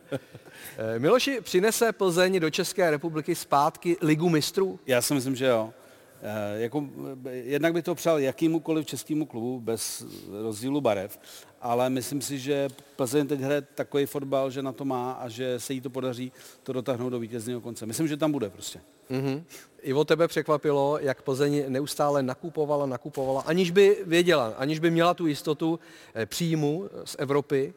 Eh, 0.78 1.00
Miloši, 1.00 1.42
přinese 1.42 1.92
Plzeň 1.92 2.40
do 2.40 2.50
České 2.50 2.92
republiky 2.92 3.36
zpátky 3.36 3.98
ligu 4.02 4.30
mistrů? 4.30 4.80
Já 4.88 5.02
si 5.02 5.14
myslím, 5.14 5.36
že 5.36 5.46
jo. 5.46 5.74
Eh, 6.22 6.62
Jako, 6.62 6.86
eh, 7.26 7.30
jednak 7.32 7.74
by 7.74 7.82
to 7.82 7.96
přál 7.96 8.20
jakýmukoliv 8.20 8.86
českému 8.86 9.26
klubu 9.26 9.60
bez 9.60 10.06
rozdílu 10.44 10.82
barev, 10.82 11.20
ale 11.62 11.90
myslím 11.90 12.22
si, 12.22 12.40
že 12.40 12.68
Plzeň 12.96 13.28
teď 13.28 13.40
hraje 13.40 13.62
takový 13.62 14.06
fotbal, 14.06 14.52
že 14.52 14.62
na 14.62 14.72
to 14.72 14.86
má 14.86 15.12
a 15.12 15.30
že 15.30 15.60
se 15.60 15.74
jí 15.74 15.82
to 15.82 15.90
podaří 15.90 16.32
to 16.64 16.74
dotáhnout 16.74 17.10
do 17.10 17.20
vítězného 17.20 17.62
konce. 17.62 17.86
Myslím, 17.86 18.08
že 18.08 18.18
tam 18.18 18.32
bude 18.32 18.50
prostě. 18.50 18.80
Mhm. 19.12 19.44
I 19.82 19.94
o 19.94 20.04
tebe 20.06 20.28
překvapilo, 20.28 20.98
jak 21.02 21.22
Plzeň 21.22 21.64
neustále 21.68 22.24
nakupovala, 22.24 22.86
nakupovala, 22.86 23.42
aniž 23.42 23.72
by 23.72 23.98
věděla, 24.06 24.54
aniž 24.58 24.80
by 24.80 24.92
měla 24.92 25.14
tu 25.14 25.28
jistotu 25.28 25.80
eh, 26.16 26.26
příjmu 26.26 26.90
z 27.06 27.16
Evropy. 27.20 27.74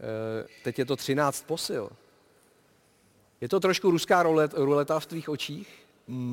Eh, 0.00 0.46
Teď 0.64 0.78
je 0.78 0.84
to 0.84 0.96
13 0.96 1.44
posil. 1.46 1.90
Je 3.40 3.48
to 3.48 3.60
trošku 3.60 3.90
ruská 3.90 4.24
ruleta 4.54 5.00
v 5.00 5.06
tvých 5.06 5.28
očích? 5.28 5.68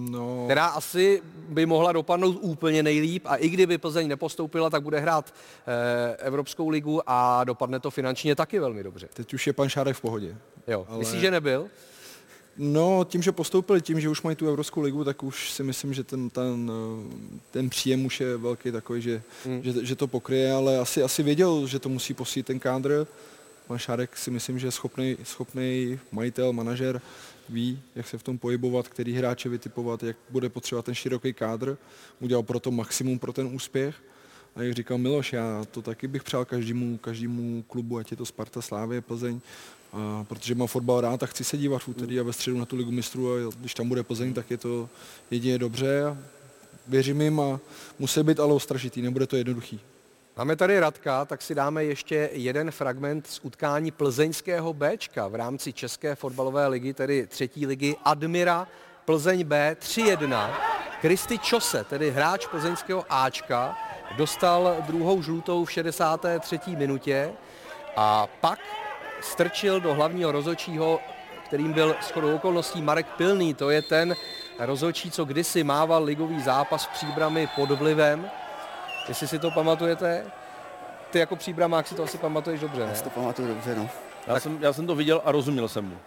No, 0.09 0.43
která 0.45 0.65
asi 0.67 1.21
by 1.49 1.65
mohla 1.65 1.91
dopadnout 1.91 2.37
úplně 2.41 2.83
nejlíp 2.83 3.23
a 3.25 3.35
i 3.35 3.49
kdyby 3.49 3.77
Plzeň 3.77 4.07
nepostoupila, 4.07 4.69
tak 4.69 4.81
bude 4.83 4.99
hrát 4.99 5.33
eh, 5.67 6.15
Evropskou 6.15 6.69
ligu 6.69 7.01
a 7.07 7.43
dopadne 7.43 7.79
to 7.79 7.91
finančně 7.91 8.35
taky 8.35 8.59
velmi 8.59 8.83
dobře. 8.83 9.07
teď 9.13 9.33
už 9.33 9.47
je 9.47 9.53
pan 9.53 9.69
Šárek 9.69 9.95
v 9.97 10.01
pohodě. 10.01 10.35
Jo. 10.67 10.85
Ale- 10.89 10.97
Myslíš, 10.99 11.21
že 11.21 11.31
nebyl? 11.31 11.67
No, 12.57 13.05
tím, 13.09 13.21
že 13.21 13.31
postoupili, 13.31 13.81
tím, 13.81 13.99
že 13.99 14.09
už 14.09 14.21
mají 14.21 14.35
tu 14.35 14.47
Evropskou 14.47 14.81
ligu, 14.81 15.03
tak 15.03 15.23
už 15.23 15.51
si 15.51 15.63
myslím, 15.63 15.93
že 15.93 16.03
ten, 16.03 16.29
ten, 16.29 16.71
eh, 16.71 17.39
ten 17.51 17.69
příjem 17.69 18.05
už 18.05 18.19
je 18.19 18.37
velký 18.37 18.71
takový, 18.71 19.01
že, 19.01 19.21
Hmm. 19.45 19.63
že, 19.63 19.85
že 19.85 19.95
to 19.95 20.07
pokryje, 20.07 20.51
ale 20.53 20.77
asi, 20.79 21.03
asi 21.03 21.23
věděl, 21.23 21.67
že 21.67 21.79
to 21.79 21.89
musí 21.89 22.13
posílit 22.13 22.45
ten 22.45 22.59
kádr. 22.59 23.07
Pan 23.67 23.77
Šárek 23.77 24.17
si 24.17 24.31
myslím, 24.31 24.59
že 24.59 24.67
je 24.67 24.71
schopný, 24.71 25.17
schopný 25.23 25.99
majitel, 26.11 26.53
manažer, 26.53 27.01
ví, 27.49 27.79
jak 27.95 28.07
se 28.07 28.17
v 28.17 28.23
tom 28.23 28.37
pohybovat, 28.37 28.87
který 28.87 29.13
hráče 29.13 29.49
vytipovat, 29.49 30.03
jak 30.03 30.17
bude 30.29 30.49
potřebovat 30.49 30.85
ten 30.85 30.95
široký 30.95 31.33
kádr. 31.33 31.77
Udělal 32.19 32.43
pro 32.43 32.59
to 32.59 32.71
maximum 32.71 33.19
pro 33.19 33.33
ten 33.33 33.47
úspěch. 33.47 33.95
A 34.55 34.61
jak 34.63 34.73
říkal 34.73 34.97
Miloš, 34.97 35.33
já 35.33 35.65
to 35.71 35.81
taky 35.81 36.07
bych 36.07 36.23
přál 36.23 36.45
každému, 36.45 36.97
každému 36.97 37.63
klubu, 37.67 37.97
ať 37.97 38.11
je 38.11 38.17
to 38.17 38.25
Sparta, 38.25 38.61
Slávě, 38.61 39.01
Plzeň, 39.01 39.39
a 39.95 40.23
protože 40.23 40.55
mám 40.55 40.67
fotbal 40.67 41.01
rád 41.01 41.23
a 41.23 41.25
chci 41.25 41.43
se 41.43 41.57
dívat 41.57 41.81
v 41.81 41.87
úterý 41.87 42.19
a 42.19 42.23
ve 42.23 42.33
středu 42.33 42.57
na 42.57 42.65
tu 42.65 42.75
ligu 42.75 42.91
mistrů 42.91 43.33
a 43.33 43.51
když 43.59 43.73
tam 43.73 43.89
bude 43.89 44.03
Plzeň, 44.03 44.33
tak 44.33 44.51
je 44.51 44.57
to 44.57 44.89
jedině 45.31 45.57
dobře 45.57 46.03
a 46.03 46.17
věřím 46.87 47.21
jim 47.21 47.39
a 47.39 47.59
musí 47.99 48.23
být 48.23 48.39
ale 48.39 48.53
ostražitý, 48.53 49.01
nebude 49.01 49.27
to 49.27 49.35
jednoduchý. 49.35 49.79
Máme 50.37 50.55
tady 50.55 50.79
Radka, 50.79 51.25
tak 51.25 51.41
si 51.41 51.55
dáme 51.55 51.83
ještě 51.83 52.29
jeden 52.33 52.71
fragment 52.71 53.27
z 53.27 53.39
utkání 53.43 53.91
plzeňského 53.91 54.73
Bčka 54.73 55.27
v 55.27 55.35
rámci 55.35 55.73
České 55.73 56.15
fotbalové 56.15 56.67
ligy, 56.67 56.93
tedy 56.93 57.27
třetí 57.27 57.65
ligy 57.65 57.95
Admira 58.05 58.67
Plzeň 59.05 59.43
B 59.43 59.75
3-1. 59.79 60.49
Kristy 61.01 61.39
Čose, 61.39 61.83
tedy 61.83 62.11
hráč 62.11 62.47
plzeňského 62.47 63.05
Ačka, 63.09 63.77
dostal 64.17 64.75
druhou 64.87 65.21
žlutou 65.21 65.65
v 65.65 65.71
63. 65.71 66.59
minutě 66.77 67.31
a 67.95 68.27
pak 68.27 68.59
strčil 69.25 69.79
do 69.79 69.93
hlavního 69.93 70.31
rozočího, 70.31 70.99
kterým 71.45 71.73
byl 71.73 71.95
shodou 72.01 72.35
okolností 72.35 72.81
Marek 72.81 73.07
Pilný. 73.07 73.53
To 73.53 73.69
je 73.69 73.81
ten 73.81 74.15
rozočí, 74.59 75.11
co 75.11 75.25
kdysi 75.25 75.63
mával 75.63 76.03
ligový 76.03 76.41
zápas 76.41 76.85
v 76.85 76.89
příbrami 76.89 77.49
pod 77.55 77.71
vlivem. 77.71 78.29
Jestli 79.07 79.27
si 79.27 79.39
to 79.39 79.51
pamatujete, 79.51 80.25
ty 81.09 81.19
jako 81.19 81.35
příbramák 81.35 81.87
si 81.87 81.95
to 81.95 82.03
asi 82.03 82.17
pamatuješ 82.17 82.59
dobře, 82.59 82.81
Já 82.81 82.87
ne? 82.87 82.95
si 82.95 83.03
to 83.03 83.09
pamatuju 83.09 83.47
dobře, 83.47 83.75
no. 83.75 83.89
Já, 84.27 84.39
jsem, 84.39 84.57
já 84.61 84.73
jsem 84.73 84.87
to 84.87 84.95
viděl 84.95 85.21
a 85.25 85.31
rozuměl 85.31 85.67
jsem 85.67 85.85
mu. 85.85 85.97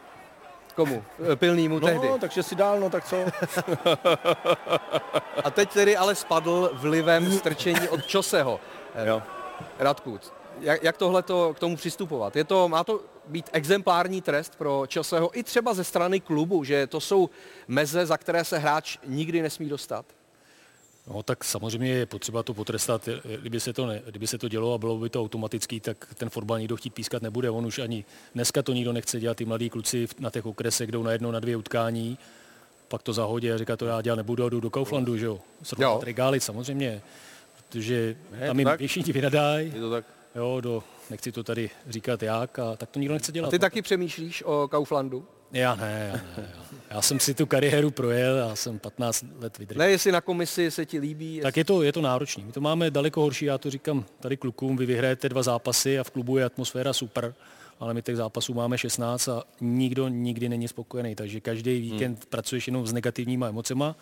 Komu? 0.74 1.04
E, 1.32 1.36
Pilnýmu 1.36 1.80
tehdy. 1.80 2.08
No, 2.08 2.18
takže 2.18 2.42
si 2.42 2.54
dál, 2.54 2.80
no 2.80 2.90
tak 2.90 3.04
co? 3.04 3.16
A 5.44 5.50
teď 5.50 5.72
tedy 5.72 5.96
ale 5.96 6.14
spadl 6.14 6.70
vlivem 6.72 7.32
strčení 7.32 7.88
od 7.88 8.06
Čoseho. 8.06 8.60
jo. 9.04 9.22
Radku, 9.78 10.20
jak, 10.60 10.82
jak 10.82 10.96
tohle 10.96 11.22
k 11.54 11.58
tomu 11.58 11.76
přistupovat? 11.76 12.36
Je 12.36 12.44
to, 12.44 12.68
má 12.68 12.84
to 12.84 13.00
být 13.26 13.50
exemplární 13.52 14.22
trest 14.22 14.56
pro 14.56 14.84
Chelseaho 14.92 15.38
i 15.38 15.42
třeba 15.42 15.74
ze 15.74 15.84
strany 15.84 16.20
klubu, 16.20 16.64
že 16.64 16.86
to 16.86 17.00
jsou 17.00 17.30
meze, 17.68 18.06
za 18.06 18.16
které 18.16 18.44
se 18.44 18.58
hráč 18.58 18.98
nikdy 19.06 19.42
nesmí 19.42 19.68
dostat? 19.68 20.04
No 21.14 21.22
tak 21.22 21.44
samozřejmě 21.44 21.92
je 21.92 22.06
potřeba 22.06 22.42
to 22.42 22.54
potrestat. 22.54 23.08
Kdyby 23.40 23.60
se 23.60 23.72
to, 23.72 23.86
ne, 23.86 24.02
kdyby 24.06 24.26
se 24.26 24.38
to 24.38 24.48
dělo 24.48 24.74
a 24.74 24.78
bylo 24.78 24.96
by 24.96 25.08
to 25.10 25.20
automatický, 25.20 25.80
tak 25.80 26.06
ten 26.14 26.30
fotbal 26.30 26.58
nikdo 26.58 26.76
chtít 26.76 26.94
pískat 26.94 27.22
nebude. 27.22 27.50
On 27.50 27.66
už 27.66 27.78
ani 27.78 28.04
dneska 28.34 28.62
to 28.62 28.72
nikdo 28.72 28.92
nechce 28.92 29.20
dělat. 29.20 29.36
Ty 29.36 29.44
mladí 29.44 29.70
kluci 29.70 30.08
na 30.18 30.30
těch 30.30 30.46
okresech 30.46 30.90
jdou 30.90 31.02
na 31.02 31.12
jedno, 31.12 31.32
na 31.32 31.40
dvě 31.40 31.56
utkání, 31.56 32.18
pak 32.88 33.02
to 33.02 33.12
zahodí 33.12 33.52
a 33.52 33.58
říká, 33.58 33.76
to 33.76 33.86
já 33.86 34.02
dělat 34.02 34.16
nebudu 34.16 34.44
a 34.44 34.48
jdu 34.48 34.60
do 34.60 34.70
Kauflandu, 34.70 35.16
že 35.16 35.26
jo. 35.26 35.40
Srovnat 35.62 36.02
regály 36.02 36.40
samozřejmě, 36.40 37.02
protože 37.56 38.16
Ne, 38.40 38.46
tam 38.46 38.58
jim 38.58 38.68
všichni 38.76 39.02
ti 39.02 39.12
vynadají. 39.12 39.72
Je 39.74 39.80
to 39.80 39.90
tak. 39.90 40.04
Jo, 40.38 40.60
do, 40.60 40.82
nechci 41.10 41.32
to 41.32 41.44
tady 41.44 41.70
říkat 41.88 42.22
jak, 42.22 42.58
a 42.58 42.76
tak 42.76 42.90
to 42.90 42.98
nikdo 42.98 43.14
nechce 43.14 43.32
dělat. 43.32 43.48
A 43.48 43.50
ty 43.50 43.58
taky 43.58 43.82
přemýšlíš 43.82 44.42
o 44.42 44.68
Kauflandu? 44.68 45.26
Já 45.52 45.74
ne, 45.74 46.10
já 46.12 46.16
ne. 46.16 46.50
Já, 46.56 46.64
já 46.90 47.02
jsem 47.02 47.20
si 47.20 47.34
tu 47.34 47.46
kariéru 47.46 47.90
projel, 47.90 48.36
já 48.36 48.56
jsem 48.56 48.78
15 48.78 49.24
let 49.40 49.58
vydržel. 49.58 49.78
Ne, 49.78 49.90
jestli 49.90 50.12
na 50.12 50.20
komisi 50.20 50.70
se 50.70 50.86
ti 50.86 50.98
líbí. 50.98 51.40
Tak 51.42 51.56
je 51.56 51.64
to, 51.64 51.82
je 51.82 51.92
to 51.92 52.00
náročný. 52.00 52.44
My 52.44 52.52
to 52.52 52.60
máme 52.60 52.90
daleko 52.90 53.20
horší, 53.20 53.44
já 53.44 53.58
to 53.58 53.70
říkám 53.70 54.04
tady 54.20 54.36
klukům, 54.36 54.76
vy 54.76 54.86
vyhrajete 54.86 55.28
dva 55.28 55.42
zápasy 55.42 55.98
a 55.98 56.04
v 56.04 56.10
klubu 56.10 56.38
je 56.38 56.44
atmosféra 56.44 56.92
super, 56.92 57.34
ale 57.80 57.94
my 57.94 58.02
těch 58.02 58.16
zápasů 58.16 58.54
máme 58.54 58.78
16 58.78 59.28
a 59.28 59.42
nikdo 59.60 60.08
nikdy 60.08 60.48
není 60.48 60.68
spokojený, 60.68 61.14
takže 61.14 61.40
každý 61.40 61.80
víkend 61.80 62.26
pracuješ 62.26 62.66
jenom 62.66 62.86
s 62.86 62.92
negativníma 62.92 63.48
emocema, 63.48 63.96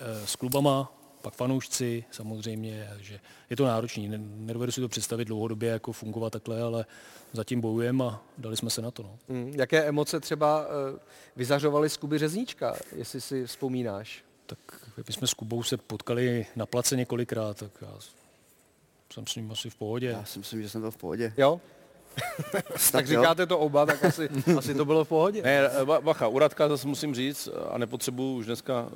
eh, 0.00 0.26
s 0.26 0.36
klubama, 0.36 0.92
pak 1.22 1.34
fanoušci 1.34 2.04
samozřejmě, 2.10 2.90
že 3.00 3.20
je 3.50 3.56
to 3.56 3.64
náročný. 3.66 4.08
Ne- 4.08 4.18
Nedovedu 4.36 4.72
si 4.72 4.80
to 4.80 4.88
představit 4.88 5.24
dlouhodobě, 5.24 5.70
jako 5.70 5.92
fungovat 5.92 6.30
takhle, 6.32 6.62
ale 6.62 6.84
zatím 7.32 7.60
bojujeme 7.60 8.04
a 8.04 8.20
dali 8.38 8.56
jsme 8.56 8.70
se 8.70 8.82
na 8.82 8.90
to. 8.90 9.02
No. 9.02 9.18
Hmm, 9.28 9.52
jaké 9.56 9.84
emoce 9.84 10.20
třeba 10.20 10.66
uh, 10.66 10.98
vyzařovaly 11.36 11.88
z 11.90 11.96
Kuby 11.96 12.18
Řezníčka, 12.18 12.74
jestli 12.96 13.20
si 13.20 13.46
vzpomínáš? 13.46 14.24
Tak 14.46 14.58
my 15.08 15.12
jsme 15.12 15.26
s 15.26 15.34
Kubou 15.34 15.62
se 15.62 15.76
potkali 15.76 16.46
na 16.56 16.66
place 16.66 16.96
několikrát, 16.96 17.56
tak 17.56 17.70
já 17.82 17.94
jsem 19.12 19.26
s 19.26 19.36
ním 19.36 19.52
asi 19.52 19.70
v 19.70 19.74
pohodě. 19.74 20.06
Já 20.06 20.24
si 20.24 20.38
myslím, 20.38 20.62
že 20.62 20.68
jsem 20.68 20.80
byl 20.80 20.90
v 20.90 20.96
pohodě. 20.96 21.32
Jo? 21.36 21.60
Tak 22.92 23.08
jo. 23.08 23.20
říkáte 23.20 23.46
to 23.46 23.58
oba, 23.58 23.86
tak 23.86 24.04
asi, 24.04 24.28
asi 24.58 24.74
to 24.74 24.84
bylo 24.84 25.04
v 25.04 25.08
pohodě. 25.08 25.42
Ne, 25.42 25.70
ba- 25.84 26.00
bacha, 26.00 26.28
u 26.28 26.38
Radka 26.38 26.68
zase 26.68 26.86
musím 26.88 27.14
říct, 27.14 27.48
a 27.70 27.78
nepotřebuju 27.78 28.34
už 28.36 28.46
dneska, 28.46 28.88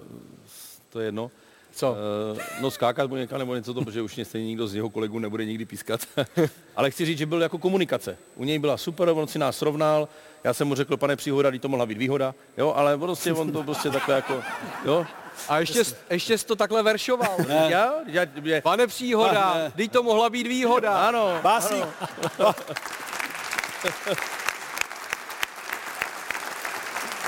to 0.90 1.00
je 1.00 1.06
jedno, 1.06 1.30
Co? 1.74 1.96
Uh, 2.32 2.38
no 2.60 2.70
skákat 2.70 3.10
mu 3.10 3.16
někam 3.16 3.38
nebo 3.38 3.54
něco 3.54 3.74
to, 3.74 3.84
protože 3.84 4.02
už 4.02 4.16
mě 4.16 4.24
stejně 4.24 4.46
nikdo 4.46 4.66
z 4.68 4.74
jeho 4.74 4.90
kolegů 4.90 5.18
nebude 5.18 5.44
nikdy 5.44 5.64
pískat. 5.64 6.00
Ale 6.76 6.90
chci 6.90 7.04
říct, 7.04 7.18
že 7.18 7.26
byl 7.26 7.42
jako 7.42 7.58
komunikace. 7.58 8.16
U 8.36 8.44
něj 8.44 8.58
byla 8.58 8.76
super, 8.76 9.08
on 9.08 9.26
si 9.26 9.38
nás 9.38 9.56
srovnal, 9.56 10.08
já 10.44 10.54
jsem 10.54 10.68
mu 10.68 10.74
řekl, 10.74 10.96
pane 10.96 11.16
příhoda, 11.16 11.50
to 11.60 11.68
mohla 11.68 11.86
být 11.86 11.98
výhoda, 11.98 12.34
jo, 12.56 12.72
ale 12.76 12.98
prostě 12.98 13.32
on 13.32 13.52
to 13.52 13.62
prostě 13.62 13.90
takhle 13.90 14.14
jako, 14.14 14.42
jo. 14.84 15.06
A 15.48 15.58
ještě, 15.58 15.82
ještě 16.10 16.38
jsi 16.38 16.46
to 16.46 16.56
takhle 16.56 16.82
veršoval. 16.82 17.36
Ne. 17.48 17.66
Já, 17.70 17.92
já, 18.06 18.26
já, 18.42 18.60
Pane 18.60 18.86
Příhoda, 18.86 19.72
teď 19.76 19.92
to 19.92 20.02
mohla 20.02 20.30
být 20.30 20.46
výhoda. 20.46 21.08
Ano. 21.08 21.38
Básník. 21.42 21.84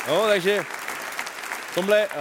No, 0.09 0.23
takže 0.29 0.65
v 1.71 1.75
tomhle, 1.75 2.07
uh, 2.07 2.13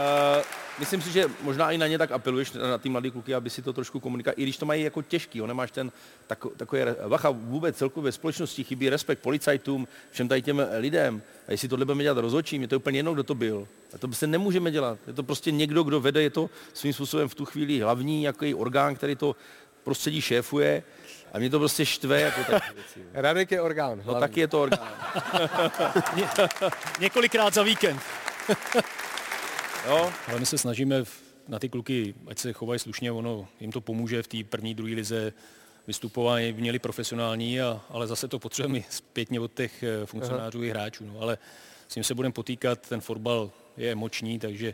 myslím 0.80 1.01
si, 1.01 1.11
že 1.11 1.26
možná 1.41 1.71
i 1.71 1.78
na 1.78 1.88
ně 1.88 1.97
tak 1.97 2.11
apeluješ, 2.11 2.51
na 2.51 2.78
ty 2.78 2.89
mladé 2.89 3.09
kluky, 3.09 3.36
aby 3.36 3.49
si 3.49 3.61
to 3.61 3.73
trošku 3.73 3.99
komunikovali, 3.99 4.36
i 4.41 4.43
když 4.43 4.57
to 4.57 4.65
mají 4.65 4.84
jako 4.84 5.01
těžký, 5.01 5.39
jo, 5.39 5.47
nemáš 5.47 5.71
ten 5.71 5.91
tako, 6.28 6.49
takový, 6.49 6.82
bacha, 7.07 7.30
vůbec 7.30 7.78
celkově 7.78 8.05
ve 8.05 8.11
společnosti 8.11 8.63
chybí 8.63 8.89
respekt 8.89 9.19
policajtům, 9.19 9.88
všem 10.11 10.28
tady 10.28 10.41
těm 10.41 10.67
lidem. 10.78 11.21
A 11.47 11.51
jestli 11.51 11.67
tohle 11.67 11.86
budeme 11.86 12.03
dělat 12.03 12.17
rozhodčím, 12.17 12.61
je 12.61 12.67
to 12.67 12.78
úplně 12.78 12.99
jedno, 12.99 13.13
kdo 13.13 13.23
to 13.23 13.36
byl. 13.36 13.67
A 13.93 13.97
to 13.97 14.13
se 14.13 14.28
nemůžeme 14.28 14.71
dělat. 14.71 14.99
Je 15.07 15.13
to 15.13 15.23
prostě 15.23 15.51
někdo, 15.51 15.84
kdo 15.84 15.99
vede, 15.99 16.21
je 16.21 16.30
to 16.30 16.49
svým 16.73 16.93
způsobem 16.93 17.30
v 17.30 17.36
tu 17.36 17.45
chvíli 17.45 17.80
hlavní 17.80 18.23
jaký 18.23 18.53
orgán, 18.53 18.95
který 18.95 19.15
to 19.15 19.36
prostředí 19.84 20.21
šéfuje. 20.21 20.84
A 21.34 21.39
mě 21.39 21.49
to 21.49 21.59
prostě 21.59 21.86
štve 21.86 22.21
jako 22.21 22.39
takové 22.39 22.73
věci. 22.73 22.99
jo. 22.99 23.05
Radek 23.13 23.51
je 23.51 23.61
orgán. 23.61 23.97
No 23.97 24.03
hlavní. 24.03 24.19
taky 24.19 24.39
je 24.39 24.47
to 24.47 24.61
orgán. 24.61 24.93
Několikrát 26.99 27.53
za 27.53 27.63
víkend. 27.63 28.01
Jo? 29.88 30.12
Ale 30.28 30.40
my 30.40 30.46
se 30.46 30.58
snažíme 30.58 31.04
v- 31.04 31.22
na 31.48 31.60
ty 31.60 31.70
kluky, 31.70 32.14
ať 32.28 32.40
se 32.40 32.54
chovají 32.54 32.80
slušně, 32.80 33.12
ono 33.12 33.48
jim 33.60 33.72
to 33.72 33.82
pomůže 33.82 34.24
v 34.24 34.28
té 34.28 34.38
první, 34.44 34.74
druhé 34.76 34.94
lize 34.94 35.34
vystupování, 35.88 36.52
měli 36.54 36.80
profesionální, 36.80 37.62
a, 37.62 37.82
ale 37.90 38.08
zase 38.08 38.28
to 38.28 38.40
potřebujeme 38.40 38.86
zpětně 38.90 39.40
od 39.40 39.54
těch 39.54 39.84
eh, 39.84 40.06
funkcionářů 40.06 40.64
i 40.64 40.70
hráčů. 40.70 41.06
No, 41.06 41.20
ale 41.22 41.38
s 41.88 41.94
tím 41.94 42.04
se 42.04 42.14
budeme 42.16 42.34
potýkat, 42.34 42.80
ten 42.90 43.02
fotbal 43.02 43.52
je 43.78 43.92
emoční, 43.92 44.40
takže 44.40 44.74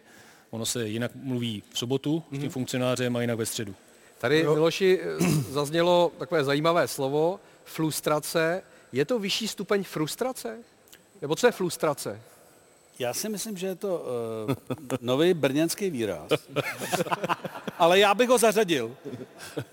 ono 0.49 0.66
se 0.66 0.88
jinak 0.88 1.12
mluví 1.16 1.64
v 1.74 1.78
sobotu 1.80 2.24
s 2.32 2.39
tím 2.39 2.49
funkcionářem 2.49 3.16
a 3.16 3.22
jinak 3.22 3.38
ve 3.38 3.45
středu. 3.45 3.76
Tady, 4.18 4.43
Miloši, 4.43 4.99
eh, 5.01 5.26
zaznělo 5.49 6.12
takové 6.20 6.43
zajímavé 6.43 6.88
slovo, 6.88 7.39
frustrace. 7.66 8.64
Je 8.91 9.05
to 9.05 9.20
vyšší 9.20 9.47
stupeň 9.47 9.84
frustrace? 9.84 10.57
Nebo 11.22 11.36
co 11.36 11.47
je 11.47 11.51
frustrace? 11.51 12.22
Já 13.01 13.13
si 13.13 13.29
myslím, 13.29 13.57
že 13.57 13.67
je 13.67 13.75
to 13.75 14.05
uh, 14.47 14.55
nový 15.01 15.33
brněnský 15.33 15.89
výraz. 15.89 16.29
Ale 17.79 17.99
já 17.99 18.15
bych 18.15 18.29
ho 18.29 18.37
zařadil. 18.37 18.95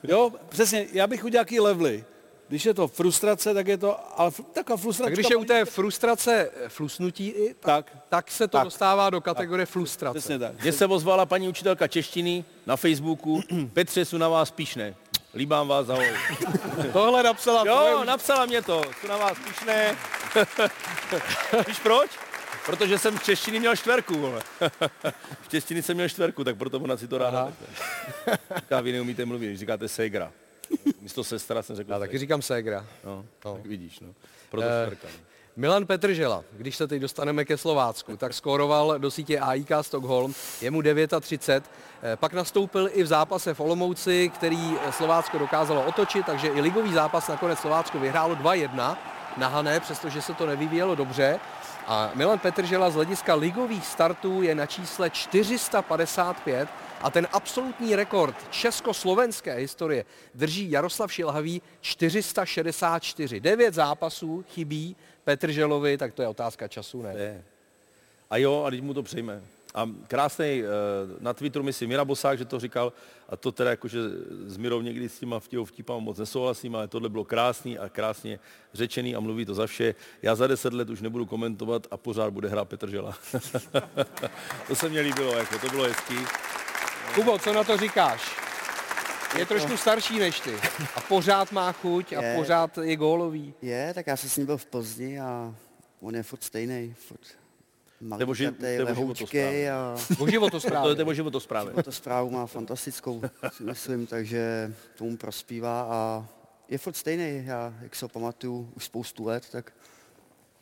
Jo, 0.02 0.32
přesně, 0.48 0.86
já 0.92 1.06
bych 1.06 1.24
udělal 1.24 1.40
jaký 1.40 1.60
levely. 1.60 2.04
Když 2.48 2.64
je 2.64 2.74
to 2.74 2.88
frustrace, 2.88 3.54
tak 3.54 3.66
je 3.66 3.78
to, 3.78 4.20
ale 4.20 4.30
taková 4.52 4.76
frustrace. 4.76 5.10
Tak 5.10 5.14
když 5.14 5.30
je 5.30 5.36
u 5.36 5.44
té 5.44 5.64
frustrace 5.64 6.50
eh, 6.64 6.68
flusnutí, 6.68 7.28
i, 7.28 7.54
tak, 7.54 7.90
Tak. 7.90 7.92
tak 8.08 8.30
se 8.30 8.48
to 8.48 8.58
Tak. 8.58 8.64
dostává 8.64 9.10
do 9.10 9.20
kategorie 9.20 9.66
frustrace. 9.66 10.18
Přesně 10.18 10.38
tak. 10.38 10.62
Mně 10.62 10.72
se 10.72 10.86
ozvala 10.86 11.26
paní 11.26 11.48
učitelka 11.48 11.88
češtiny 11.88 12.44
na 12.66 12.76
Facebooku, 12.76 13.42
Petře, 13.72 14.04
jsou 14.04 14.16
na 14.18 14.28
vás 14.28 14.50
píšné. 14.50 14.94
Líbám 15.34 15.68
vás, 15.68 15.88
ahoj. 15.88 16.12
Tohle 16.92 17.22
napsala 17.22 17.64
Jo, 17.66 17.76
tvoje 17.76 18.06
napsala 18.06 18.46
mě 18.46 18.62
to, 18.62 18.82
jsou 19.00 19.08
na 19.08 19.16
vás 19.16 19.38
píšné. 19.48 19.96
Víš 21.68 21.78
proč? 21.82 22.10
Protože 22.68 22.98
jsem 22.98 23.18
v 23.18 23.22
češtiny 23.22 23.58
měl 23.60 23.76
čtverku, 23.76 24.14
vole. 24.18 24.42
V 25.42 25.48
češtiny 25.48 25.82
jsem 25.82 25.96
měl 25.96 26.08
čtverku, 26.08 26.44
tak 26.44 26.56
proto 26.56 26.80
ona 26.80 26.96
si 26.96 27.08
to 27.08 27.18
ráda. 27.18 27.52
Říká, 28.56 28.80
vy 28.80 28.92
neumíte 28.92 29.24
mluvit, 29.24 29.46
když 29.46 29.58
říkáte 29.58 29.88
segra. 29.88 30.32
Místo 31.00 31.24
sestra 31.24 31.62
jsem 31.62 31.76
řekl 31.76 31.92
Já 31.92 31.98
taky 31.98 32.18
říkám 32.18 32.42
ségra. 32.42 32.86
No, 33.04 33.24
No. 33.44 33.54
tak 33.54 33.66
vidíš, 33.66 34.00
no. 34.00 34.08
Proto 34.50 34.66
Eh, 34.66 34.84
čtverka. 34.86 35.06
no. 35.18 35.24
Milan 35.56 35.86
Petržela, 35.86 36.44
když 36.52 36.76
se 36.76 36.86
teď 36.88 37.02
dostaneme 37.02 37.44
ke 37.44 37.56
Slovácku, 37.56 38.16
tak 38.16 38.34
skóroval 38.34 38.98
do 38.98 39.10
sítě 39.10 39.38
AIK 39.40 39.68
Stockholm, 39.80 40.34
je 40.60 40.70
mu 40.70 40.82
39, 41.20 41.64
eh, 42.02 42.16
pak 42.16 42.32
nastoupil 42.32 42.90
i 42.92 43.02
v 43.02 43.06
zápase 43.06 43.54
v 43.54 43.60
Olomouci, 43.60 44.30
který 44.34 44.74
Slovácko 44.90 45.38
dokázalo 45.38 45.84
otočit, 45.84 46.26
takže 46.26 46.48
i 46.48 46.60
ligový 46.60 46.92
zápas 46.92 47.28
nakonec 47.28 47.58
Slovácko 47.58 47.98
vyhrálo 47.98 48.34
2-1 48.34 48.98
na 49.36 49.48
Hané, 49.48 49.80
přestože 49.80 50.22
se 50.22 50.34
to 50.34 50.46
nevyvíjelo 50.46 50.94
dobře. 50.94 51.40
A 51.90 52.10
Milan 52.14 52.38
Petržela 52.38 52.90
z 52.90 52.94
hlediska 52.94 53.34
ligových 53.34 53.86
startů 53.86 54.42
je 54.42 54.54
na 54.54 54.66
čísle 54.66 55.10
455 55.10 56.68
a 57.00 57.10
ten 57.10 57.28
absolutní 57.32 57.96
rekord 57.96 58.50
československé 58.50 59.54
historie 59.54 60.04
drží 60.34 60.70
Jaroslav 60.70 61.12
Šilhavý 61.12 61.62
464. 61.80 63.40
Devět 63.40 63.74
zápasů 63.74 64.44
chybí 64.48 64.96
Petrželovi, 65.24 65.98
tak 65.98 66.14
to 66.14 66.22
je 66.22 66.28
otázka 66.28 66.68
času, 66.68 67.02
ne? 67.02 67.14
Je. 67.16 67.44
A 68.30 68.36
jo, 68.36 68.64
a 68.64 68.70
teď 68.70 68.82
mu 68.82 68.94
to 68.94 69.02
přejme. 69.02 69.42
A 69.74 69.88
krásný, 70.06 70.62
na 71.20 71.34
Twitteru 71.34 71.64
myslím 71.64 71.88
Mira 71.88 72.04
Bosák, 72.04 72.38
že 72.38 72.44
to 72.44 72.60
říkal, 72.60 72.92
a 73.28 73.36
to 73.36 73.52
teda 73.52 73.70
jakože 73.70 73.98
s 74.46 74.56
Mirou 74.56 74.80
někdy 74.80 75.08
s 75.08 75.18
těma 75.18 75.40
vtipama 75.40 75.66
vtipama 75.66 76.00
moc 76.00 76.18
nesouhlasím, 76.18 76.76
ale 76.76 76.88
tohle 76.88 77.08
bylo 77.08 77.24
krásný 77.24 77.78
a 77.78 77.88
krásně 77.88 78.38
řečený 78.74 79.16
a 79.16 79.20
mluví 79.20 79.44
to 79.44 79.54
za 79.54 79.66
vše. 79.66 79.94
Já 80.22 80.34
za 80.34 80.46
deset 80.46 80.72
let 80.72 80.90
už 80.90 81.00
nebudu 81.00 81.26
komentovat 81.26 81.86
a 81.90 81.96
pořád 81.96 82.30
bude 82.32 82.48
hrát 82.48 82.64
Petr 82.64 82.90
Žela. 82.90 83.18
to 84.68 84.74
se 84.76 84.88
mně 84.88 85.00
líbilo, 85.00 85.36
jako 85.36 85.58
to 85.58 85.68
bylo 85.68 85.84
hezký. 85.84 86.16
Kubo, 87.14 87.38
co 87.38 87.52
na 87.52 87.64
to 87.64 87.76
říkáš? 87.76 88.36
Je 89.38 89.46
trošku 89.46 89.76
starší 89.76 90.18
než 90.18 90.40
ty 90.40 90.54
a 90.94 91.00
pořád 91.00 91.52
má 91.52 91.72
chuť 91.72 92.12
a 92.12 92.22
Je. 92.22 92.36
pořád 92.36 92.78
je 92.78 92.96
gólový. 92.96 93.54
Je, 93.62 93.94
tak 93.94 94.06
já 94.06 94.16
jsem 94.16 94.30
s 94.30 94.36
ním 94.36 94.46
byl 94.46 94.56
v 94.56 94.66
Plzni 94.66 95.20
a 95.20 95.54
on 96.00 96.14
je 96.14 96.22
furt 96.22 96.44
stejný, 96.44 96.94
furt 96.98 97.37
To 97.98 98.18
je 98.18 98.26
o 98.26 98.32
ži- 98.32 98.44
malinkatý, 98.44 98.60
to 98.60 98.66
je 98.66 98.82
o 98.82 98.86
lehoučkej 98.86 99.70
a 99.70 99.96
O 100.18 100.26
životosprávě. 100.30 100.94
To 100.94 101.00
je 101.00 101.04
o 101.04 101.14
životosprávě. 101.14 101.82
to 101.82 101.92
zprávu 101.92 102.30
má 102.30 102.46
fantastickou, 102.46 103.22
si 103.52 103.62
myslím, 103.62 104.06
takže 104.06 104.72
tomu 104.98 105.16
prospívá 105.16 105.82
a 105.82 106.26
je 106.68 106.78
furt 106.78 106.96
stejný. 106.96 107.42
Já, 107.46 107.74
jak 107.80 107.96
se 107.96 108.04
ho 108.04 108.08
pamatuju 108.08 108.72
už 108.76 108.84
spoustu 108.84 109.24
let, 109.24 109.48
tak 109.52 109.72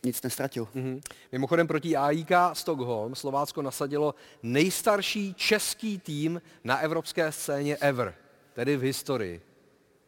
nic 0.05 0.23
nestratil. 0.23 0.69
Mhm. 0.75 1.01
Mimochodem 1.33 1.67
proti 1.67 1.97
AIK 1.97 2.31
Stockholm 2.53 3.15
Slovácko 3.15 3.63
nasadilo 3.63 4.15
nejstarší 4.43 5.35
český 5.35 5.99
tým 5.99 6.43
na 6.65 6.79
evropské 6.79 7.33
scéně 7.33 7.77
ever, 7.77 8.15
tedy 8.53 8.77
v 8.77 8.81
historii. 8.83 9.43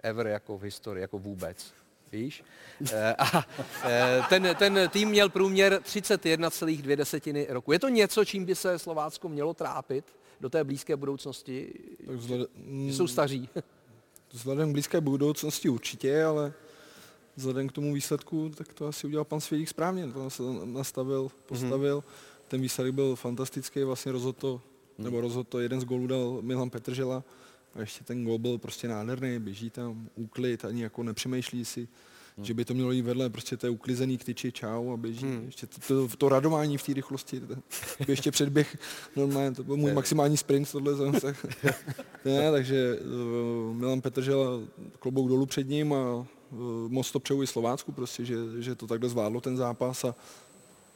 Ever 0.02 0.26
jako 0.26 0.58
v 0.58 0.62
historii, 0.62 1.02
jako 1.02 1.18
vůbec. 1.18 1.74
Víš? 2.12 2.44
Eh, 2.92 3.14
A 3.18 3.44
eh, 3.84 4.22
ten, 4.28 4.56
ten 4.58 4.90
tým 4.92 5.08
měl 5.08 5.28
průměr 5.28 5.80
31,2 5.84 7.46
roku. 7.48 7.72
Je 7.72 7.78
to 7.78 7.88
něco, 7.88 8.24
čím 8.24 8.44
by 8.44 8.54
se 8.54 8.78
Slovácko 8.78 9.28
mělo 9.28 9.54
trápit 9.54 10.04
do 10.40 10.50
té 10.50 10.64
blízké 10.64 10.96
budoucnosti? 10.96 11.72
Tak 12.06 12.16
vzhled, 12.16 12.50
jsou 12.90 13.06
staří. 13.06 13.48
Vzhledem 14.32 14.70
k 14.70 14.72
blízké 14.72 15.00
budoucnosti 15.00 15.68
určitě, 15.68 16.24
ale 16.24 16.52
vzhledem 17.36 17.68
k 17.68 17.72
tomu 17.72 17.94
výsledku, 17.94 18.50
tak 18.54 18.72
to 18.72 18.86
asi 18.86 19.06
udělal 19.06 19.24
pan 19.24 19.40
Svědík 19.40 19.68
správně. 19.68 20.12
To 20.12 20.30
se 20.30 20.42
nastavil, 20.64 21.30
postavil. 21.46 21.98
Mm-hmm. 21.98 22.48
Ten 22.48 22.60
výsledek 22.60 22.94
byl 22.94 23.16
fantastický, 23.16 23.82
vlastně 23.82 24.12
rozhodl 24.12 24.38
to, 24.40 24.60
mm. 24.98 25.04
nebo 25.04 25.20
rozhodl 25.20 25.48
to, 25.48 25.60
jeden 25.60 25.80
z 25.80 25.84
gólů 25.84 26.06
dal 26.06 26.38
Milan 26.40 26.70
Petržela 26.70 27.24
a 27.78 27.80
ještě 27.80 28.04
ten 28.04 28.24
gól 28.24 28.38
byl 28.38 28.58
prostě 28.58 28.88
nádherný, 28.88 29.38
běží 29.38 29.70
tam, 29.70 30.08
úklid, 30.14 30.64
ani 30.64 30.82
jako 30.82 31.02
nepřemýšlí 31.02 31.64
si, 31.64 31.88
hmm. 32.36 32.44
že 32.44 32.54
by 32.54 32.64
to 32.64 32.74
mělo 32.74 32.92
jít 32.92 33.02
vedle, 33.02 33.30
prostě 33.30 33.56
to 33.56 33.66
je 33.66 33.70
uklizený 33.70 34.18
k 34.18 34.24
tyči, 34.24 34.52
čau 34.52 34.92
a 34.92 34.96
běží. 34.96 35.26
Hmm. 35.26 35.42
Ještě 35.46 35.66
to, 35.66 36.08
to, 36.08 36.16
to, 36.16 36.28
radování 36.28 36.78
v 36.78 36.82
té 36.82 36.94
rychlosti, 36.94 37.40
to, 37.40 37.54
to 38.06 38.10
ještě 38.10 38.30
předběh, 38.30 38.78
normálně, 39.16 39.54
to 39.54 39.64
byl 39.64 39.76
můj 39.76 39.92
maximální 39.92 40.36
sprint, 40.36 40.72
tohle 40.72 40.94
zase. 40.94 41.36
ne, 42.24 42.50
takže 42.50 42.98
uh, 42.98 43.76
Milan 43.76 44.00
Petržel 44.00 44.68
klobouk 44.98 45.28
dolů 45.28 45.46
před 45.46 45.68
ním 45.68 45.92
a 45.92 46.14
uh, 46.14 46.26
moc 46.88 47.10
to 47.10 47.20
přeju 47.20 47.42
i 47.42 47.46
Slovácku, 47.46 47.92
prostě, 47.92 48.24
že, 48.24 48.36
že 48.58 48.74
to 48.74 48.86
takhle 48.86 49.08
zvládlo 49.08 49.40
ten 49.40 49.56
zápas 49.56 50.04
a 50.04 50.14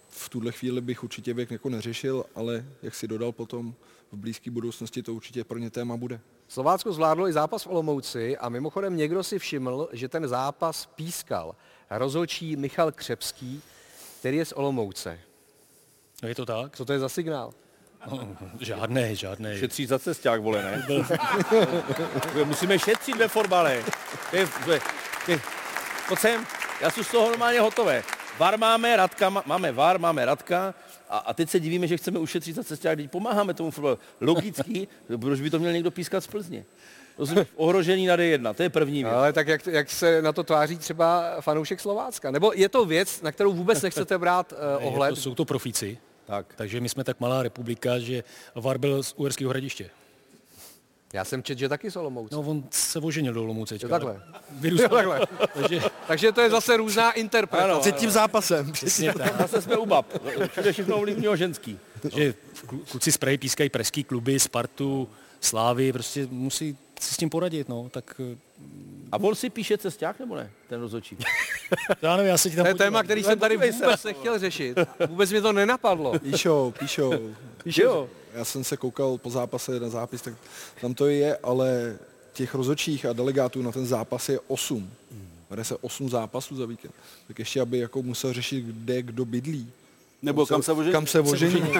v 0.09 0.29
tuhle 0.29 0.53
chvíli 0.53 0.81
bych 0.81 1.05
určitě 1.05 1.35
věk 1.35 1.51
jako 1.51 1.69
neřešil, 1.69 2.25
ale 2.35 2.67
jak 2.83 2.95
si 2.95 3.09
dodal 3.09 3.33
potom, 3.33 3.75
v 4.13 4.17
blízké 4.17 4.51
budoucnosti 4.51 5.03
to 5.03 5.15
určitě 5.15 5.45
pro 5.45 5.59
ně 5.59 5.71
téma 5.71 5.97
bude. 5.97 6.21
Slovácko 6.49 6.93
zvládlo 6.93 7.29
i 7.29 7.33
zápas 7.33 7.65
v 7.65 7.67
Olomouci 7.67 8.37
a 8.37 8.49
mimochodem 8.49 8.97
někdo 8.97 9.23
si 9.23 9.39
všiml, 9.39 9.89
že 9.93 10.09
ten 10.09 10.29
zápas 10.29 10.87
pískal 10.87 11.55
rozhodčí 11.91 12.57
Michal 12.57 12.93
Křepský, 12.93 13.63
který 14.19 14.37
je 14.37 14.45
z 14.45 14.53
Olomouce. 14.53 15.21
No 16.23 16.29
je 16.29 16.35
to 16.35 16.47
tak? 16.47 16.77
Co 16.77 16.85
to 16.85 16.93
je 16.93 16.99
za 16.99 17.09
signál? 17.09 17.53
No, 18.11 18.37
žádné, 18.61 19.15
žádné. 19.15 19.59
Šetří 19.59 19.87
za 19.87 19.99
cesták, 19.99 20.41
vole, 20.41 20.63
ne? 20.63 20.87
Musíme 22.45 22.79
šetřit 22.79 23.17
ve 23.17 23.29
fotbale. 23.29 23.85
Pojď 26.09 26.21
sem, 26.21 26.47
já 26.81 26.91
jsem 26.91 27.05
z 27.05 27.11
toho 27.11 27.29
normálně 27.29 27.61
hotové. 27.61 28.03
VAR 28.39 28.59
máme, 28.59 28.97
Radka, 28.97 29.31
máme 29.31 29.73
VAR, 29.73 29.99
máme 29.99 30.25
Radka 30.25 30.75
a, 31.13 31.19
a 31.19 31.35
teď 31.35 31.51
se 31.51 31.61
divíme, 31.61 31.87
že 31.87 31.97
chceme 31.97 32.19
ušetřit 32.19 32.57
za 32.57 32.65
cestě, 32.65 32.91
když 32.95 33.09
pomáháme 33.09 33.55
tomu 33.55 33.71
fotbalu. 33.71 33.99
Logicky, 34.21 34.89
proč 35.21 35.41
by 35.41 35.51
to 35.51 35.59
měl 35.59 35.73
někdo 35.73 35.91
pískat 35.91 36.25
z 36.25 36.27
Plzně? 36.27 36.65
To 37.17 37.27
jsou 37.27 37.35
ohrožení 37.57 38.07
na 38.07 38.17
D1, 38.17 38.55
to 38.55 38.63
je 38.63 38.71
první 38.71 39.05
věc. 39.05 39.15
Ale 39.15 39.33
tak 39.33 39.49
jak, 39.49 39.67
jak 39.67 39.91
se 39.91 40.23
na 40.23 40.33
to 40.33 40.43
tváří 40.45 40.79
třeba 40.79 41.41
fanoušek 41.41 41.81
Slovácka? 41.81 42.31
Nebo 42.31 42.53
je 42.55 42.69
to 42.69 42.85
věc, 42.85 43.23
na 43.23 43.33
kterou 43.33 43.53
vůbec 43.53 43.83
nechcete 43.83 44.19
brát 44.19 44.53
uh, 44.81 44.87
ohled? 44.87 45.11
Je 45.11 45.15
to, 45.15 45.21
jsou 45.21 45.35
to 45.35 45.45
profíci. 45.45 45.99
Tak. 46.27 46.55
Takže 46.57 46.81
my 46.81 46.89
jsme 46.89 47.05
tak 47.05 47.21
malá 47.21 47.43
republika, 47.43 47.99
že 47.99 48.25
VAR 48.55 48.79
byl 48.79 49.03
z 49.03 49.13
Uherského 49.17 49.51
hradiště. 49.51 49.91
Já 51.13 51.25
jsem 51.25 51.43
čet, 51.43 51.59
že 51.59 51.69
taky 51.69 51.91
z 51.91 51.97
Olomouce. 51.97 52.35
No 52.35 52.41
on 52.41 52.65
se 52.71 52.99
oženil 52.99 53.35
do 53.35 53.43
Olomouce. 53.43 53.75
Jo, 53.83 53.89
takhle. 53.89 54.23
Vyrůstal. 54.51 54.89
takhle. 54.89 55.21
Takže, 55.55 55.81
takže 56.07 56.33
to 56.33 56.41
je 56.41 56.51
zase 56.51 56.77
různá 56.77 57.13
interpretace. 57.13 57.81
Před 57.81 57.97
tím 57.97 58.11
zápasem. 58.11 58.73
Přesně 58.73 59.15
tak. 59.15 59.39
Zase 59.41 59.63
jsme 59.63 59.77
u 59.77 59.87
bab. 59.87 60.07
Všude 60.51 60.73
všechno 60.73 60.97
ovlivňuje 60.97 61.37
ženský. 61.37 61.79
Že 62.17 62.35
kluci 62.67 63.13
z 63.13 63.17
Prahy 63.17 63.39
pískají 63.39 63.71
pražský 63.71 64.05
kluby, 64.05 64.41
Spartu, 64.41 65.09
Slávy, 65.41 65.93
prostě 65.93 66.27
musí 66.31 66.77
si 67.03 67.15
s 67.15 67.17
tím 67.17 67.31
poradit, 67.31 67.69
no, 67.69 67.89
tak... 67.91 68.21
A 69.13 69.17
on 69.21 69.35
si 69.35 69.51
píše 69.51 69.79
cesták, 69.79 70.21
nebo 70.21 70.37
ne, 70.37 70.51
ten 70.69 70.81
rozhodčí? 70.81 71.17
já 72.03 72.17
nevím, 72.17 72.31
já 72.31 72.39
se 72.39 72.51
ti 72.51 72.57
tam 72.57 72.65
To 72.65 72.69
je 72.69 72.75
téma, 72.75 73.03
který 73.03 73.23
jsem 73.23 73.39
tady 73.39 73.57
vůbec 73.57 74.05
nechtěl 74.05 74.39
řešit. 74.39 74.79
Vůbec 75.07 75.33
mi 75.33 75.41
to 75.41 75.53
nenapadlo. 75.53 76.19
Píšou, 76.19 76.75
píšou. 76.79 77.35
Píšou. 77.65 78.09
Já 78.35 78.45
jsem 78.45 78.65
se 78.65 78.77
koukal 78.77 79.19
po 79.19 79.31
zápase 79.31 79.81
na 79.81 79.89
zápis, 79.89 80.23
tak 80.23 80.35
tam 80.81 80.95
to 80.95 81.07
je, 81.07 81.37
ale 81.37 81.99
těch 82.33 82.55
rozhodčích 82.55 83.07
a 83.07 83.13
delegátů 83.13 83.63
na 83.63 83.73
ten 83.73 83.87
zápas 83.87 84.29
je 84.29 84.41
8. 84.47 84.91
Bude 85.49 85.65
se 85.65 85.77
8 85.77 86.09
zápasů 86.09 86.57
za 86.57 86.67
víkend. 86.67 86.95
Tak 87.29 87.39
ještě, 87.39 87.61
aby 87.61 87.79
jako 87.79 88.03
musel 88.03 88.33
řešit, 88.33 88.65
kde 88.65 89.03
kdo 89.03 89.25
bydlí. 89.25 89.73
Nebo 90.23 90.47
kam 90.47 90.63
se 90.63 90.73
ožení? 90.73 90.93
Kam 90.93 91.07
se 91.07 91.21
ožení. 91.21 91.73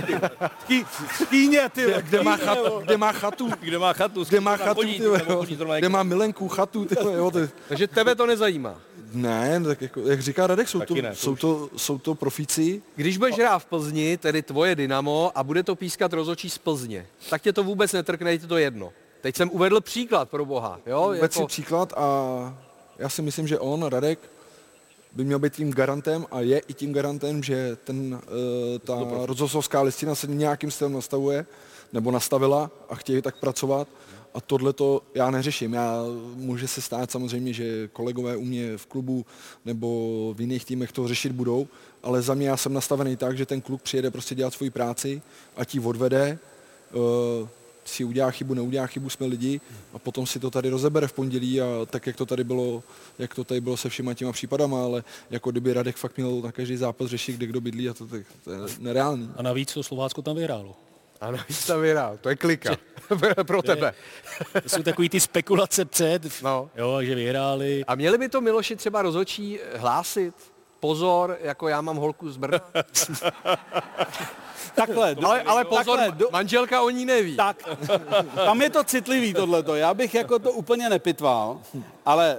Skýně, 1.15 1.69
ty 1.69 1.87
vole, 1.87 2.03
kde, 2.03 2.23
má 2.23 2.37
chatu, 2.37 2.81
kde 2.81 2.97
má 2.97 3.13
chatu. 3.13 3.49
Kde 3.61 3.79
má 3.79 3.93
chatu. 3.93 4.25
Kde 4.25 4.41
má 4.41 4.57
chatu, 4.57 4.83
ty. 4.83 5.57
Kde 5.79 5.89
má 5.89 6.03
milenku, 6.03 6.49
chatu, 6.49 6.85
ty 6.85 6.95
vole, 6.95 7.17
jo. 7.17 7.31
Ty. 7.31 7.49
Takže 7.69 7.89
tebe 7.89 8.15
to 8.15 8.27
nezajímá. 8.27 8.81
Ne, 9.13 9.61
tak 9.65 9.83
jako, 9.83 10.01
jak 10.01 10.21
říká 10.21 10.47
Radek, 10.47 10.69
jsou, 10.69 10.81
to, 10.81 10.95
ne, 10.95 11.11
to 11.11 11.17
jsou, 11.17 11.37
to, 11.37 11.71
jsou 11.77 11.99
to 11.99 12.15
profíci. 12.15 12.83
Když 12.97 13.19
budeš 13.19 13.37
hrát 13.37 13.59
v 13.59 13.65
Plzni, 13.65 14.17
tedy 14.17 14.43
tvoje 14.43 14.75
Dynamo, 14.75 15.33
a 15.35 15.45
bude 15.45 15.63
to 15.63 15.77
pískat 15.77 16.13
rozhodčí 16.13 16.51
z 16.51 16.59
Plzně, 16.59 17.07
tak 17.31 17.43
tě 17.43 17.53
to 17.53 17.65
vůbec 17.65 17.93
netrkne, 17.93 18.39
to 18.39 18.57
jedno. 18.57 18.93
Teď 19.21 19.37
jsem 19.37 19.51
uvedl 19.51 19.81
příklad 19.81 20.31
pro 20.31 20.45
boha. 20.45 20.81
Jo? 20.87 21.13
Vůbec 21.15 21.35
si 21.35 21.47
příklad 21.47 21.93
a 21.97 22.55
já 22.99 23.09
si 23.09 23.23
myslím, 23.23 23.49
že 23.49 23.59
on, 23.59 23.83
Radek, 23.83 24.19
by 25.15 25.25
měl 25.25 25.39
být 25.39 25.53
tím 25.53 25.73
garantem 25.73 26.27
a 26.31 26.41
je 26.41 26.59
i 26.59 26.75
tím 26.75 26.93
garantem, 26.93 27.43
že 27.43 27.77
ten, 27.85 28.15
uh, 28.15 28.79
ta 28.79 29.27
rozhodcovská 29.27 29.83
listina 29.83 30.15
se 30.15 30.27
nějakým 30.27 30.71
stylem 30.71 30.93
nastavuje 30.93 31.47
nebo 31.93 32.11
nastavila 32.11 32.71
a 32.89 32.95
chtějí 32.95 33.23
tak 33.23 33.37
pracovat. 33.37 33.89
A 34.35 34.41
tohle 34.41 34.73
to 34.73 35.03
já 35.15 35.31
neřeším. 35.31 35.73
Já, 35.73 36.05
může 36.35 36.69
se 36.69 36.81
stát 36.81 37.11
samozřejmě, 37.11 37.53
že 37.53 37.89
kolegové 37.89 38.37
u 38.37 38.45
mě 38.45 38.77
v 38.77 38.87
klubu 38.87 39.27
nebo 39.65 39.89
v 40.37 40.41
jiných 40.41 40.65
týmech 40.65 40.93
to 40.93 41.09
řešit 41.09 41.33
budou, 41.33 41.69
ale 42.03 42.23
za 42.23 42.35
mě 42.35 42.49
já 42.49 42.57
jsem 42.57 42.73
nastavený 42.73 43.17
tak, 43.17 43.37
že 43.37 43.47
ten 43.47 43.61
kluk 43.61 43.83
přijede 43.83 44.11
prostě 44.11 44.35
dělat 44.35 44.55
svoji 44.55 44.71
práci 44.71 45.23
a 45.57 45.65
ti 45.65 45.81
odvede, 45.81 46.39
uh, 46.93 47.49
si 47.85 48.05
udělá 48.05 48.31
chybu, 48.31 48.55
neudělá 48.55 48.87
chybu, 48.87 49.11
jsme 49.11 49.27
lidi 49.27 49.61
a 49.95 49.99
potom 49.99 50.27
si 50.27 50.39
to 50.41 50.51
tady 50.51 50.69
rozebere 50.71 51.09
v 51.09 51.13
pondělí 51.13 51.61
a 51.61 51.67
tak, 51.91 52.07
jak 52.07 52.17
to 52.17 52.27
tady 52.27 52.45
bylo, 52.45 52.83
jak 53.19 53.35
to 53.35 53.45
tady 53.45 53.61
bylo 53.61 53.77
se 53.77 53.89
všema 53.89 54.15
těma 54.15 54.33
případama, 54.33 54.85
ale 54.85 55.05
jako 55.31 55.51
kdyby 55.51 55.73
Radek 55.73 55.97
fakt 55.97 56.17
měl 56.17 56.41
na 56.41 56.53
každý 56.53 56.77
zápas 56.77 57.09
řešit, 57.11 57.37
kde 57.37 57.47
kdo 57.47 57.61
bydlí 57.61 57.89
a 57.89 57.95
to, 57.95 58.07
tak, 58.07 58.23
to 58.45 58.53
je 58.53 58.59
nereálný. 58.79 59.31
A 59.37 59.43
navíc 59.43 59.75
to 59.75 59.83
Slovácko 59.83 60.23
tam 60.23 60.37
vyhrálo. 60.37 60.77
A 61.21 61.31
navíc 61.31 61.67
tam 61.67 61.81
vyhrál. 61.81 62.19
To 62.21 62.29
je 62.29 62.37
klika. 62.37 62.77
pro 63.43 63.63
tebe. 63.63 63.95
To 64.63 64.69
jsou 64.69 64.83
takový 64.83 65.09
ty 65.09 65.21
spekulace 65.21 65.85
před, 65.85 66.43
No. 66.43 66.71
jo, 66.77 66.99
že 67.03 67.15
vyhráli. 67.15 67.85
A 67.87 67.95
měli 67.95 68.19
by 68.19 68.29
to 68.29 68.41
Miloši 68.41 68.77
třeba 68.77 69.03
rozhodčí 69.03 69.59
hlásit? 69.77 70.35
Pozor, 70.83 71.39
jako 71.41 71.69
já 71.69 71.81
mám 71.81 71.97
holku 71.97 72.31
z 72.31 72.37
Brna. 72.37 72.61
Takhle, 74.75 75.15
do, 75.15 75.27
Ale, 75.27 75.43
ale 75.43 75.65
pozor, 75.65 75.99
takhle, 75.99 76.13
do, 76.13 76.29
manželka 76.33 76.83
o 76.83 76.91
ní 76.91 77.05
neví. 77.05 77.37
tak, 77.37 77.57
tam 78.35 78.63
je 78.63 78.71
to 78.71 78.85
citlivý 78.85 79.35
tohleto. 79.35 79.75
Já 79.75 79.95
bych 79.95 80.15
jako 80.15 80.39
to 80.39 80.53
úplně 80.53 80.89
nepitval, 80.89 81.61
ale 82.07 82.39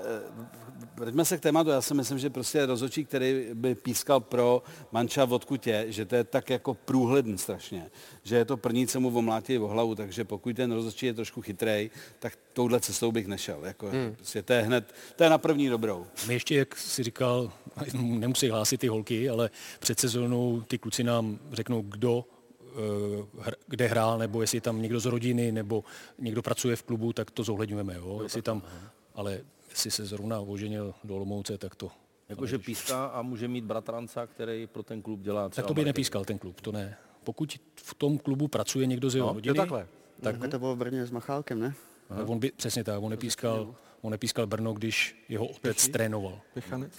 Vraťme 0.98 1.26
se 1.26 1.38
k 1.38 1.42
tématu, 1.42 1.70
já 1.70 1.82
si 1.82 1.94
myslím, 1.94 2.20
že 2.20 2.30
prostě 2.30 2.66
rozhodčí, 2.66 3.06
který 3.06 3.46
by 3.54 3.76
pískal 3.76 4.20
pro 4.20 4.64
manča 4.92 5.26
v 5.26 5.34
odkutě, 5.34 5.86
že 5.88 6.06
to 6.06 6.16
je 6.16 6.24
tak 6.24 6.50
jako 6.50 6.74
průhledný 6.74 7.38
strašně, 7.38 7.92
že 8.24 8.36
je 8.36 8.46
to 8.46 8.58
první, 8.58 8.88
co 8.88 9.00
mu 9.00 9.18
omlátí 9.18 9.58
o 9.58 9.68
hlavu, 9.68 9.96
takže 9.96 10.24
pokud 10.24 10.56
ten 10.56 10.72
rozhodčí 10.72 11.06
je 11.06 11.14
trošku 11.14 11.42
chytrej, 11.42 11.90
tak 12.20 12.38
touhle 12.54 12.80
cestou 12.80 13.12
bych 13.12 13.28
nešel. 13.28 13.60
Jako, 13.64 13.90
hmm. 13.90 14.16
prostě 14.16 14.42
to 14.42 14.54
je 14.54 14.62
hned, 14.62 14.94
to 15.16 15.24
je 15.24 15.30
na 15.30 15.38
první 15.38 15.70
dobrou. 15.70 16.06
My 16.28 16.34
ještě, 16.34 16.56
jak 16.56 16.78
si 16.78 17.04
říkal, 17.04 17.52
nemusí 17.94 18.50
hlásit 18.50 18.78
ty 18.78 18.88
holky, 18.88 19.30
ale 19.30 19.50
před 19.80 20.00
sezónou 20.00 20.62
ty 20.62 20.78
kluci 20.78 21.04
nám 21.04 21.40
řeknou, 21.52 21.82
kdo 21.82 22.26
eh, 23.48 23.52
kde 23.68 23.88
hrál, 23.88 24.18
nebo 24.18 24.42
jestli 24.42 24.58
je 24.58 24.62
tam 24.62 24.82
někdo 24.82 25.00
z 25.00 25.06
rodiny, 25.06 25.52
nebo 25.52 25.84
někdo 26.20 26.42
pracuje 26.42 26.76
v 26.76 26.84
klubu, 26.84 27.14
tak 27.14 27.32
to 27.32 27.44
zohledňujeme. 27.44 27.96
Jo? 27.96 28.20
Jestli 28.24 28.42
tam, 28.42 28.62
ale 29.16 29.42
jestli 29.74 29.92
se 29.92 30.06
zrovna 30.06 30.40
oženil 30.40 30.94
do 31.04 31.16
Olomouce, 31.16 31.58
tak 31.58 31.76
to... 31.76 31.92
Jakože 32.30 32.60
píská 32.60 33.06
a 33.06 33.22
může 33.22 33.48
mít 33.48 33.64
bratranca, 33.66 34.28
který 34.28 34.68
pro 34.68 34.84
ten 34.84 35.02
klub 35.02 35.20
dělá 35.20 35.50
třeba 35.50 35.64
Tak 35.64 35.68
to 35.68 35.74
by 35.74 35.82
marketing. 35.82 35.88
nepískal 35.98 36.26
ten 36.26 36.38
klub, 36.38 36.62
to 36.62 36.72
ne. 36.72 36.98
Pokud 37.24 37.60
v 37.76 37.94
tom 37.94 38.18
klubu 38.18 38.48
pracuje 38.48 38.86
někdo 38.86 39.10
z 39.10 39.16
jeho 39.16 39.28
No, 39.28 39.34
rodiny, 39.34 39.58
takhle. 39.58 39.88
Tak 40.22 40.36
to 40.52 40.60
bylo 40.60 40.76
v 40.76 40.78
Brně 40.78 41.06
s 41.06 41.12
Machálkem, 41.12 41.60
ne? 41.60 41.74
tak 42.18 42.30
on 42.30 42.40
by, 42.40 42.52
přesně 42.52 42.84
tak, 42.84 43.02
on 43.04 43.10
nepískal, 43.12 43.76
on 44.02 44.12
nepískal 44.12 44.48
Brno, 44.48 44.74
když 44.74 45.26
jeho 45.30 45.48
otec 45.48 45.88
trénoval. 45.88 46.40
Pechanec. 46.54 46.92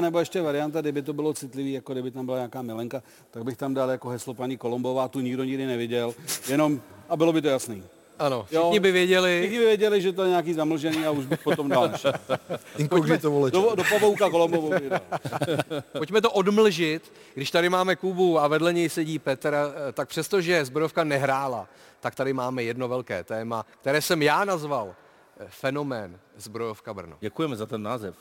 Nebo 0.00 0.18
ještě 0.18 0.42
varianta, 0.42 0.80
kdyby 0.80 1.02
to 1.02 1.12
bylo 1.12 1.34
citlivý, 1.34 1.72
jako 1.72 1.92
kdyby 1.92 2.10
tam 2.10 2.24
byla 2.26 2.36
nějaká 2.36 2.62
milenka, 2.62 3.02
tak 3.30 3.44
bych 3.44 3.56
tam 3.56 3.74
dal 3.74 3.90
jako 3.90 4.08
heslo 4.08 4.34
paní 4.34 4.56
Kolombová, 4.56 5.08
tu 5.08 5.20
nikdo 5.20 5.44
nikdy 5.44 5.66
neviděl, 5.66 6.14
jenom, 6.48 6.80
a 7.08 7.16
bylo 7.16 7.32
by 7.32 7.42
to 7.42 7.48
jasný. 7.48 7.82
Ano, 8.18 8.46
Jo. 8.50 8.60
všichni 8.62 8.80
by 8.80 8.92
věděli. 8.92 9.38
Všichni 9.40 9.58
by 9.58 9.64
věděli, 9.64 10.02
že 10.02 10.12
to 10.12 10.22
je 10.22 10.28
nějaký 10.28 10.54
zamlžený 10.54 11.06
a 11.06 11.10
už 11.10 11.26
bych 11.26 11.42
potom 11.42 11.68
dal. 11.68 11.90
Inkognito 12.78 13.30
voleč. 13.30 13.52
Do, 13.54 13.74
do 13.74 13.82
pavouka 13.90 14.30
Kolombovou 14.30 14.70
dal. 14.88 15.00
Pojďme 15.98 16.20
to 16.20 16.30
odmlžit. 16.32 17.12
Když 17.34 17.50
tady 17.50 17.68
máme 17.68 17.96
Kubu 17.96 18.38
a 18.40 18.48
vedle 18.48 18.72
něj 18.72 18.88
sedí 18.88 19.18
Petr, 19.18 19.54
eh, 19.54 19.92
tak 19.92 20.08
přestože 20.08 20.64
Zbrojovka 20.64 21.04
nehrála, 21.04 21.68
tak 22.00 22.14
tady 22.14 22.32
máme 22.32 22.62
jedno 22.62 22.88
velké 22.88 23.24
téma, 23.24 23.66
které 23.80 24.02
jsem 24.02 24.22
já 24.22 24.44
nazval 24.44 24.94
eh, 25.40 25.46
fenomén 25.48 26.18
Zbrojovka 26.36 26.94
Brno. 26.94 27.16
Děkujeme 27.20 27.56
za 27.56 27.66
ten 27.66 27.82
název. 27.82 28.14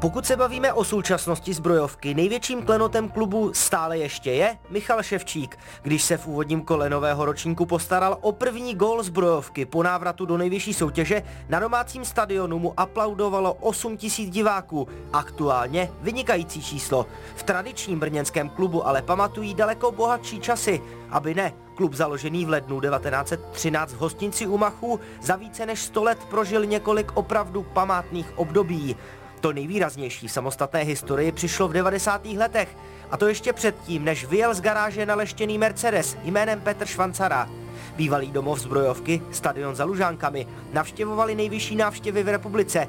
Pokud 0.00 0.26
se 0.26 0.36
bavíme 0.36 0.72
o 0.72 0.84
současnosti 0.84 1.54
zbrojovky, 1.54 2.14
největším 2.14 2.62
klenotem 2.62 3.08
klubu 3.08 3.54
stále 3.54 3.98
ještě 3.98 4.30
je 4.32 4.58
Michal 4.70 5.02
Ševčík, 5.02 5.58
když 5.82 6.02
se 6.02 6.16
v 6.16 6.26
úvodním 6.26 6.62
kole 6.62 6.90
nového 6.90 7.24
ročníku 7.24 7.66
postaral 7.66 8.18
o 8.20 8.32
první 8.32 8.74
gól 8.74 9.02
zbrojovky 9.02 9.66
po 9.66 9.82
návratu 9.82 10.26
do 10.26 10.36
nejvyšší 10.36 10.74
soutěže, 10.74 11.22
na 11.48 11.60
domácím 11.60 12.04
stadionu 12.04 12.58
mu 12.58 12.80
aplaudovalo 12.80 13.54
8 13.54 13.96
tisíc 13.96 14.30
diváků, 14.30 14.88
aktuálně 15.12 15.90
vynikající 16.00 16.62
číslo. 16.62 17.06
V 17.36 17.42
tradičním 17.42 18.00
brněnském 18.00 18.48
klubu 18.48 18.86
ale 18.86 19.02
pamatují 19.02 19.54
daleko 19.54 19.92
bohatší 19.92 20.40
časy, 20.40 20.82
aby 21.10 21.34
ne, 21.34 21.52
Klub 21.74 21.94
založený 21.94 22.44
v 22.44 22.48
lednu 22.48 22.80
1913 22.80 23.92
v 23.92 23.98
hostinci 23.98 24.46
u 24.46 24.58
Machů 24.58 25.00
za 25.22 25.36
více 25.36 25.66
než 25.66 25.80
100 25.80 26.04
let 26.04 26.18
prožil 26.30 26.64
několik 26.64 27.12
opravdu 27.14 27.62
památných 27.62 28.38
období. 28.38 28.96
To 29.44 29.52
nejvýraznější 29.52 30.28
v 30.28 30.32
samostatné 30.32 30.82
historii 30.82 31.32
přišlo 31.32 31.68
v 31.68 31.72
90. 31.72 32.26
letech, 32.26 32.76
a 33.10 33.16
to 33.16 33.26
ještě 33.26 33.52
předtím, 33.52 34.04
než 34.04 34.24
vyjel 34.24 34.54
z 34.54 34.60
garáže 34.60 35.06
naleštěný 35.06 35.58
Mercedes 35.58 36.16
jménem 36.22 36.60
Petr 36.60 36.86
Švancara. 36.86 37.50
Bývalý 37.96 38.30
domov 38.30 38.58
zbrojovky, 38.58 39.22
stadion 39.32 39.74
za 39.74 39.84
Lužánkami, 39.84 40.46
navštěvovali 40.72 41.34
nejvyšší 41.34 41.76
návštěvy 41.76 42.22
v 42.22 42.28
republice. 42.28 42.88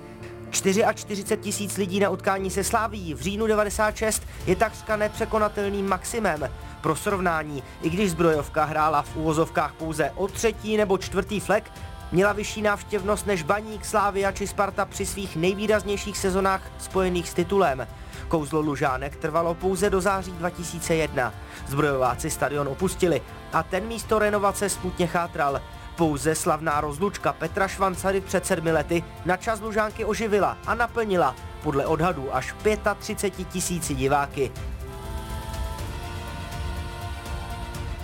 44 0.50 1.38
tisíc 1.38 1.78
lidí 1.78 2.00
na 2.00 2.10
utkání 2.10 2.52
se 2.52 2.64
Sláví 2.64 3.14
v 3.14 3.22
říjnu 3.22 3.48
96 3.48 4.24
je 4.48 4.56
takřka 4.56 4.96
nepřekonatelným 4.96 5.88
maximem. 5.88 6.50
Pro 6.82 6.96
srovnání, 6.96 7.64
i 7.82 7.90
když 7.90 8.12
zbrojovka 8.12 8.64
hrála 8.64 9.02
v 9.02 9.16
úvozovkách 9.16 9.74
pouze 9.74 10.12
o 10.16 10.28
třetí 10.28 10.78
nebo 10.78 10.98
čtvrtý 10.98 11.40
flek, 11.40 11.72
měla 12.16 12.34
vyšší 12.34 12.62
návštěvnost 12.62 13.28
než 13.28 13.44
Baník, 13.44 13.86
Slávia 13.86 14.32
či 14.32 14.48
Sparta 14.48 14.86
při 14.86 15.06
svých 15.06 15.36
nejvýraznějších 15.36 16.18
sezonách 16.18 16.62
spojených 16.80 17.30
s 17.30 17.34
titulem. 17.34 17.88
Kouzlo 18.28 18.62
Lužánek 18.62 19.16
trvalo 19.16 19.54
pouze 19.54 19.90
do 19.90 20.02
září 20.02 20.32
2001. 20.32 21.34
Zbrojováci 21.68 22.30
stadion 22.30 22.68
opustili 22.68 23.22
a 23.54 23.64
ten 23.64 23.88
místo 23.88 24.20
renovace 24.20 24.70
smutně 24.70 25.08
chátral. 25.08 25.62
Pouze 25.96 26.36
slavná 26.36 26.82
rozlučka 26.82 27.34
Petra 27.34 27.68
Švancary 27.68 28.22
před 28.22 28.46
sedmi 28.46 28.72
lety 28.72 29.04
na 29.26 29.38
čas 29.38 29.62
Lužánky 29.62 30.06
oživila 30.06 30.58
a 30.68 30.76
naplnila 30.76 31.36
podle 31.64 31.86
odhadů 31.86 32.36
až 32.36 32.56
35 33.00 33.48
tisíci 33.48 33.96
diváky. 33.96 34.52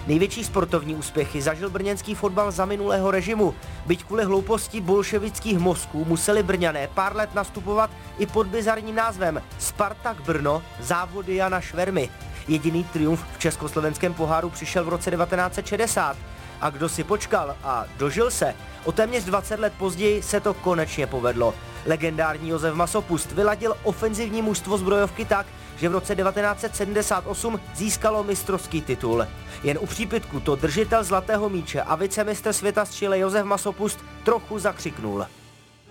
Největší 0.08 0.44
sportovní 0.44 0.96
úspěchy 0.96 1.42
zažil 1.42 1.70
brněnský 1.70 2.16
fotbal 2.16 2.52
za 2.52 2.66
minulého 2.66 3.12
režimu. 3.12 3.56
Byť 3.86 4.04
kvůli 4.04 4.24
hlouposti 4.24 4.82
bolševických 4.82 5.60
mozků 5.60 6.06
museli 6.06 6.44
Brňané 6.44 6.88
pár 6.88 7.16
let 7.16 7.34
nastupovat 7.34 7.92
i 8.20 8.26
pod 8.26 8.48
bizarním 8.48 8.96
názvem 8.96 9.42
Spartak 9.60 10.22
Brno 10.22 10.64
závody 10.80 11.36
Jana 11.36 11.62
Švermy. 11.62 12.10
Jediný 12.48 12.84
triumf 12.84 13.26
v 13.36 13.40
československém 13.40 14.14
poháru 14.14 14.50
přišel 14.50 14.86
v 14.86 14.90
roce 14.90 15.12
1960. 15.12 16.18
A 16.62 16.70
kdo 16.70 16.90
si 16.90 17.04
počkal 17.04 17.56
a 17.64 17.86
dožil 17.98 18.32
se, 18.32 18.56
o 18.86 18.92
téměř 18.92 19.24
20 19.24 19.60
let 19.60 19.74
později 19.78 20.24
se 20.24 20.40
to 20.40 20.54
konečně 20.54 21.08
povedlo. 21.08 21.54
Legendární 21.86 22.50
Josef 22.50 22.74
Masopust 22.74 23.32
vyladil 23.32 23.76
ofenzivní 23.84 24.42
mužstvo 24.42 24.78
zbrojovky 24.78 25.26
tak, 25.26 25.46
že 25.78 25.90
v 25.90 25.92
roce 25.92 26.16
1978 26.16 27.60
získalo 27.76 28.24
mistrovský 28.24 28.82
titul. 28.82 29.28
Jen 29.64 29.78
u 29.82 29.86
přípitku 29.86 30.40
to 30.40 30.56
držitel 30.56 31.04
zlatého 31.04 31.50
míče 31.50 31.82
a 31.82 31.96
vicemistr 31.96 32.54
světa 32.54 32.86
z 32.86 32.92
Chile 32.92 33.20
Josef 33.20 33.46
Masopust 33.46 34.00
trochu 34.24 34.60
zakřiknul. 34.60 35.26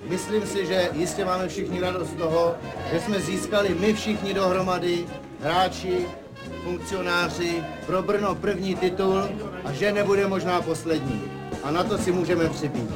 Myslím 0.09 0.47
si, 0.47 0.67
že 0.67 0.91
jistě 0.93 1.25
máme 1.25 1.49
všichni 1.49 1.81
radost 1.81 2.11
z 2.11 2.15
toho, 2.15 2.55
že 2.93 3.01
jsme 3.01 3.21
získali 3.21 3.77
my 3.81 3.95
všichni 3.95 4.35
dohromady, 4.35 5.07
hráči, 5.41 6.07
funkcionáři, 6.65 7.65
pro 7.87 8.03
Brno 8.03 8.35
první 8.35 8.77
titul 8.77 9.29
a 9.65 9.73
že 9.73 9.93
nebude 9.93 10.27
možná 10.27 10.63
poslední. 10.63 11.33
A 11.63 11.71
na 11.71 11.85
to 11.85 11.99
si 11.99 12.13
můžeme 12.13 12.49
připít. 12.49 12.91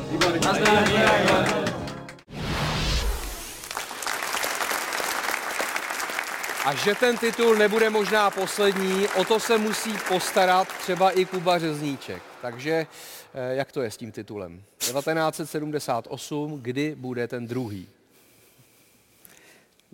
A 6.64 6.74
že 6.74 6.94
ten 6.94 7.18
titul 7.18 7.56
nebude 7.56 7.90
možná 7.90 8.30
poslední, 8.30 9.08
o 9.08 9.24
to 9.24 9.40
se 9.40 9.58
musí 9.58 9.92
postarat 10.08 10.68
třeba 10.68 11.10
i 11.10 11.24
Kuba 11.24 11.58
Řezníček. 11.58 12.22
Takže 12.42 12.86
eh, 13.34 13.54
jak 13.54 13.72
to 13.72 13.82
je 13.82 13.90
s 13.90 13.96
tím 13.96 14.12
titulem? 14.12 14.62
1978, 14.78 16.60
kdy 16.62 16.94
bude 16.94 17.28
ten 17.28 17.46
druhý? 17.46 17.88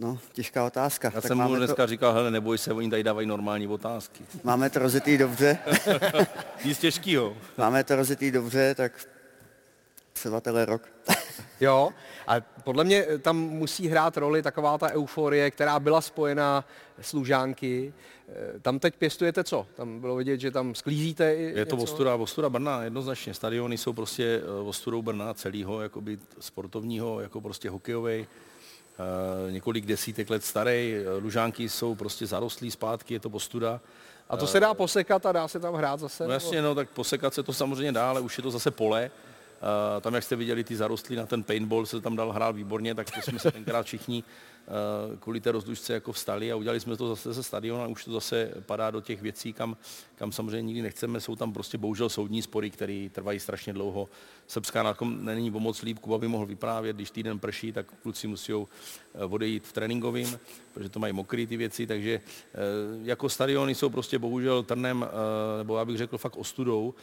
No, 0.01 0.19
těžká 0.33 0.65
otázka. 0.65 1.11
Já 1.15 1.21
tak 1.21 1.29
jsem 1.29 1.39
mu 1.39 1.57
dneska 1.57 1.83
to... 1.83 1.87
říkal, 1.87 2.13
hele, 2.13 2.31
neboj 2.31 2.59
se, 2.59 2.73
oni 2.73 2.91
tady 2.91 3.03
dávají 3.03 3.27
normální 3.27 3.67
otázky. 3.67 4.25
Máme 4.45 4.71
to 4.71 4.79
rozjetý 4.79 5.19
dobře. 5.19 5.59
Nic 6.65 6.79
těžkýho. 6.79 7.37
Máme 7.59 7.85
to 7.85 7.97
rozjetý 7.97 8.31
dobře, 8.31 8.75
tak 8.75 8.93
třeba 10.13 10.41
tenhle 10.41 10.65
rok. 10.65 10.89
jo, 11.61 11.91
a 12.27 12.41
podle 12.41 12.85
mě 12.85 13.07
tam 13.23 13.37
musí 13.37 13.89
hrát 13.89 14.17
roli 14.17 14.43
taková 14.43 14.79
ta 14.79 14.91
euforie, 14.91 15.51
která 15.51 15.81
byla 15.81 16.01
spojená 16.01 16.65
s 17.01 17.13
Lužánky. 17.13 17.93
Eh, 18.29 18.61
tam 18.61 18.79
teď 18.79 18.95
pěstujete 18.95 19.45
co? 19.45 19.67
Tam 19.75 20.01
bylo 20.01 20.17
vidět, 20.17 20.41
že 20.41 20.51
tam 20.51 20.75
sklízíte 20.75 21.35
i 21.35 21.59
Je 21.59 21.67
to 21.67 21.77
ostuda, 21.77 22.15
ostuda 22.15 22.49
Brna, 22.49 22.83
jednoznačně. 22.83 23.35
Stadiony 23.35 23.79
jsou 23.79 23.93
prostě 23.93 24.43
eh, 24.45 24.63
ostudou 24.63 25.03
Brna 25.03 25.35
celého, 25.35 25.81
jakoby 25.81 26.19
sportovního, 26.41 27.21
jako 27.21 27.41
prostě 27.41 27.71
hokejový. 27.71 28.27
Uh, 29.01 29.53
několik 29.53 29.87
desítek 29.87 30.31
let 30.31 30.45
starý, 30.45 30.95
lužánky 31.21 31.69
jsou 31.69 31.95
prostě 31.95 32.27
zarostlí 32.27 32.71
zpátky, 32.71 33.15
je 33.15 33.21
to 33.21 33.31
postuda. 33.31 33.81
A 34.29 34.37
to 34.37 34.47
se 34.47 34.61
dá 34.61 34.75
posekat 34.75 35.27
a 35.27 35.33
dá 35.33 35.49
se 35.49 35.61
tam 35.61 35.75
hrát 35.75 36.01
zase? 36.01 36.27
No 36.27 36.33
jasně, 36.33 36.63
no 36.63 36.75
tak 36.75 36.91
posekat 36.91 37.35
se 37.35 37.43
to 37.43 37.53
samozřejmě 37.53 37.93
dá, 37.93 38.11
ale 38.11 38.21
už 38.21 38.37
je 38.37 38.43
to 38.43 38.51
zase 38.51 38.71
pole. 38.71 39.11
Uh, 39.61 40.01
tam, 40.01 40.15
jak 40.15 40.25
jste 40.25 40.37
viděli 40.37 40.65
ty 40.65 40.77
zarostlí 40.77 41.17
na 41.17 41.27
ten 41.27 41.43
paintball, 41.43 41.87
se 41.87 42.01
tam 42.01 42.17
dal 42.17 42.33
hrát 42.33 42.57
výborně, 42.57 42.95
tak 42.95 43.11
to 43.11 43.23
jsme 43.23 43.39
se 43.39 43.51
tenkrát 43.51 43.87
všichni 43.87 44.25
uh, 44.25 45.19
kvůli 45.19 45.41
té 45.41 45.53
rozdušce 45.53 45.93
jako 45.93 46.13
vstali 46.13 46.53
a 46.53 46.57
udělali 46.57 46.81
jsme 46.81 46.97
to 46.97 47.09
zase 47.09 47.33
ze 47.33 47.43
stadionu 47.43 47.83
a 47.83 47.87
už 47.87 48.05
to 48.05 48.13
zase 48.13 48.51
padá 48.67 48.91
do 48.91 49.01
těch 49.01 49.23
věcí, 49.23 49.53
kam, 49.53 49.77
kam 50.21 50.33
samozřejmě 50.33 50.63
nikdy 50.63 50.83
nechceme. 50.83 51.21
Jsou 51.21 51.37
tam 51.37 51.53
prostě 51.53 51.79
bohužel 51.79 52.09
soudní 52.09 52.43
spory, 52.43 52.71
které 52.71 53.09
trvají 53.13 53.41
strašně 53.41 53.73
dlouho. 53.73 54.09
Srbská 54.47 54.83
na 54.83 54.95
tom 54.95 55.25
není 55.25 55.51
o 55.51 55.61
moc 55.61 55.83
líp, 55.83 55.99
Kuba 55.99 56.19
by 56.19 56.29
mohl 56.29 56.47
vyprávět, 56.47 56.97
když 56.97 57.11
týden 57.11 57.39
prší, 57.39 57.73
tak 57.73 57.87
kluci 58.03 58.27
musí 58.27 58.53
odejít 59.29 59.67
v 59.67 59.73
tréninkovým, 59.73 60.39
protože 60.73 60.89
to 60.89 60.99
mají 60.99 61.13
mokrý 61.13 61.47
ty 61.47 61.57
věci, 61.57 61.87
takže 61.87 62.21
jako 63.03 63.29
stadiony 63.29 63.75
jsou 63.75 63.89
prostě 63.89 64.19
bohužel 64.19 64.63
trnem, 64.63 65.07
nebo 65.59 65.79
já 65.79 65.85
bych 65.85 65.99
řekl 65.99 66.19
fakt 66.19 66.37
ostudou 66.37 66.95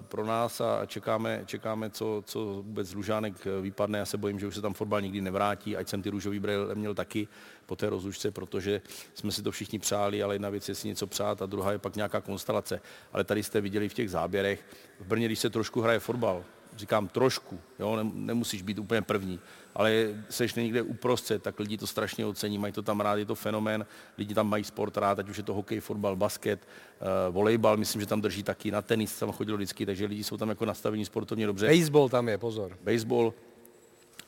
pro 0.00 0.26
nás 0.26 0.60
a 0.60 0.86
čekáme, 0.86 1.42
čekáme 1.46 1.90
co, 1.90 2.22
co 2.26 2.44
vůbec 2.44 2.88
z 2.88 2.94
Lužánek 2.94 3.46
vypadne. 3.62 3.98
Já 3.98 4.04
se 4.04 4.16
bojím, 4.16 4.40
že 4.40 4.46
už 4.46 4.54
se 4.54 4.62
tam 4.62 4.74
fotbal 4.74 5.00
nikdy 5.00 5.20
nevrátí, 5.20 5.76
ať 5.76 5.88
jsem 5.88 6.02
ty 6.02 6.10
růžový 6.10 6.40
brýle 6.40 6.74
měl 6.74 6.94
taky 6.94 7.28
po 7.66 7.76
té 7.76 7.90
rozlučce, 7.90 8.30
protože 8.30 8.82
jsme 9.14 9.32
si 9.32 9.42
to 9.42 9.50
všichni 9.50 9.78
přáli, 9.78 10.22
ale 10.22 10.34
jedna 10.34 10.50
věc 10.50 10.68
je 10.68 10.74
si 10.74 10.88
něco 10.88 11.06
přát 11.06 11.42
a 11.42 11.46
druhá 11.46 11.72
je 11.72 11.78
pak 11.78 11.96
nějaká 11.96 12.20
konstelace. 12.22 12.80
Ale 13.12 13.24
tady 13.24 13.42
jste 13.42 13.60
viděli 13.60 13.88
v 13.88 13.94
těch 13.94 14.10
záběrech, 14.10 14.64
v 15.00 15.06
Brně, 15.06 15.26
když 15.26 15.38
se 15.38 15.50
trošku 15.50 15.80
hraje 15.80 15.98
fotbal, 15.98 16.44
říkám 16.76 17.08
trošku, 17.08 17.60
jo, 17.78 17.98
nemusíš 18.14 18.62
být 18.62 18.78
úplně 18.78 19.02
první, 19.02 19.40
ale 19.74 20.06
seš 20.28 20.54
někde 20.54 20.82
uprostřed, 20.82 21.42
tak 21.42 21.60
lidi 21.60 21.78
to 21.78 21.86
strašně 21.86 22.26
ocení, 22.26 22.58
mají 22.58 22.72
to 22.72 22.82
tam 22.82 23.00
rád, 23.00 23.16
je 23.16 23.24
to 23.24 23.34
fenomén, 23.34 23.86
lidi 24.18 24.34
tam 24.34 24.48
mají 24.48 24.64
sport 24.64 24.96
rád, 24.96 25.18
ať 25.18 25.28
už 25.28 25.36
je 25.36 25.42
to 25.42 25.54
hokej, 25.54 25.80
fotbal, 25.80 26.16
basket, 26.16 26.60
uh, 26.60 27.34
volejbal, 27.34 27.76
myslím, 27.76 28.00
že 28.00 28.06
tam 28.06 28.20
drží 28.20 28.42
taky, 28.42 28.70
na 28.70 28.82
tenis 28.82 29.18
tam 29.18 29.32
chodil 29.32 29.56
vždycky, 29.56 29.86
takže 29.86 30.06
lidi 30.06 30.24
jsou 30.24 30.36
tam 30.36 30.48
jako 30.48 30.64
nastavení 30.64 31.04
sportovně 31.04 31.46
dobře. 31.46 31.68
Baseball 31.68 32.08
tam 32.08 32.28
je, 32.28 32.38
pozor. 32.38 32.78
Baseball, 32.84 33.34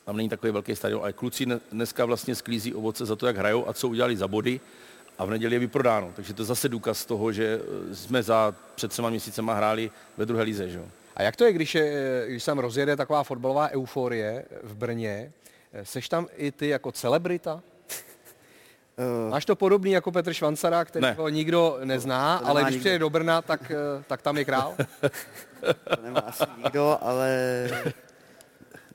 tam 0.05 0.17
není 0.17 0.29
takový 0.29 0.51
velký 0.51 0.75
stadion, 0.75 1.01
ale 1.01 1.13
kluci 1.13 1.45
dneska 1.71 2.05
vlastně 2.05 2.35
sklízí 2.35 2.73
ovoce 2.73 3.05
za 3.05 3.15
to, 3.15 3.27
jak 3.27 3.37
hrajou 3.37 3.69
a 3.69 3.73
co 3.73 3.87
udělali 3.87 4.17
za 4.17 4.27
body 4.27 4.59
a 5.17 5.25
v 5.25 5.29
neděli 5.29 5.55
je 5.55 5.59
vyprodáno. 5.59 6.11
Takže 6.15 6.33
to 6.33 6.41
je 6.41 6.45
zase 6.45 6.69
důkaz 6.69 7.05
toho, 7.05 7.31
že 7.31 7.59
jsme 7.93 8.23
za 8.23 8.55
před 8.75 8.91
třema 8.91 9.09
měsícema 9.09 9.53
hráli 9.53 9.91
ve 10.17 10.25
druhé 10.25 10.43
lize. 10.43 10.69
Že? 10.69 10.81
A 11.15 11.23
jak 11.23 11.35
to 11.35 11.45
je, 11.45 11.53
když, 11.53 11.75
je, 11.75 12.23
když 12.27 12.43
sem 12.43 12.59
rozjede 12.59 12.95
taková 12.95 13.23
fotbalová 13.23 13.69
euforie 13.69 14.45
v 14.63 14.75
Brně? 14.75 15.31
Seš 15.83 16.09
tam 16.09 16.27
i 16.35 16.51
ty 16.51 16.67
jako 16.67 16.91
celebrita? 16.91 17.61
Uh, 18.97 19.31
Máš 19.31 19.45
to 19.45 19.55
podobný 19.55 19.91
jako 19.91 20.11
Petr 20.11 20.33
Švancara, 20.33 20.85
který 20.85 21.03
ne. 21.03 21.17
nikdo 21.29 21.77
nezná, 21.83 22.39
to 22.39 22.47
ale 22.47 22.63
když 22.63 22.79
přijde 22.79 22.99
do 22.99 23.09
Brna, 23.09 23.41
tak, 23.41 23.71
eh, 23.71 24.03
tak 24.07 24.21
tam 24.21 24.37
je 24.37 24.45
král? 24.45 24.75
to 25.95 26.01
nemá 26.03 26.19
asi 26.19 26.43
nikdo, 26.57 26.97
ale 27.01 27.67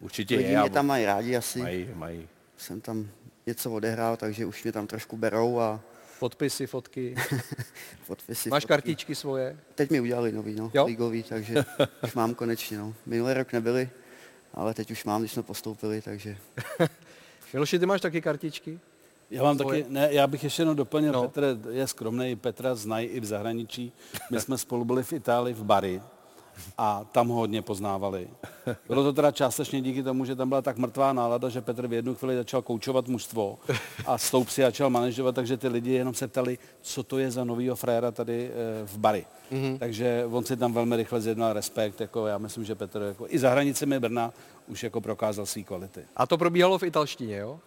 Určitě 0.00 0.36
Lidi 0.36 0.52
je. 0.52 0.60
mě 0.60 0.70
tam 0.70 0.86
mají 0.86 1.04
rádi 1.04 1.36
asi. 1.36 1.58
Mají, 1.58 1.88
mají. 1.94 2.28
Jsem 2.56 2.80
tam 2.80 3.08
něco 3.46 3.70
odehrál, 3.72 4.16
takže 4.16 4.46
už 4.46 4.62
mě 4.62 4.72
tam 4.72 4.86
trošku 4.86 5.16
berou 5.16 5.60
a... 5.60 5.80
Podpisy, 6.20 6.66
fotky. 6.66 7.14
Podpisy, 8.06 8.50
Máš 8.50 8.62
fotky. 8.62 8.68
kartičky 8.68 9.14
svoje? 9.14 9.56
Teď 9.74 9.90
mi 9.90 10.00
udělali 10.00 10.32
nový, 10.32 10.54
no, 10.54 10.70
jo? 10.74 10.84
ligový, 10.86 11.22
takže 11.22 11.64
už 12.04 12.14
mám 12.14 12.34
konečně, 12.34 12.78
no. 12.78 12.94
Minulý 13.06 13.34
rok 13.34 13.52
nebyli, 13.52 13.90
ale 14.54 14.74
teď 14.74 14.90
už 14.90 15.04
mám, 15.04 15.20
když 15.20 15.32
jsme 15.32 15.42
postoupili, 15.42 16.02
takže... 16.02 16.36
Miloši, 17.52 17.78
ty 17.78 17.86
máš 17.86 18.00
taky 18.00 18.20
kartičky? 18.20 18.80
Já 19.30 19.42
mám 19.42 19.58
svoje- 19.58 19.82
taky, 19.82 19.94
ne, 19.94 20.08
já 20.12 20.26
bych 20.26 20.44
ještě 20.44 20.62
jenom 20.62 20.76
doplnil, 20.76 21.12
no. 21.12 21.28
Petr 21.28 21.58
je 21.70 21.86
skromný, 21.86 22.36
Petra 22.36 22.74
znají 22.74 23.06
i 23.06 23.20
v 23.20 23.24
zahraničí. 23.24 23.92
My 24.30 24.40
jsme 24.40 24.58
spolu 24.58 24.84
byli 24.84 25.02
v 25.02 25.12
Itálii 25.12 25.54
v 25.54 25.64
Bari 25.64 26.02
a 26.78 27.06
tam 27.12 27.28
ho 27.28 27.34
hodně 27.34 27.62
poznávali. 27.62 28.28
Bylo 28.86 29.02
to 29.02 29.12
teda 29.12 29.30
částečně 29.30 29.80
díky 29.80 30.02
tomu, 30.02 30.24
že 30.24 30.36
tam 30.36 30.48
byla 30.48 30.62
tak 30.62 30.78
mrtvá 30.78 31.12
nálada, 31.12 31.48
že 31.48 31.60
Petr 31.60 31.86
v 31.86 31.92
jednu 31.92 32.14
chvíli 32.14 32.36
začal 32.36 32.62
koučovat 32.62 33.08
mužstvo 33.08 33.58
a 34.06 34.18
stoup 34.18 34.48
si 34.48 34.62
začal 34.62 34.90
manažovat, 34.90 35.34
takže 35.34 35.56
ty 35.56 35.68
lidi 35.68 35.92
jenom 35.92 36.14
se 36.14 36.28
ptali, 36.28 36.58
co 36.82 37.02
to 37.02 37.18
je 37.18 37.30
za 37.30 37.44
novýho 37.44 37.76
fréra 37.76 38.10
tady 38.10 38.50
eh, 38.50 38.86
v 38.86 38.98
Bari. 38.98 39.26
Mm-hmm. 39.52 39.78
Takže 39.78 40.24
on 40.30 40.44
si 40.44 40.56
tam 40.56 40.72
velmi 40.72 40.96
rychle 40.96 41.20
zjednal 41.20 41.52
respekt, 41.52 42.00
jako 42.00 42.26
já 42.26 42.38
myslím, 42.38 42.64
že 42.64 42.74
Petr 42.74 43.02
jako 43.02 43.26
i 43.28 43.38
za 43.38 43.50
hranicemi 43.50 44.00
Brna 44.00 44.32
už 44.68 44.82
jako 44.82 45.00
prokázal 45.00 45.46
své 45.46 45.62
kvality. 45.62 46.00
A 46.16 46.26
to 46.26 46.38
probíhalo 46.38 46.78
v 46.78 46.82
italštině, 46.82 47.36
jo? 47.36 47.60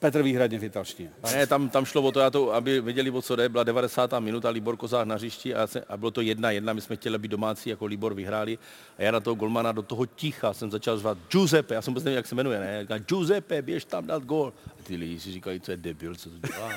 Petr 0.00 0.22
výhradně 0.22 0.58
v 0.58 0.64
italštině. 0.64 1.10
Ne, 1.32 1.46
tam, 1.46 1.68
tam 1.68 1.84
šlo 1.84 2.02
o 2.02 2.12
to, 2.12 2.20
já 2.20 2.30
to, 2.30 2.54
aby 2.54 2.80
věděli, 2.80 3.10
o 3.10 3.22
co 3.22 3.36
jde. 3.36 3.48
Byla 3.48 3.64
90. 3.64 4.20
minuta, 4.20 4.48
Libor 4.48 4.76
Kozák 4.76 5.06
na 5.06 5.14
hřišti 5.14 5.54
a, 5.54 5.66
se, 5.66 5.84
a 5.88 5.96
bylo 5.96 6.10
to 6.10 6.20
jedna 6.20 6.50
jedna. 6.50 6.72
My 6.72 6.80
jsme 6.80 6.96
chtěli 6.96 7.18
být 7.18 7.30
domácí, 7.30 7.70
jako 7.70 7.86
Libor 7.86 8.14
vyhráli. 8.14 8.58
A 8.98 9.02
já 9.02 9.10
na 9.10 9.20
toho 9.20 9.34
golmana 9.34 9.72
do 9.72 9.82
toho 9.82 10.06
ticha 10.06 10.52
jsem 10.52 10.70
začal 10.70 10.98
zvát 10.98 11.18
Giuseppe, 11.30 11.74
já 11.74 11.82
jsem 11.82 11.92
vůbec 11.92 12.04
nevím, 12.04 12.16
jak 12.16 12.26
se 12.26 12.34
jmenuje, 12.34 12.60
ne? 12.60 12.82
Říkal, 12.82 12.98
Giuseppe, 12.98 13.62
běž 13.62 13.84
tam 13.84 14.06
dát 14.06 14.24
gol. 14.24 14.52
A 14.66 14.82
ty 14.82 14.96
lidi 14.96 15.20
si 15.20 15.32
říkají, 15.32 15.60
co 15.60 15.70
je 15.70 15.76
debil, 15.76 16.14
co 16.14 16.30
to 16.30 16.36
dělá. 16.48 16.72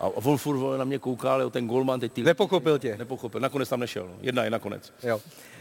A 0.00 0.08
vole, 0.44 0.78
na 0.78 0.84
mě 0.84 0.98
koukal, 0.98 1.40
jo, 1.40 1.50
ten 1.50 1.66
golman 1.68 2.00
teď 2.00 2.12
ty... 2.12 2.22
Nepochopil 2.22 2.78
tě. 2.78 2.96
Nepochopil, 2.98 3.40
nakonec 3.40 3.68
tam 3.68 3.80
nešel. 3.80 4.06
No. 4.08 4.14
Jedna 4.20 4.44
je 4.44 4.50
nakonec. 4.50 4.92
Jo. 5.02 5.20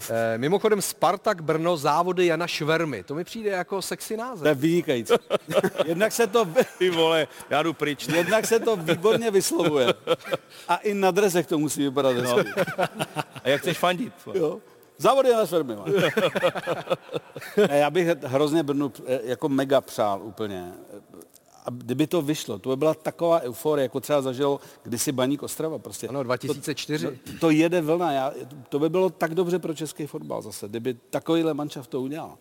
E, 0.10 0.38
mimochodem 0.38 0.82
Spartak 0.82 1.42
Brno 1.42 1.78
závody 1.78 2.26
Jana 2.26 2.48
Švermy. 2.48 3.04
To 3.04 3.16
mi 3.16 3.24
přijde 3.24 3.50
jako 3.50 3.82
sexy 3.82 4.18
název. 4.18 4.42
To 4.42 4.48
je 4.48 4.56
vynikající. 4.56 5.14
Jednak 5.86 6.12
se 6.12 6.28
to, 6.28 6.48
Ty 6.78 6.90
vole, 6.90 7.28
já 7.50 7.64
jdu 7.64 7.74
pryč. 7.74 8.08
jednak 8.08 8.46
se 8.46 8.60
to 8.60 8.76
výborně 8.76 9.32
vyslovuje. 9.32 9.94
A 10.68 10.76
i 10.76 10.94
na 10.94 11.12
drezech 11.12 11.48
to 11.48 11.60
musí 11.60 11.84
vypadat 11.84 12.16
No. 12.18 12.38
A 13.44 13.50
jak 13.50 13.62
chceš 13.62 13.78
fandit? 13.78 14.14
Jo. 14.34 14.60
Závody 14.98 15.34
na 15.34 15.46
firmy. 15.46 15.76
ne, 17.70 17.78
já 17.78 17.90
bych 17.90 18.08
hrozně 18.08 18.64
Brnu 18.64 18.92
eh, 19.06 19.20
jako 19.24 19.50
mega 19.50 19.82
přál 19.82 20.22
úplně. 20.24 20.74
A 21.68 21.70
kdyby 21.70 22.08
to 22.08 22.22
vyšlo, 22.22 22.60
to 22.60 22.70
by 22.70 22.76
byla 22.76 22.94
taková 22.94 23.42
euforie, 23.42 23.84
jako 23.84 24.00
třeba 24.00 24.22
zažil 24.22 24.60
kdysi 24.84 25.12
Baník 25.12 25.44
Ostrava. 25.44 25.80
Prostě. 25.80 26.08
Ano, 26.08 26.24
2004. 26.24 27.06
To, 27.06 27.12
to, 27.12 27.40
to 27.40 27.50
jede 27.50 27.82
vlna. 27.82 28.12
Já, 28.12 28.34
to 28.70 28.80
by 28.80 28.90
bylo 28.90 29.10
tak 29.10 29.36
dobře 29.36 29.60
pro 29.60 29.74
český 29.74 30.08
fotbal 30.08 30.42
zase, 30.42 30.68
kdyby 30.68 30.94
takovýhle 31.10 31.54
manšaft 31.54 31.90
to 31.90 32.02
udělal. 32.02 32.38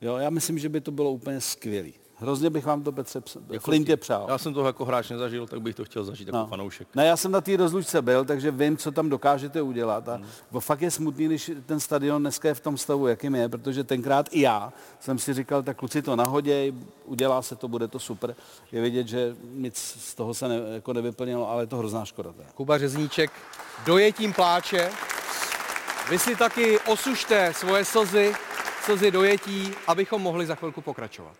Jo, 0.00 0.16
já 0.16 0.30
myslím, 0.30 0.58
že 0.58 0.68
by 0.68 0.80
to 0.80 0.90
bylo 0.90 1.12
úplně 1.12 1.40
skvělý. 1.40 1.94
Hrozně 2.22 2.50
bych 2.50 2.66
vám 2.66 2.82
to, 2.82 2.92
Petře, 2.92 3.22
jako 3.50 3.64
Flintě 3.64 3.96
přál. 3.96 4.26
Já 4.28 4.38
jsem 4.38 4.54
to 4.54 4.66
jako 4.66 4.84
hráč 4.84 5.10
nezažil, 5.10 5.46
tak 5.46 5.60
bych 5.62 5.74
to 5.74 5.84
chtěl 5.84 6.04
zažít 6.04 6.28
jako 6.28 6.36
No. 6.38 6.46
fanoušek. 6.46 6.88
Ne, 6.94 7.06
já 7.06 7.16
jsem 7.16 7.32
na 7.32 7.40
té 7.40 7.56
rozlučce 7.56 8.02
byl, 8.02 8.24
takže 8.24 8.50
vím, 8.50 8.76
co 8.76 8.92
tam 8.92 9.08
dokážete 9.08 9.62
udělat. 9.62 10.08
A 10.08 10.14
hmm. 10.14 10.60
fakt 10.60 10.82
je 10.82 10.90
smutný, 10.90 11.26
když 11.26 11.50
ten 11.66 11.80
stadion 11.80 12.22
dneska 12.22 12.48
je 12.48 12.54
v 12.54 12.60
tom 12.60 12.76
stavu, 12.76 13.06
jakým 13.06 13.34
je, 13.34 13.48
protože 13.48 13.84
tenkrát 13.84 14.28
i 14.30 14.40
já 14.40 14.72
jsem 15.00 15.18
si 15.18 15.34
říkal, 15.34 15.62
tak 15.62 15.76
kluci 15.76 16.02
to 16.02 16.16
nahoděj, 16.16 16.72
udělá 17.04 17.42
se 17.42 17.56
to, 17.56 17.68
bude 17.68 17.88
to 17.88 17.98
super. 17.98 18.34
Je 18.72 18.82
vidět, 18.82 19.08
že 19.08 19.36
nic 19.54 19.76
z 19.78 20.14
toho 20.14 20.34
se 20.34 20.48
ne, 20.48 20.60
jako 20.74 20.92
nevyplnilo, 20.92 21.50
ale 21.50 21.62
je 21.62 21.66
to 21.66 21.76
hrozná 21.76 22.04
škoda. 22.04 22.32
Teda. 22.32 22.48
Kuba 22.54 22.78
Řezníček 22.78 23.30
dojetím 23.86 24.32
pláče. 24.32 24.90
Vy 26.10 26.18
si 26.18 26.36
taky 26.36 26.78
osušte 26.78 27.52
svoje 27.54 27.84
slzy, 27.84 28.34
slzy 28.84 29.10
dojetí, 29.10 29.70
abychom 29.86 30.22
mohli 30.22 30.46
za 30.46 30.54
chvilku 30.54 30.80
pokračovat. 30.80 31.36